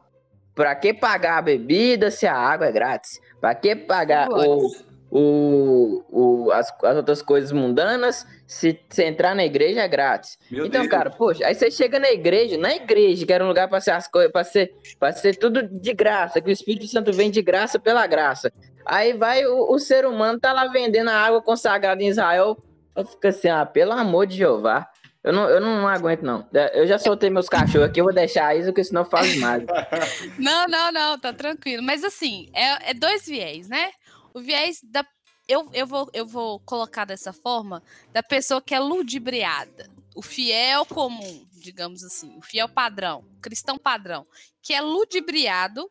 para 0.54 0.74
que 0.74 0.94
pagar 0.94 1.38
a 1.38 1.42
bebida 1.42 2.10
se 2.10 2.26
a 2.26 2.34
água 2.34 2.66
é 2.66 2.72
grátis? 2.72 3.20
Para 3.40 3.54
que 3.54 3.76
pagar 3.76 4.28
o, 4.30 4.72
o, 5.10 6.02
o, 6.08 6.50
as, 6.52 6.72
as 6.82 6.96
outras 6.96 7.20
coisas 7.20 7.52
mundanas 7.52 8.26
se, 8.46 8.80
se 8.88 9.04
entrar 9.04 9.34
na 9.34 9.44
igreja 9.44 9.82
é 9.82 9.88
grátis? 9.88 10.38
Meu 10.50 10.64
então, 10.64 10.80
Deus. 10.80 10.90
cara, 10.90 11.10
poxa, 11.10 11.44
aí 11.46 11.54
você 11.54 11.70
chega 11.70 11.98
na 11.98 12.10
igreja, 12.10 12.56
na 12.56 12.74
igreja, 12.74 13.26
que 13.26 13.32
era 13.32 13.44
um 13.44 13.48
lugar 13.48 13.68
para 13.68 13.80
ser 13.80 13.90
as 13.90 14.08
coisas, 14.08 14.32
para 14.32 14.44
ser, 14.44 14.72
ser 15.16 15.36
tudo 15.36 15.62
de 15.62 15.92
graça, 15.92 16.40
que 16.40 16.48
o 16.48 16.52
Espírito 16.52 16.86
Santo 16.86 17.12
vem 17.12 17.30
de 17.30 17.42
graça 17.42 17.78
pela 17.78 18.06
graça. 18.06 18.50
Aí 18.86 19.12
vai 19.12 19.44
o, 19.44 19.72
o 19.72 19.78
ser 19.78 20.06
humano 20.06 20.38
tá 20.38 20.52
lá 20.52 20.68
vendendo 20.68 21.10
a 21.10 21.16
água 21.16 21.42
consagrada 21.42 22.02
em 22.02 22.08
Israel. 22.08 22.56
Eu 22.96 23.04
fico 23.04 23.26
assim, 23.26 23.48
ah, 23.48 23.66
pelo 23.66 23.92
amor 23.92 24.26
de 24.26 24.36
Jeová. 24.36 24.88
Eu 25.22 25.32
não, 25.32 25.50
eu 25.50 25.60
não 25.60 25.88
aguento, 25.88 26.22
não. 26.22 26.48
Eu 26.72 26.86
já 26.86 26.98
soltei 27.00 27.28
meus 27.28 27.48
cachorros 27.48 27.88
aqui, 27.88 28.00
eu 28.00 28.04
vou 28.04 28.14
deixar 28.14 28.56
isso, 28.56 28.66
porque 28.68 28.84
senão 28.84 29.04
faz 29.04 29.36
mais. 29.38 29.64
não, 30.38 30.68
não, 30.68 30.92
não, 30.92 31.18
tá 31.18 31.32
tranquilo. 31.32 31.82
Mas 31.82 32.04
assim, 32.04 32.48
é, 32.54 32.90
é 32.90 32.94
dois 32.94 33.26
viés, 33.26 33.68
né? 33.68 33.90
O 34.32 34.40
viés 34.40 34.80
da. 34.84 35.04
Eu, 35.48 35.68
eu, 35.72 35.84
vou, 35.84 36.08
eu 36.12 36.24
vou 36.24 36.60
colocar 36.60 37.04
dessa 37.04 37.32
forma 37.32 37.82
da 38.12 38.22
pessoa 38.22 38.62
que 38.62 38.72
é 38.72 38.78
ludibriada. 38.78 39.90
O 40.14 40.22
fiel 40.22 40.86
comum, 40.86 41.44
digamos 41.52 42.04
assim, 42.04 42.36
o 42.38 42.42
fiel 42.42 42.68
padrão, 42.68 43.24
cristão 43.42 43.76
padrão, 43.76 44.24
que 44.62 44.72
é 44.72 44.80
ludibriado. 44.80 45.90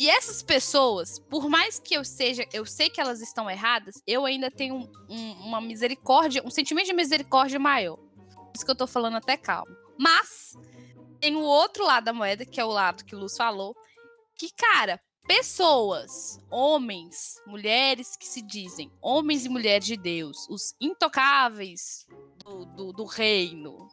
E 0.00 0.08
essas 0.08 0.42
pessoas, 0.42 1.18
por 1.18 1.46
mais 1.50 1.78
que 1.78 1.92
eu 1.92 2.02
seja, 2.06 2.46
eu 2.54 2.64
sei 2.64 2.88
que 2.88 3.02
elas 3.02 3.20
estão 3.20 3.50
erradas, 3.50 4.02
eu 4.06 4.24
ainda 4.24 4.50
tenho 4.50 4.76
um, 4.76 4.90
um, 5.10 5.32
uma 5.42 5.60
misericórdia, 5.60 6.42
um 6.42 6.48
sentimento 6.48 6.86
de 6.86 6.94
misericórdia 6.94 7.58
maior. 7.58 7.98
Por 7.98 8.52
isso 8.54 8.64
que 8.64 8.70
eu 8.70 8.76
tô 8.76 8.86
falando 8.86 9.18
até 9.18 9.36
calmo. 9.36 9.76
Mas 9.98 10.54
tem 11.20 11.36
o 11.36 11.42
outro 11.42 11.84
lado 11.84 12.04
da 12.04 12.14
moeda, 12.14 12.46
que 12.46 12.58
é 12.58 12.64
o 12.64 12.70
lado 12.70 13.04
que 13.04 13.14
o 13.14 13.18
Luz 13.18 13.36
falou, 13.36 13.76
que, 14.38 14.50
cara, 14.50 14.98
pessoas, 15.26 16.40
homens, 16.50 17.34
mulheres 17.46 18.16
que 18.16 18.26
se 18.26 18.40
dizem 18.40 18.90
homens 19.02 19.44
e 19.44 19.50
mulheres 19.50 19.84
de 19.84 19.98
Deus, 19.98 20.48
os 20.48 20.74
intocáveis 20.80 22.06
do, 22.38 22.64
do, 22.64 22.92
do 22.94 23.04
reino, 23.04 23.86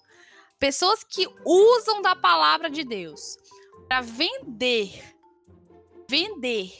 pessoas 0.57 1.03
que 1.03 1.27
usam 1.45 2.01
da 2.01 2.15
palavra 2.15 2.69
de 2.69 2.85
Deus 2.85 3.35
para 3.89 3.99
vender 3.99 5.16
vender 6.09 6.71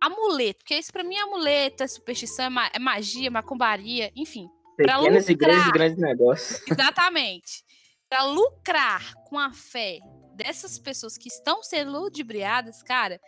amuleto, 0.00 0.58
porque 0.58 0.76
isso 0.76 0.92
para 0.92 1.04
mim 1.04 1.14
é 1.14 1.22
amuleto, 1.22 1.82
é 1.82 1.86
superstição, 1.86 2.46
é, 2.60 2.70
é 2.74 2.78
magia, 2.78 3.30
macumbaria, 3.30 4.12
enfim. 4.14 4.48
Pequenas 4.76 5.28
igrejas, 5.28 5.68
grandes 5.70 5.98
negócios. 5.98 6.62
Exatamente. 6.68 7.64
Para 8.08 8.24
lucrar 8.24 9.14
com 9.26 9.38
a 9.38 9.52
fé 9.52 9.98
dessas 10.34 10.78
pessoas 10.78 11.16
que 11.16 11.28
estão 11.28 11.62
sendo 11.62 11.92
ludibriadas, 11.92 12.82
cara, 12.82 13.20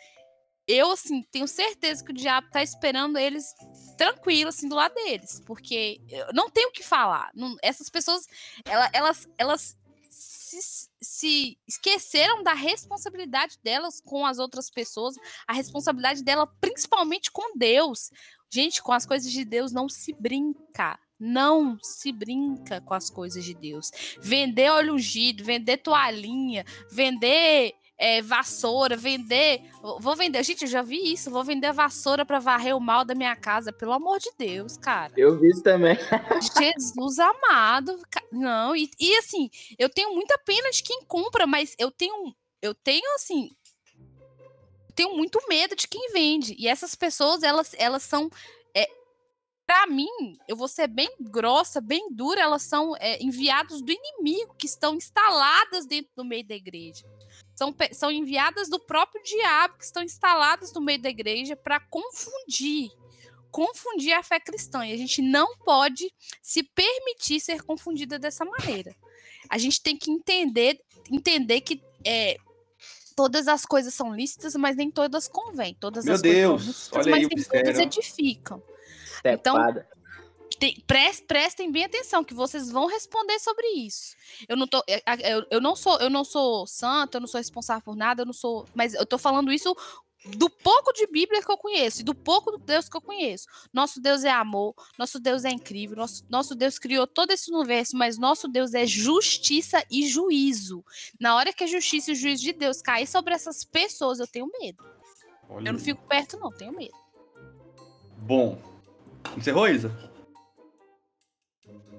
eu, 0.66 0.90
assim, 0.90 1.22
tenho 1.30 1.46
certeza 1.46 2.04
que 2.04 2.10
o 2.10 2.14
diabo 2.14 2.50
tá 2.50 2.62
esperando 2.62 3.16
eles 3.16 3.54
tranquilo, 3.96 4.48
assim, 4.48 4.68
do 4.68 4.74
lado 4.74 4.94
deles. 4.94 5.40
Porque 5.46 6.00
eu 6.08 6.32
não 6.34 6.50
tenho 6.50 6.68
o 6.68 6.72
que 6.72 6.82
falar. 6.82 7.30
Não, 7.34 7.56
essas 7.62 7.88
pessoas, 7.88 8.26
elas, 8.92 9.28
elas 9.38 9.76
se, 10.46 10.88
se 11.02 11.58
esqueceram 11.66 12.42
da 12.42 12.54
responsabilidade 12.54 13.58
delas 13.62 14.00
com 14.00 14.24
as 14.24 14.38
outras 14.38 14.70
pessoas, 14.70 15.16
a 15.46 15.52
responsabilidade 15.52 16.22
dela 16.22 16.46
principalmente 16.60 17.30
com 17.30 17.56
Deus. 17.56 18.10
Gente, 18.48 18.82
com 18.82 18.92
as 18.92 19.04
coisas 19.04 19.30
de 19.30 19.44
Deus 19.44 19.72
não 19.72 19.88
se 19.88 20.12
brinca. 20.12 20.98
Não 21.18 21.78
se 21.82 22.12
brinca 22.12 22.80
com 22.80 22.94
as 22.94 23.10
coisas 23.10 23.44
de 23.44 23.54
Deus. 23.54 23.90
Vender 24.20 24.70
óleo 24.70 24.94
ungido, 24.94 25.42
vender 25.42 25.78
toalhinha, 25.78 26.64
vender 26.90 27.74
é, 27.98 28.20
vassoura, 28.20 28.96
vender. 28.96 29.62
Vou 30.00 30.14
vender. 30.14 30.42
Gente, 30.44 30.62
eu 30.62 30.68
já 30.68 30.82
vi 30.82 31.12
isso. 31.12 31.30
Vou 31.30 31.42
vender 31.42 31.72
vassoura 31.72 32.24
para 32.24 32.38
varrer 32.38 32.76
o 32.76 32.80
mal 32.80 33.04
da 33.04 33.14
minha 33.14 33.34
casa, 33.34 33.72
pelo 33.72 33.92
amor 33.92 34.18
de 34.18 34.30
Deus, 34.38 34.76
cara. 34.76 35.12
Eu 35.16 35.38
vi 35.38 35.48
isso 35.48 35.62
também. 35.62 35.96
Jesus 36.58 37.18
amado. 37.18 37.98
Não, 38.30 38.76
e, 38.76 38.90
e 38.98 39.16
assim, 39.18 39.48
eu 39.78 39.88
tenho 39.88 40.14
muita 40.14 40.38
pena 40.38 40.70
de 40.70 40.82
quem 40.82 41.02
compra, 41.04 41.46
mas 41.46 41.74
eu 41.78 41.90
tenho. 41.90 42.34
Eu 42.60 42.74
tenho, 42.74 43.14
assim. 43.14 43.50
Tenho 44.94 45.16
muito 45.16 45.38
medo 45.48 45.76
de 45.76 45.86
quem 45.86 46.10
vende. 46.12 46.54
E 46.58 46.66
essas 46.68 46.94
pessoas, 46.94 47.42
elas, 47.42 47.74
elas 47.78 48.02
são 48.02 48.30
é, 48.74 48.88
para 49.66 49.86
mim, 49.86 50.08
eu 50.48 50.56
vou 50.56 50.68
ser 50.68 50.86
bem 50.86 51.10
grossa, 51.20 51.80
bem 51.80 52.08
dura, 52.10 52.40
elas 52.40 52.62
são 52.62 52.96
é, 52.96 53.22
enviados 53.22 53.82
do 53.82 53.92
inimigo 53.92 54.54
que 54.58 54.66
estão 54.66 54.94
instaladas 54.94 55.86
dentro 55.86 56.10
do 56.16 56.24
meio 56.24 56.46
da 56.46 56.54
igreja 56.54 57.04
são, 57.56 57.74
são 57.92 58.10
enviadas 58.12 58.68
do 58.68 58.78
próprio 58.78 59.20
diabo, 59.24 59.78
que 59.78 59.84
estão 59.84 60.02
instaladas 60.02 60.72
no 60.72 60.80
meio 60.80 61.00
da 61.00 61.08
igreja 61.08 61.56
para 61.56 61.80
confundir 61.80 62.92
confundir 63.50 64.12
a 64.12 64.22
fé 64.22 64.38
cristã. 64.38 64.84
E 64.86 64.92
a 64.92 64.96
gente 64.98 65.22
não 65.22 65.56
pode 65.56 66.12
se 66.42 66.62
permitir 66.62 67.40
ser 67.40 67.62
confundida 67.62 68.18
dessa 68.18 68.44
maneira. 68.44 68.94
A 69.48 69.56
gente 69.56 69.80
tem 69.80 69.96
que 69.96 70.10
entender, 70.10 70.78
entender 71.10 71.62
que 71.62 71.82
é, 72.04 72.36
todas 73.16 73.48
as 73.48 73.64
coisas 73.64 73.94
são 73.94 74.14
lícitas, 74.14 74.54
mas 74.56 74.76
nem 74.76 74.90
todas 74.90 75.26
convêm. 75.26 75.74
Todas 75.80 76.04
Meu 76.04 76.14
as 76.14 76.20
Deus, 76.20 76.62
coisas 76.62 76.76
são 76.76 77.00
lícitas, 77.00 77.48
mas 77.48 77.52
nem 77.52 77.64
todas 77.64 77.78
edificam. 77.78 78.62
Então, 79.24 79.56
tem, 80.58 80.82
prestem 81.26 81.70
bem 81.70 81.84
atenção 81.84 82.24
que 82.24 82.34
vocês 82.34 82.70
vão 82.70 82.86
responder 82.86 83.38
sobre 83.38 83.66
isso. 83.66 84.14
Eu 84.48 84.56
não 84.56 84.66
tô, 84.66 84.82
é, 84.88 85.02
eu, 85.32 85.44
eu 85.50 85.60
não 85.60 85.76
sou, 85.76 85.98
eu 85.98 86.10
não 86.10 86.24
sou 86.24 86.66
santo, 86.66 87.16
eu 87.16 87.20
não 87.20 87.28
sou 87.28 87.38
responsável 87.38 87.82
por 87.82 87.96
nada, 87.96 88.22
eu 88.22 88.26
não 88.26 88.32
sou, 88.32 88.66
mas 88.74 88.94
eu 88.94 89.06
tô 89.06 89.18
falando 89.18 89.52
isso 89.52 89.74
do 90.36 90.50
pouco 90.50 90.92
de 90.92 91.06
Bíblia 91.06 91.42
que 91.42 91.50
eu 91.50 91.56
conheço, 91.56 92.00
e 92.00 92.04
do 92.04 92.14
pouco 92.14 92.50
do 92.50 92.58
Deus 92.58 92.88
que 92.88 92.96
eu 92.96 93.00
conheço. 93.00 93.46
Nosso 93.72 94.00
Deus 94.00 94.24
é 94.24 94.30
amor, 94.30 94.74
nosso 94.98 95.20
Deus 95.20 95.44
é 95.44 95.50
incrível, 95.50 95.96
nosso, 95.96 96.24
nosso 96.28 96.54
Deus 96.54 96.78
criou 96.78 97.06
todo 97.06 97.30
esse 97.30 97.52
universo, 97.52 97.96
mas 97.96 98.18
nosso 98.18 98.48
Deus 98.48 98.74
é 98.74 98.86
justiça 98.86 99.84
e 99.90 100.08
juízo. 100.08 100.84
Na 101.20 101.36
hora 101.36 101.52
que 101.52 101.64
a 101.64 101.66
justiça 101.66 102.10
e 102.10 102.14
o 102.14 102.16
juízo 102.16 102.42
de 102.42 102.52
Deus 102.52 102.82
cair 102.82 103.06
sobre 103.06 103.34
essas 103.34 103.64
pessoas, 103.64 104.18
eu 104.18 104.26
tenho 104.26 104.50
medo. 104.60 104.84
Olha. 105.48 105.68
Eu 105.68 105.72
não 105.74 105.80
fico 105.80 106.02
perto, 106.08 106.38
não, 106.38 106.50
tenho 106.50 106.72
medo. 106.72 106.96
Bom, 108.18 108.60
encerrou, 109.36 109.68
Isa? 109.68 110.15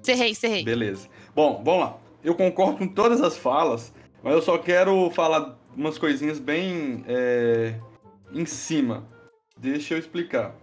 Cerrei, 0.08 0.34
cerrei. 0.34 0.64
Beleza. 0.64 1.06
Bom, 1.34 1.60
vamos 1.62 1.80
lá. 1.82 1.98
Eu 2.24 2.34
concordo 2.34 2.78
com 2.78 2.88
todas 2.88 3.20
as 3.20 3.36
falas, 3.36 3.92
mas 4.22 4.32
eu 4.32 4.40
só 4.40 4.56
quero 4.56 5.10
falar 5.10 5.58
umas 5.76 5.98
coisinhas 5.98 6.38
bem 6.38 7.04
é, 7.06 7.74
em 8.32 8.46
cima. 8.46 9.06
Deixa 9.54 9.92
eu 9.92 9.98
explicar. 9.98 10.54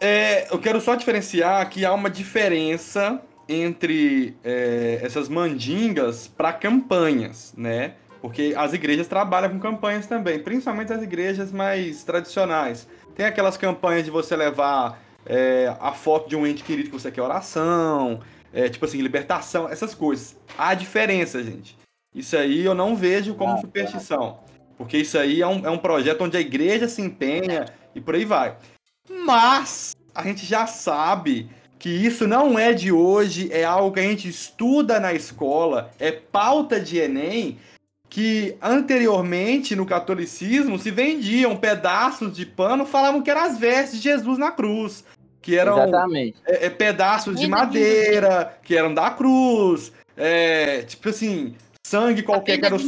É, 0.00 0.52
eu 0.52 0.58
quero 0.58 0.80
só 0.80 0.96
diferenciar 0.96 1.70
que 1.70 1.84
há 1.84 1.94
uma 1.94 2.10
diferença 2.10 3.22
entre 3.48 4.36
é, 4.42 4.98
essas 5.00 5.28
mandingas 5.28 6.26
para 6.26 6.52
campanhas, 6.52 7.54
né? 7.56 7.94
Porque 8.20 8.54
as 8.56 8.72
igrejas 8.72 9.06
trabalham 9.06 9.50
com 9.50 9.60
campanhas 9.60 10.08
também, 10.08 10.40
principalmente 10.40 10.92
as 10.92 11.00
igrejas 11.00 11.52
mais 11.52 12.02
tradicionais. 12.02 12.88
Tem 13.14 13.24
aquelas 13.24 13.56
campanhas 13.56 14.04
de 14.04 14.10
você 14.10 14.34
levar 14.34 15.00
é, 15.26 15.74
a 15.80 15.92
foto 15.92 16.28
de 16.28 16.36
um 16.36 16.46
ente 16.46 16.62
querido 16.62 16.90
que 16.90 16.98
você 16.98 17.10
quer 17.10 17.22
oração, 17.22 18.20
é, 18.52 18.68
tipo 18.68 18.84
assim, 18.84 19.00
libertação, 19.00 19.68
essas 19.68 19.94
coisas. 19.94 20.36
Há 20.56 20.74
diferença, 20.74 21.42
gente. 21.42 21.76
Isso 22.14 22.36
aí 22.36 22.64
eu 22.64 22.74
não 22.74 22.94
vejo 22.94 23.34
como 23.34 23.60
superstição. 23.60 24.38
Porque 24.76 24.98
isso 24.98 25.18
aí 25.18 25.42
é 25.42 25.46
um, 25.46 25.66
é 25.66 25.70
um 25.70 25.78
projeto 25.78 26.22
onde 26.22 26.36
a 26.36 26.40
igreja 26.40 26.88
se 26.88 27.02
empenha 27.02 27.66
e 27.94 28.00
por 28.00 28.14
aí 28.14 28.24
vai. 28.24 28.56
Mas 29.24 29.94
a 30.14 30.22
gente 30.22 30.46
já 30.46 30.66
sabe 30.66 31.48
que 31.78 31.88
isso 31.88 32.26
não 32.26 32.58
é 32.58 32.72
de 32.72 32.90
hoje, 32.90 33.48
é 33.52 33.64
algo 33.64 33.92
que 33.92 34.00
a 34.00 34.04
gente 34.04 34.28
estuda 34.28 34.98
na 34.98 35.12
escola, 35.12 35.90
é 35.98 36.10
pauta 36.10 36.80
de 36.80 36.98
Enem, 36.98 37.58
que 38.08 38.56
anteriormente 38.62 39.76
no 39.76 39.84
catolicismo 39.84 40.78
se 40.78 40.90
vendiam 40.90 41.56
pedaços 41.56 42.34
de 42.34 42.46
pano, 42.46 42.86
falavam 42.86 43.20
que 43.20 43.30
eram 43.30 43.42
as 43.42 43.58
vestes 43.58 44.00
de 44.00 44.04
Jesus 44.04 44.38
na 44.38 44.50
cruz 44.50 45.04
que 45.44 45.58
eram 45.58 45.78
é, 46.16 46.32
é, 46.66 46.70
pedaços 46.70 47.36
de 47.38 47.46
madeira, 47.46 48.56
que 48.62 48.74
eram 48.74 48.94
da 48.94 49.10
cruz. 49.10 49.92
é, 50.16 50.80
tipo 50.82 51.10
assim, 51.10 51.54
sangue 51.86 52.22
qualquer 52.22 52.58
que 52.58 52.64
era 52.64 52.74
o 52.74 52.78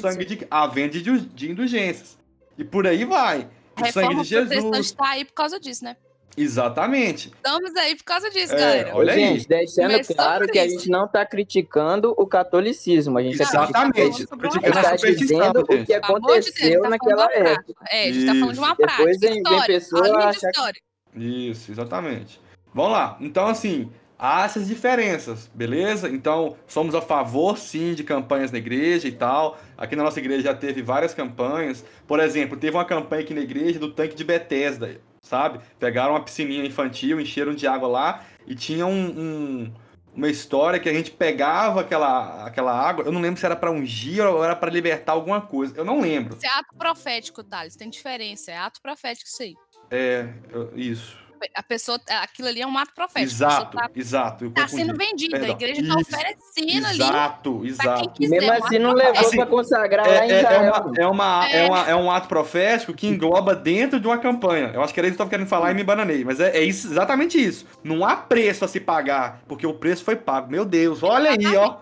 sangue 0.00 0.24
de. 0.24 0.46
A 0.48 0.66
venda 0.68 0.92
de, 1.00 1.20
de 1.20 1.50
indulgências. 1.50 2.16
E 2.56 2.62
por 2.62 2.86
aí 2.86 3.04
vai. 3.04 3.48
O 3.80 3.84
A 3.84 3.90
sangue 3.90 4.14
de 4.14 4.24
Jesus. 4.24 4.48
protestante 4.60 4.96
tá 4.96 5.08
aí 5.08 5.24
por 5.24 5.32
causa 5.34 5.58
disso, 5.58 5.82
né? 5.84 5.96
Exatamente. 6.36 7.28
Estamos 7.34 7.74
aí 7.76 7.96
por 7.96 8.04
causa 8.04 8.30
disso, 8.30 8.54
É, 8.54 8.58
galera. 8.58 8.96
olha 8.96 9.12
aí. 9.12 9.18
gente, 9.20 9.48
deixando 9.48 9.90
Começou 9.90 10.16
claro 10.16 10.46
que 10.48 10.58
a 10.58 10.68
gente 10.68 10.88
não 10.90 11.06
tá 11.08 11.24
criticando 11.26 12.12
o 12.16 12.26
catolicismo. 12.26 13.18
A 13.18 13.22
gente 13.22 13.38
tá 13.38 13.44
Exatamente. 13.44 14.26
sobre 14.26 14.48
criticando, 14.48 14.74
gente 14.76 15.00
tá 15.02 15.10
dizendo 15.10 15.60
o 15.60 15.64
que 15.64 15.72
amor 15.72 15.84
de 15.84 15.84
Deus, 15.86 15.98
aconteceu 16.04 16.82
tá 16.82 16.88
naquela 16.90 17.16
falando 17.28 17.32
de 17.32 17.40
uma 17.40 17.50
época. 17.50 17.74
prática. 17.74 17.96
É, 17.96 18.08
a 18.08 18.12
gente 18.12 18.26
tá 18.26 18.32
falando 18.34 18.52
de 18.52 18.58
uma 18.58 18.68
Isso. 18.68 18.76
Depois 18.78 18.96
prática. 19.18 19.28
vem- 19.34 19.42
vem 19.58 19.66
pessoa 19.66 20.02
achar 20.18 20.40
que- 20.40 20.46
história. 20.46 20.80
Isso, 21.14 21.70
exatamente. 21.70 22.40
Vamos 22.72 22.92
lá. 22.92 23.16
Então, 23.20 23.46
assim, 23.46 23.90
há 24.18 24.44
essas 24.44 24.66
diferenças, 24.66 25.48
beleza? 25.54 26.08
Então, 26.08 26.56
somos 26.66 26.94
a 26.94 27.00
favor, 27.00 27.56
sim, 27.56 27.94
de 27.94 28.02
campanhas 28.02 28.50
na 28.50 28.58
igreja 28.58 29.06
e 29.06 29.12
tal. 29.12 29.58
Aqui 29.76 29.94
na 29.94 30.02
nossa 30.02 30.18
igreja 30.18 30.42
já 30.42 30.54
teve 30.54 30.82
várias 30.82 31.14
campanhas. 31.14 31.84
Por 32.06 32.18
exemplo, 32.20 32.56
teve 32.56 32.76
uma 32.76 32.84
campanha 32.84 33.22
aqui 33.22 33.34
na 33.34 33.40
igreja 33.42 33.78
do 33.78 33.92
tanque 33.92 34.16
de 34.16 34.24
Bethesda, 34.24 35.00
sabe? 35.22 35.60
Pegaram 35.78 36.14
uma 36.14 36.22
piscininha 36.22 36.64
infantil, 36.66 37.20
encheram 37.20 37.54
de 37.54 37.66
água 37.66 37.88
lá 37.88 38.24
e 38.46 38.54
tinha 38.54 38.86
um- 38.86 39.20
um- 39.20 39.72
uma 40.16 40.28
história 40.28 40.78
que 40.78 40.88
a 40.88 40.92
gente 40.94 41.10
pegava 41.10 41.80
aquela, 41.80 42.44
aquela 42.44 42.72
água. 42.72 43.04
Eu 43.04 43.10
não 43.12 43.20
lembro 43.20 43.38
se 43.38 43.46
era 43.46 43.56
pra 43.56 43.70
ungir 43.70 44.24
ou 44.24 44.44
era 44.44 44.54
pra 44.54 44.70
libertar 44.70 45.12
alguma 45.12 45.40
coisa. 45.40 45.76
Eu 45.76 45.84
não 45.84 46.00
lembro. 46.00 46.36
Isso 46.36 46.46
é 46.46 46.50
ato 46.50 46.74
profético, 46.76 47.42
Thales. 47.42 47.74
Tem 47.74 47.90
diferença. 47.90 48.50
É 48.52 48.56
ato 48.56 48.80
profético 48.80 49.28
aí. 49.40 49.54
É, 49.94 50.28
isso. 50.74 51.22
A 51.54 51.62
pessoa, 51.62 52.00
aquilo 52.22 52.48
ali 52.48 52.62
é 52.62 52.66
um 52.66 52.78
ato 52.78 52.94
profético. 52.94 53.30
Exato, 53.34 53.76
exato. 53.94 54.50
tá, 54.50 54.54
tá 54.54 54.62
confundi. 54.62 54.82
sendo 54.82 54.96
vendida. 54.96 55.32
Perdão. 55.38 55.48
A 55.48 55.52
igreja 55.52 55.82
tá 55.82 56.00
Isso. 56.00 56.10
oferecendo 56.14 56.86
ali. 56.86 57.02
Exato, 57.02 57.58
quem 57.60 57.68
exato. 57.68 58.10
quiser. 58.12 58.40
Mesmo 58.40 58.64
assim, 58.64 58.78
não 58.78 58.92
levou 58.94 59.20
Assim, 59.20 59.36
pra 59.36 59.46
consagrar 59.46 60.06
lá 60.08 60.26
em 60.26 60.30
É, 60.30 60.34
é, 60.40 60.42
é 60.42 60.58
uma, 60.70 60.92
é, 60.96 61.06
uma, 61.06 61.48
é, 61.50 61.56
É. 61.58 61.66
uma- 61.68 61.90
é 61.90 61.94
um 61.96 62.10
ato 62.10 62.28
profético 62.28 62.94
que 62.94 63.06
engloba 63.06 63.54
dentro 63.54 64.00
de 64.00 64.06
uma 64.06 64.16
campanha. 64.16 64.70
Eu 64.72 64.82
acho 64.82 64.94
que 64.94 65.00
era 65.00 65.06
isso 65.06 65.16
que 65.16 65.20
eu 65.20 65.26
tava 65.26 65.30
querendo 65.30 65.46
falar 65.48 65.70
e 65.70 65.74
me 65.74 65.84
bananei. 65.84 66.24
Mas 66.24 66.40
é, 66.40 66.56
é 66.56 66.62
isso, 66.64 66.86
exatamente 66.90 67.36
isso. 67.38 67.66
Não 67.82 68.06
há 68.06 68.16
preço 68.16 68.64
a 68.64 68.68
se 68.68 68.80
pagar, 68.80 69.42
porque 69.46 69.66
o 69.66 69.74
preço 69.74 70.02
foi 70.02 70.16
pago. 70.16 70.50
Meu 70.50 70.64
Deus, 70.64 71.02
olha 71.02 71.32
aí, 71.32 71.56
ó. 71.58 71.76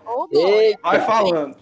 Vai 0.83 1.01
falando. 1.07 1.57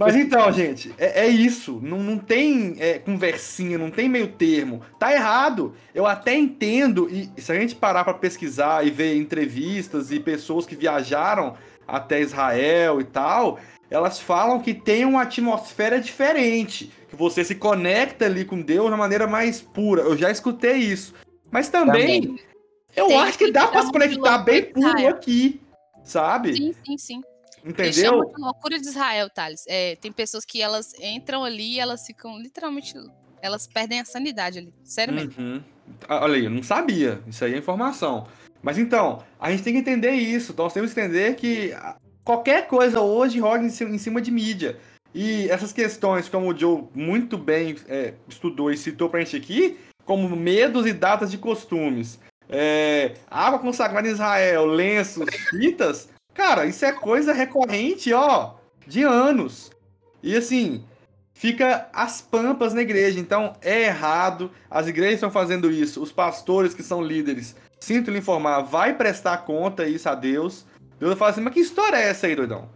Mas 0.00 0.16
então, 0.16 0.50
gente, 0.50 0.94
é, 0.96 1.26
é 1.26 1.28
isso. 1.28 1.78
Não, 1.82 1.98
não 1.98 2.16
tem 2.16 2.74
é, 2.78 2.98
conversinha, 2.98 3.76
não 3.76 3.90
tem 3.90 4.08
meio 4.08 4.28
termo. 4.28 4.80
Tá 4.98 5.12
errado. 5.12 5.74
Eu 5.94 6.06
até 6.06 6.34
entendo, 6.34 7.08
e 7.10 7.30
se 7.40 7.52
a 7.52 7.54
gente 7.54 7.74
parar 7.74 8.02
pra 8.04 8.14
pesquisar 8.14 8.86
e 8.86 8.90
ver 8.90 9.14
entrevistas 9.16 10.10
e 10.10 10.18
pessoas 10.18 10.64
que 10.64 10.74
viajaram 10.74 11.54
até 11.86 12.20
Israel 12.20 13.00
e 13.00 13.04
tal, 13.04 13.58
elas 13.90 14.18
falam 14.18 14.60
que 14.60 14.72
tem 14.72 15.04
uma 15.04 15.22
atmosfera 15.22 16.00
diferente. 16.00 16.90
Que 17.10 17.16
você 17.16 17.44
se 17.44 17.56
conecta 17.56 18.24
ali 18.24 18.44
com 18.44 18.62
Deus 18.62 18.86
de 18.86 18.92
uma 18.92 18.96
maneira 18.96 19.26
mais 19.26 19.60
pura. 19.60 20.02
Eu 20.02 20.16
já 20.16 20.30
escutei 20.30 20.76
isso. 20.76 21.12
Mas 21.50 21.68
também, 21.68 22.22
Também. 22.22 22.40
eu 22.96 23.08
Tem 23.08 23.18
acho 23.18 23.36
que 23.36 23.46
que 23.46 23.52
dá 23.52 23.66
pra 23.66 23.82
se 23.82 23.92
conectar 23.92 24.38
bem 24.38 24.64
puro 24.64 25.08
aqui. 25.08 25.60
Sabe? 26.04 26.54
Sim, 26.54 26.74
sim, 26.86 26.96
sim. 26.96 27.20
Eles 27.64 27.96
Entendeu? 27.96 28.10
chamam 28.12 28.26
de 28.26 28.40
loucura 28.40 28.78
de 28.78 28.86
Israel, 28.86 29.28
Thales. 29.30 29.64
É, 29.68 29.96
tem 29.96 30.10
pessoas 30.10 30.44
que 30.44 30.62
elas 30.62 30.92
entram 30.98 31.44
ali 31.44 31.74
e 31.74 31.80
elas 31.80 32.06
ficam 32.06 32.38
literalmente. 32.38 32.94
Elas 33.42 33.66
perdem 33.66 34.00
a 34.00 34.04
sanidade 34.04 34.58
ali. 34.58 34.74
Sério 34.84 35.14
mesmo. 35.14 35.32
Uhum. 35.38 35.62
Ah, 36.08 36.24
Olha 36.24 36.34
aí, 36.34 36.44
eu 36.44 36.50
não 36.50 36.62
sabia. 36.62 37.20
Isso 37.26 37.44
aí 37.44 37.54
é 37.54 37.58
informação. 37.58 38.26
Mas 38.62 38.78
então, 38.78 39.22
a 39.38 39.50
gente 39.50 39.62
tem 39.62 39.72
que 39.72 39.78
entender 39.78 40.12
isso. 40.12 40.52
Então, 40.52 40.64
nós 40.64 40.74
temos 40.74 40.92
que 40.92 41.00
entender 41.00 41.34
que 41.36 41.74
qualquer 42.24 42.66
coisa 42.66 43.00
hoje 43.00 43.38
roda 43.38 43.64
em 43.64 43.98
cima 43.98 44.20
de 44.20 44.30
mídia. 44.30 44.78
E 45.14 45.48
essas 45.50 45.72
questões, 45.72 46.28
como 46.28 46.48
o 46.48 46.56
Joe 46.56 46.84
muito 46.94 47.36
bem 47.36 47.76
é, 47.88 48.14
estudou 48.28 48.70
e 48.70 48.76
citou 48.76 49.08
pra 49.08 49.20
gente 49.20 49.36
aqui, 49.36 49.78
como 50.04 50.28
medos 50.36 50.86
e 50.86 50.92
datas 50.92 51.30
de 51.30 51.38
costumes, 51.38 52.20
é, 52.48 53.14
água 53.28 53.58
consagrada 53.58 54.08
em 54.08 54.12
Israel, 54.12 54.66
lenços, 54.66 55.26
fitas, 55.50 56.08
cara, 56.34 56.66
isso 56.66 56.84
é 56.84 56.92
coisa 56.92 57.32
recorrente, 57.32 58.12
ó, 58.12 58.54
de 58.86 59.02
anos. 59.02 59.70
E 60.22 60.36
assim, 60.36 60.84
fica 61.40 61.88
as 61.92 62.20
pampas 62.20 62.74
na 62.74 62.82
igreja. 62.82 63.18
Então 63.18 63.54
é 63.62 63.84
errado. 63.84 64.50
As 64.70 64.86
igrejas 64.86 65.14
estão 65.14 65.30
fazendo 65.30 65.70
isso. 65.70 66.02
Os 66.02 66.12
pastores 66.12 66.74
que 66.74 66.82
são 66.82 67.02
líderes, 67.02 67.56
sinto 67.78 68.10
lhe 68.10 68.18
informar, 68.18 68.60
vai 68.60 68.94
prestar 68.94 69.38
conta 69.38 69.86
isso 69.86 70.08
a 70.08 70.14
Deus. 70.14 70.66
Deus 70.98 71.10
vai 71.12 71.18
falar 71.18 71.30
assim: 71.30 71.40
mas 71.40 71.54
que 71.54 71.60
história 71.60 71.96
é 71.96 72.08
essa 72.08 72.26
aí, 72.26 72.36
doidão? 72.36 72.68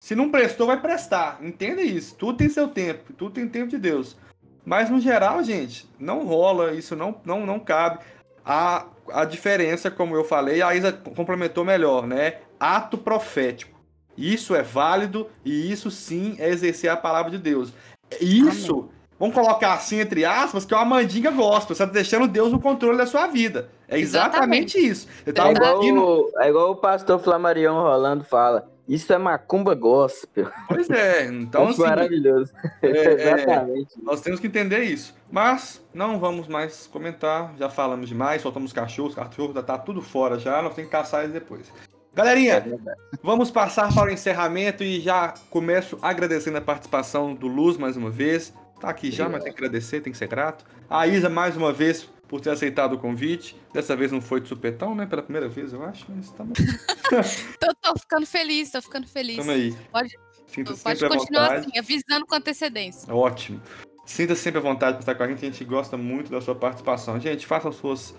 Se 0.00 0.14
não 0.14 0.30
prestou, 0.30 0.66
vai 0.66 0.80
prestar. 0.80 1.38
Entenda 1.42 1.82
isso. 1.82 2.14
Tudo 2.14 2.38
tem 2.38 2.48
seu 2.48 2.68
tempo. 2.68 3.12
Tudo 3.12 3.34
tem 3.34 3.48
tempo 3.48 3.68
de 3.68 3.78
Deus. 3.78 4.16
Mas 4.64 4.90
no 4.90 5.00
geral, 5.00 5.42
gente, 5.42 5.88
não 5.98 6.24
rola. 6.24 6.72
Isso 6.74 6.94
não, 6.94 7.20
não, 7.24 7.44
não 7.44 7.58
cabe. 7.58 8.00
A, 8.44 8.86
a 9.12 9.24
diferença, 9.24 9.90
como 9.90 10.16
eu 10.16 10.24
falei, 10.24 10.62
a 10.62 10.74
Isa 10.74 10.92
complementou 10.92 11.64
melhor, 11.64 12.06
né? 12.06 12.38
Ato 12.62 12.96
profético. 12.96 13.76
Isso 14.16 14.54
é 14.54 14.62
válido 14.62 15.26
e 15.44 15.72
isso 15.72 15.90
sim 15.90 16.36
é 16.38 16.48
exercer 16.48 16.88
a 16.88 16.96
palavra 16.96 17.28
de 17.32 17.38
Deus. 17.38 17.72
Isso, 18.20 18.88
vamos 19.18 19.34
colocar 19.34 19.72
assim 19.72 19.98
entre 19.98 20.24
aspas, 20.24 20.64
que 20.64 20.72
é 20.72 20.76
uma 20.76 20.84
mandinga 20.84 21.32
gospel. 21.32 21.74
Você 21.74 21.84
tá 21.84 21.92
deixando 21.92 22.28
Deus 22.28 22.52
no 22.52 22.60
controle 22.60 22.96
da 22.96 23.04
sua 23.04 23.26
vida. 23.26 23.68
É 23.88 23.98
exatamente, 23.98 24.78
isso. 24.78 25.08
Você 25.24 25.32
tá 25.32 25.48
É 25.48 25.52
igual, 25.52 26.30
é 26.38 26.48
igual 26.48 26.70
o 26.70 26.76
pastor 26.76 27.18
Flamarion 27.18 27.82
Rolando 27.82 28.22
fala. 28.22 28.70
Isso 28.86 29.12
é 29.12 29.18
macumba 29.18 29.74
gospel. 29.74 30.48
Pois 30.68 30.88
é, 30.90 31.26
então 31.26 31.62
Acho 31.66 31.72
assim, 31.72 31.82
maravilhoso. 31.82 32.52
é, 32.80 32.86
é, 32.90 33.42
Exatamente. 33.42 34.02
nós 34.02 34.20
temos 34.20 34.38
que 34.38 34.46
entender 34.46 34.84
isso. 34.84 35.14
Mas 35.30 35.84
não 35.92 36.20
vamos 36.20 36.46
mais 36.46 36.86
comentar, 36.86 37.54
já 37.58 37.68
falamos 37.68 38.08
demais, 38.08 38.42
soltamos 38.42 38.72
cachorros, 38.72 39.16
cachorro 39.16 39.52
já 39.52 39.62
tá 39.62 39.78
tudo 39.78 40.00
fora 40.00 40.38
já, 40.38 40.62
nós 40.62 40.74
temos 40.74 40.90
que 40.90 40.96
caçar 40.96 41.22
eles 41.22 41.32
depois. 41.32 41.72
É 42.12 42.16
Galerinha, 42.16 42.60
verdade. 42.60 43.00
Vamos 43.22 43.50
passar 43.50 43.92
para 43.94 44.10
o 44.10 44.12
encerramento 44.12 44.84
e 44.84 45.00
já 45.00 45.32
começo 45.48 45.98
agradecendo 46.02 46.58
a 46.58 46.60
participação 46.60 47.34
do 47.34 47.46
Luz 47.46 47.76
mais 47.76 47.96
uma 47.96 48.10
vez. 48.10 48.52
Tá 48.80 48.90
aqui 48.90 49.10
já, 49.10 49.28
mas 49.28 49.42
tem 49.44 49.52
que 49.52 49.58
agradecer, 49.58 50.00
tem 50.00 50.12
que 50.12 50.18
ser 50.18 50.26
grato. 50.28 50.64
A 50.90 51.06
Isa 51.06 51.28
mais 51.30 51.56
uma 51.56 51.72
vez 51.72 52.02
por 52.28 52.40
ter 52.40 52.50
aceitado 52.50 52.94
o 52.94 52.98
convite. 52.98 53.56
Dessa 53.72 53.94
vez 53.96 54.10
não 54.12 54.20
foi 54.20 54.40
de 54.40 54.48
supetão, 54.48 54.94
né? 54.94 55.06
Pela 55.06 55.22
primeira 55.22 55.48
vez, 55.48 55.72
eu 55.72 55.82
acho. 55.84 56.04
Mas 56.08 56.30
tamo, 56.30 56.52
Tô, 57.60 57.74
tô 57.80 57.98
ficando 57.98 58.26
feliz, 58.26 58.70
tô 58.70 58.82
ficando 58.82 59.06
feliz. 59.06 59.36
tamo 59.36 59.50
aí. 59.50 59.74
Pode- 59.90 60.18
Sinta 60.48 60.74
Pode 60.74 61.08
continuar 61.08 61.54
assim, 61.54 61.78
avisando 61.78 62.26
com 62.26 62.34
antecedência. 62.34 63.14
Ótimo. 63.14 63.62
Sinta 64.04 64.34
sempre 64.34 64.58
à 64.58 64.62
vontade 64.62 64.98
para 64.98 65.00
estar 65.00 65.14
com 65.14 65.22
a 65.22 65.28
gente. 65.28 65.46
A 65.46 65.48
gente 65.48 65.64
gosta 65.64 65.96
muito 65.96 66.30
da 66.30 66.42
sua 66.42 66.54
participação. 66.54 67.18
Gente, 67.18 67.46
façam 67.46 67.72
suas 67.72 68.14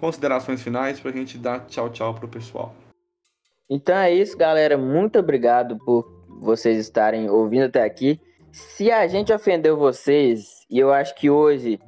considerações 0.00 0.62
finais 0.62 0.98
pra 0.98 1.10
gente 1.12 1.36
dar 1.36 1.66
tchau, 1.66 1.90
tchau 1.90 2.14
pro 2.14 2.26
pessoal. 2.26 2.74
Então 3.68 3.96
é 3.96 4.12
isso, 4.12 4.36
galera. 4.36 4.76
Muito 4.76 5.18
obrigado 5.18 5.78
por 5.84 6.04
vocês 6.40 6.78
estarem 6.78 7.30
ouvindo 7.30 7.64
até 7.64 7.82
aqui. 7.82 8.20
Se 8.52 8.90
a 8.90 9.06
gente 9.06 9.32
ofendeu 9.32 9.76
vocês, 9.76 10.64
e 10.70 10.78
eu 10.78 10.92
acho 10.92 11.14
que 11.14 11.28
hoje, 11.28 11.80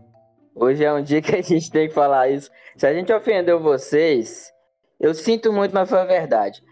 hoje 0.55 0.85
é 0.85 0.93
um 0.93 1.01
dia 1.03 1.23
que 1.23 1.35
a 1.35 1.43
gente 1.43 1.71
tem 1.71 1.89
que 1.89 1.95
falar 1.95 2.29
isso. 2.29 2.51
Se 2.77 2.87
a 2.87 2.93
gente 2.93 3.13
ofendeu 3.13 3.61
vocês, 3.61 4.53
eu 4.99 5.15
sinto 5.15 5.53
muito, 5.53 5.73
mas 5.73 5.89
foi 5.89 6.01
a 6.01 6.05
verdade. 6.05 6.63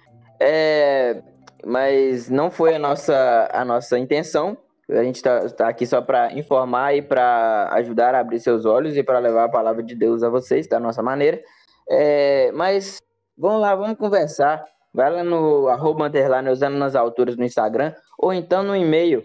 É, 0.40 1.22
mas 1.64 2.28
não 2.28 2.50
foi 2.50 2.74
a 2.74 2.78
nossa, 2.78 3.48
a 3.52 3.64
nossa 3.64 3.98
intenção. 3.98 4.56
A 4.90 5.02
gente 5.02 5.16
está 5.16 5.68
aqui 5.68 5.86
só 5.86 6.02
para 6.02 6.32
informar 6.34 6.94
e 6.94 7.00
para 7.00 7.70
ajudar 7.72 8.14
a 8.14 8.20
abrir 8.20 8.38
seus 8.38 8.66
olhos 8.66 8.96
e 8.96 9.02
para 9.02 9.18
levar 9.18 9.44
a 9.44 9.48
palavra 9.48 9.82
de 9.82 9.94
Deus 9.94 10.22
a 10.22 10.28
vocês 10.28 10.66
da 10.66 10.78
nossa 10.78 11.02
maneira. 11.02 11.40
É, 11.88 12.52
mas 12.52 12.98
vamos 13.36 13.62
lá, 13.62 13.74
vamos 13.74 13.96
conversar. 13.96 14.62
Vai 14.94 15.10
lá 15.10 15.24
no 15.24 15.68
arroba 15.68 16.06
underline 16.06 16.48
usando 16.48 16.76
nas 16.76 16.94
alturas 16.94 17.36
no 17.36 17.44
Instagram 17.44 17.92
ou 18.16 18.32
então 18.32 18.62
no 18.62 18.76
e-mail 18.76 19.24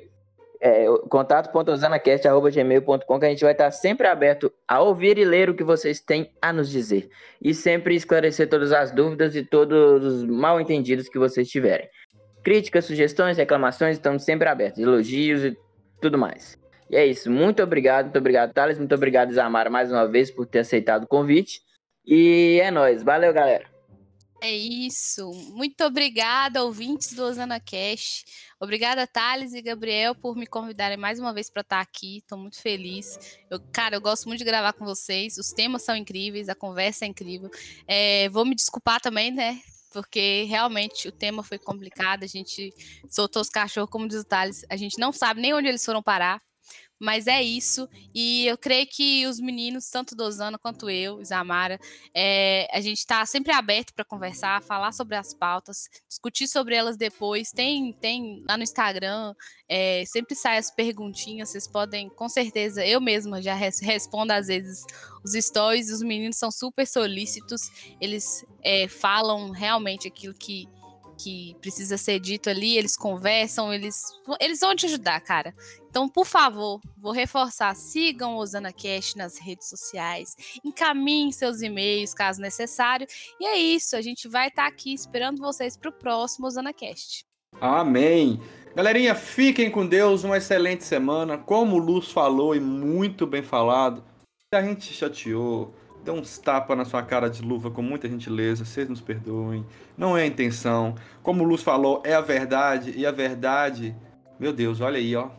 é, 0.61 0.86
contato.osanacast.gmail.com 1.09 3.20
que 3.20 3.26
a 3.26 3.30
gente 3.30 3.43
vai 3.43 3.53
estar 3.53 3.72
sempre 3.72 4.05
aberto 4.07 4.51
a 4.67 4.82
ouvir 4.82 5.17
e 5.17 5.24
ler 5.24 5.49
o 5.49 5.53
que 5.53 5.63
vocês 5.63 6.01
têm 6.01 6.30
a 6.41 6.51
nos 6.51 6.70
dizer. 6.70 7.09
E 7.41 7.53
sempre 7.53 7.95
esclarecer 7.95 8.49
todas 8.49 8.74
as 8.74 8.91
dúvidas 8.91 9.34
e 9.36 9.43
todos 9.43 10.03
os 10.03 10.26
mal 10.26 10.59
entendidos 10.59 11.07
que 11.07 11.20
vocês 11.20 11.47
tiverem. 11.47 11.88
Críticas, 12.43 12.84
sugestões, 12.86 13.38
reclamações, 13.38 13.97
estamos 13.97 14.24
sempre 14.24 14.49
abertos. 14.49 14.80
Elogios 14.80 15.45
e 15.45 15.55
tudo 16.01 16.17
mais. 16.17 16.57
E 16.89 16.97
é 16.97 17.05
isso. 17.05 17.32
Muito 17.32 17.61
obrigado, 17.61 18.05
muito 18.05 18.17
obrigado, 18.17 18.51
Thales. 18.53 18.80
Muito 18.80 18.95
obrigado, 18.95 19.30
Isamara, 19.30 19.70
mais 19.70 19.91
uma 19.91 20.07
vez 20.07 20.32
por 20.32 20.45
ter 20.45 20.59
aceitado 20.59 21.03
o 21.03 21.07
convite. 21.07 21.61
E 22.05 22.59
é 22.61 22.72
nóis. 22.72 23.03
Valeu, 23.03 23.32
galera. 23.32 23.68
É 24.42 24.56
isso. 24.56 25.32
Muito 25.52 25.84
obrigada, 25.84 26.64
ouvintes 26.64 27.14
do 27.14 27.24
Osana 27.24 27.60
Cash. 27.60 28.24
Obrigada, 28.60 29.06
Thales 29.06 29.54
e 29.54 29.62
Gabriel, 29.62 30.16
por 30.16 30.36
me 30.36 30.48
convidarem 30.48 30.98
mais 30.98 31.20
uma 31.20 31.34
vez 31.34 31.50
para 31.50 31.62
estar 31.62 31.82
aqui. 31.82 32.18
Estou 32.20 32.38
muito 32.38 32.62
feliz. 32.62 33.38
Eu, 33.50 33.60
cara, 33.74 33.98
eu 33.98 34.02
gosto 34.02 34.28
muito 34.28 34.40
de 34.40 34.46
gravar 34.46 34.72
com 34.74 34.86
vocês. 34.86 35.38
Os 35.38 35.52
temas 35.52 35.84
são 35.84 35.96
incríveis, 35.96 36.48
a 36.48 36.56
conversa 36.56 37.04
é 37.04 37.10
incrível. 37.10 37.50
É, 37.86 38.30
vou 38.30 38.46
me 38.46 38.56
desculpar 38.56 39.02
também, 39.02 39.30
né? 39.32 39.60
porque 39.92 40.44
realmente 40.44 41.08
o 41.08 41.12
tema 41.12 41.44
foi 41.44 41.58
complicado. 41.58 42.24
A 42.24 42.28
gente 42.28 42.74
soltou 43.10 43.42
os 43.42 43.50
cachorros, 43.50 43.90
como 43.90 44.08
diz 44.08 44.22
o 44.22 44.24
Thales, 44.24 44.66
a 44.70 44.78
gente 44.78 45.00
não 45.00 45.12
sabe 45.12 45.42
nem 45.42 45.54
onde 45.54 45.68
eles 45.68 45.84
foram 45.84 46.02
parar. 46.02 46.42
Mas 47.00 47.28
é 47.28 47.41
isso, 47.41 47.88
e 48.14 48.45
eu 48.45 48.58
creio 48.58 48.86
que 48.86 49.26
os 49.26 49.39
meninos, 49.39 49.89
tanto 49.89 50.16
Dozana 50.16 50.58
quanto 50.58 50.89
eu, 50.89 51.22
Isamara, 51.22 51.80
é, 52.14 52.68
a 52.74 52.82
gente 52.82 52.97
está 52.97 53.26
sempre 53.26 53.54
aberto 53.54 53.93
para 53.93 54.04
conversar, 54.04 54.62
falar 54.62 54.91
sobre 54.91 55.16
as 55.16 55.34
pautas, 55.34 55.89
discutir 56.10 56.47
sobre 56.47 56.76
elas 56.76 56.97
depois. 56.97 57.52
Tem, 57.52 57.93
tem 57.93 58.43
lá 58.47 58.58
no 58.58 58.64
Instagram, 58.64 59.34
é, 59.68 60.04
sempre 60.06 60.36
sai 60.36 60.58
as 60.58 60.70
perguntinhas, 60.70 61.50
vocês 61.50 61.68
podem, 61.68 62.10
com 62.10 62.28
certeza, 62.28 62.86
eu 62.86 63.00
mesma 63.00 63.41
já 63.41 63.54
res, 63.54 63.80
respondo 63.80 64.34
às 64.34 64.47
vezes 64.47 64.84
os 65.24 65.32
stories, 65.34 65.89
os 65.89 66.02
meninos 66.02 66.38
são 66.38 66.52
super 66.52 66.86
solícitos, 66.86 67.62
eles 68.02 68.45
é, 68.62 68.88
falam 68.88 69.52
realmente 69.52 70.08
aquilo 70.08 70.34
que 70.34 70.68
que 71.20 71.55
precisa 71.59 71.97
ser 71.97 72.20
dito 72.20 72.49
ali, 72.49 72.78
eles 72.78 72.95
conversam, 72.95 73.74
eles, 73.74 74.01
eles 74.39 74.61
vão 74.61 74.74
te 74.74 74.86
ajudar, 74.86 75.20
cara. 75.20 75.53
Então, 75.89 76.07
por 76.07 76.26
favor, 76.26 76.80
vou 76.97 77.11
reforçar, 77.11 77.76
sigam 77.76 78.36
o 78.36 78.39
Osana 78.39 78.72
Cash 78.72 79.15
nas 79.15 79.38
redes 79.38 79.67
sociais, 79.67 80.36
encaminhem 80.63 81.32
seus 81.32 81.61
e-mails 81.61 82.13
caso 82.13 82.41
necessário. 82.41 83.05
E 83.39 83.45
é 83.45 83.57
isso, 83.57 83.97
a 83.97 84.01
gente 84.01 84.28
vai 84.30 84.47
estar 84.47 84.63
tá 84.63 84.67
aqui 84.70 84.93
esperando 84.93 85.39
vocês 85.39 85.76
para 85.76 85.89
o 85.89 85.93
próximo 85.93 86.47
Osana 86.47 86.72
Cast. 86.72 87.26
Amém. 87.59 88.39
Galerinha, 88.74 89.13
fiquem 89.13 89.70
com 89.70 89.86
Deus, 89.86 90.24
uma 90.24 90.38
excelente 90.38 90.86
semana. 90.86 91.38
Como 91.38 91.76
o 91.76 91.80
Luz 91.80 92.11
falou 92.11 92.55
e 92.55 92.59
muito 92.59 93.28
bem 93.28 93.41
falado, 93.41 94.03
a 94.53 94.61
gente 94.61 94.93
chateou, 94.93 95.74
deu 96.10 96.16
uns 96.16 96.39
tapas 96.39 96.76
na 96.76 96.86
sua 96.86 97.03
cara 97.03 97.30
de 97.30 97.43
luva 97.43 97.70
com 97.70 97.84
muita 97.84 98.10
gentileza, 98.10 98.66
vocês 98.66 98.89
nos 98.89 98.99
perdoem. 98.99 99.64
Não 99.95 100.18
é 100.18 100.24
a 100.24 100.26
intenção. 100.26 100.95
Como 101.22 101.43
o 101.43 101.47
Luz 101.47 101.62
falou, 101.62 102.01
é 102.03 102.16
a 102.16 102.22
verdade, 102.22 102.91
e 102.97 103.05
a 103.05 103.12
verdade, 103.12 103.95
meu 104.39 104.51
Deus, 104.51 104.82
olha 104.82 104.97
aí, 104.97 105.16
ó. 105.16 105.30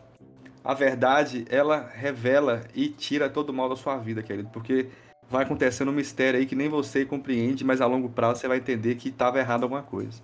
A 0.63 0.73
verdade, 0.73 1.45
ela 1.49 1.91
revela 1.93 2.63
e 2.73 2.87
tira 2.87 3.29
todo 3.29 3.49
o 3.49 3.53
mal 3.53 3.67
da 3.67 3.75
sua 3.75 3.97
vida, 3.97 4.23
querido, 4.23 4.47
porque 4.53 4.87
vai 5.29 5.43
acontecendo 5.43 5.91
um 5.91 5.93
mistério 5.93 6.39
aí 6.39 6.45
que 6.45 6.55
nem 6.55 6.69
você 6.69 7.03
compreende, 7.03 7.65
mas 7.65 7.81
a 7.81 7.85
longo 7.85 8.09
prazo 8.09 8.39
você 8.39 8.47
vai 8.47 8.57
entender 8.57 8.95
que 8.95 9.09
estava 9.09 9.39
errado 9.39 9.63
alguma 9.63 9.83
coisa. 9.83 10.21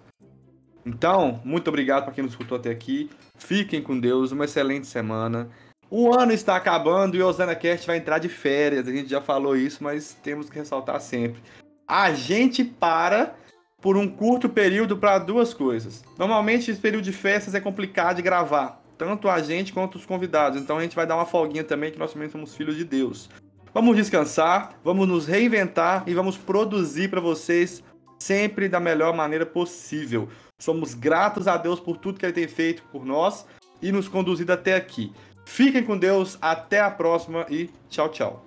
Então, 0.86 1.42
muito 1.44 1.68
obrigado 1.68 2.06
para 2.06 2.14
quem 2.14 2.24
nos 2.24 2.32
escutou 2.32 2.58
até 2.58 2.70
aqui. 2.70 3.10
Fiquem 3.38 3.82
com 3.82 4.00
Deus, 4.00 4.32
uma 4.32 4.46
excelente 4.46 4.88
semana. 4.88 5.50
O 5.90 6.14
ano 6.14 6.34
está 6.34 6.56
acabando 6.56 7.16
e 7.16 7.22
o 7.22 7.34
Cast 7.56 7.88
vai 7.88 7.98
entrar 7.98 8.20
de 8.20 8.28
férias. 8.28 8.88
A 8.88 8.92
gente 8.92 9.10
já 9.10 9.22
falou 9.22 9.56
isso, 9.56 9.84
mas 9.84 10.14
temos 10.22 10.50
que 10.50 10.58
ressaltar 10.58 11.00
sempre. 11.00 11.42
A 11.88 12.14
gente 12.14 12.64
para 12.64 13.36
por 13.82 13.96
um 13.96 14.08
curto 14.08 14.50
período 14.50 14.98
para 14.98 15.20
duas 15.20 15.54
coisas. 15.54 16.04
Normalmente, 16.18 16.72
esse 16.72 16.80
período 16.80 17.04
de 17.04 17.14
festas 17.14 17.56
é 17.56 17.62
complicado 17.62 18.18
de 18.18 18.22
gravar, 18.22 18.82
tanto 18.98 19.30
a 19.30 19.40
gente 19.42 19.72
quanto 19.72 19.96
os 19.96 20.06
convidados. 20.06 20.60
Então, 20.60 20.78
a 20.78 20.82
gente 20.82 20.96
vai 20.96 21.06
dar 21.06 21.16
uma 21.16 21.26
folguinha 21.26 21.64
também, 21.64 21.92
que 21.92 22.00
nós 22.00 22.12
também 22.12 22.30
somos 22.30 22.56
filhos 22.56 22.76
de 22.76 22.84
Deus. 22.84 23.30
Vamos 23.74 23.96
descansar, 23.96 24.74
vamos 24.84 25.08
nos 25.08 25.28
reinventar 25.28 26.04
e 26.08 26.14
vamos 26.14 26.36
produzir 26.36 27.10
para 27.10 27.22
vocês 27.22 27.84
sempre 28.20 28.68
da 28.68 28.80
melhor 28.80 29.16
maneira 29.16 29.46
possível. 29.46 30.28
Somos 30.60 30.94
gratos 30.96 31.48
a 31.48 31.56
Deus 31.56 31.80
por 31.80 31.98
tudo 31.98 32.20
que 32.20 32.26
Ele 32.26 32.34
tem 32.34 32.48
feito 32.48 32.84
por 32.92 33.06
nós 33.06 33.46
e 33.82 33.92
nos 33.92 34.08
conduzido 34.08 34.52
até 34.52 34.76
aqui. 34.76 35.14
Fiquem 35.48 35.82
com 35.82 35.98
Deus, 35.98 36.38
até 36.42 36.82
a 36.82 36.92
próxima 36.92 37.46
e 37.50 37.70
tchau, 37.90 38.10
tchau. 38.10 38.47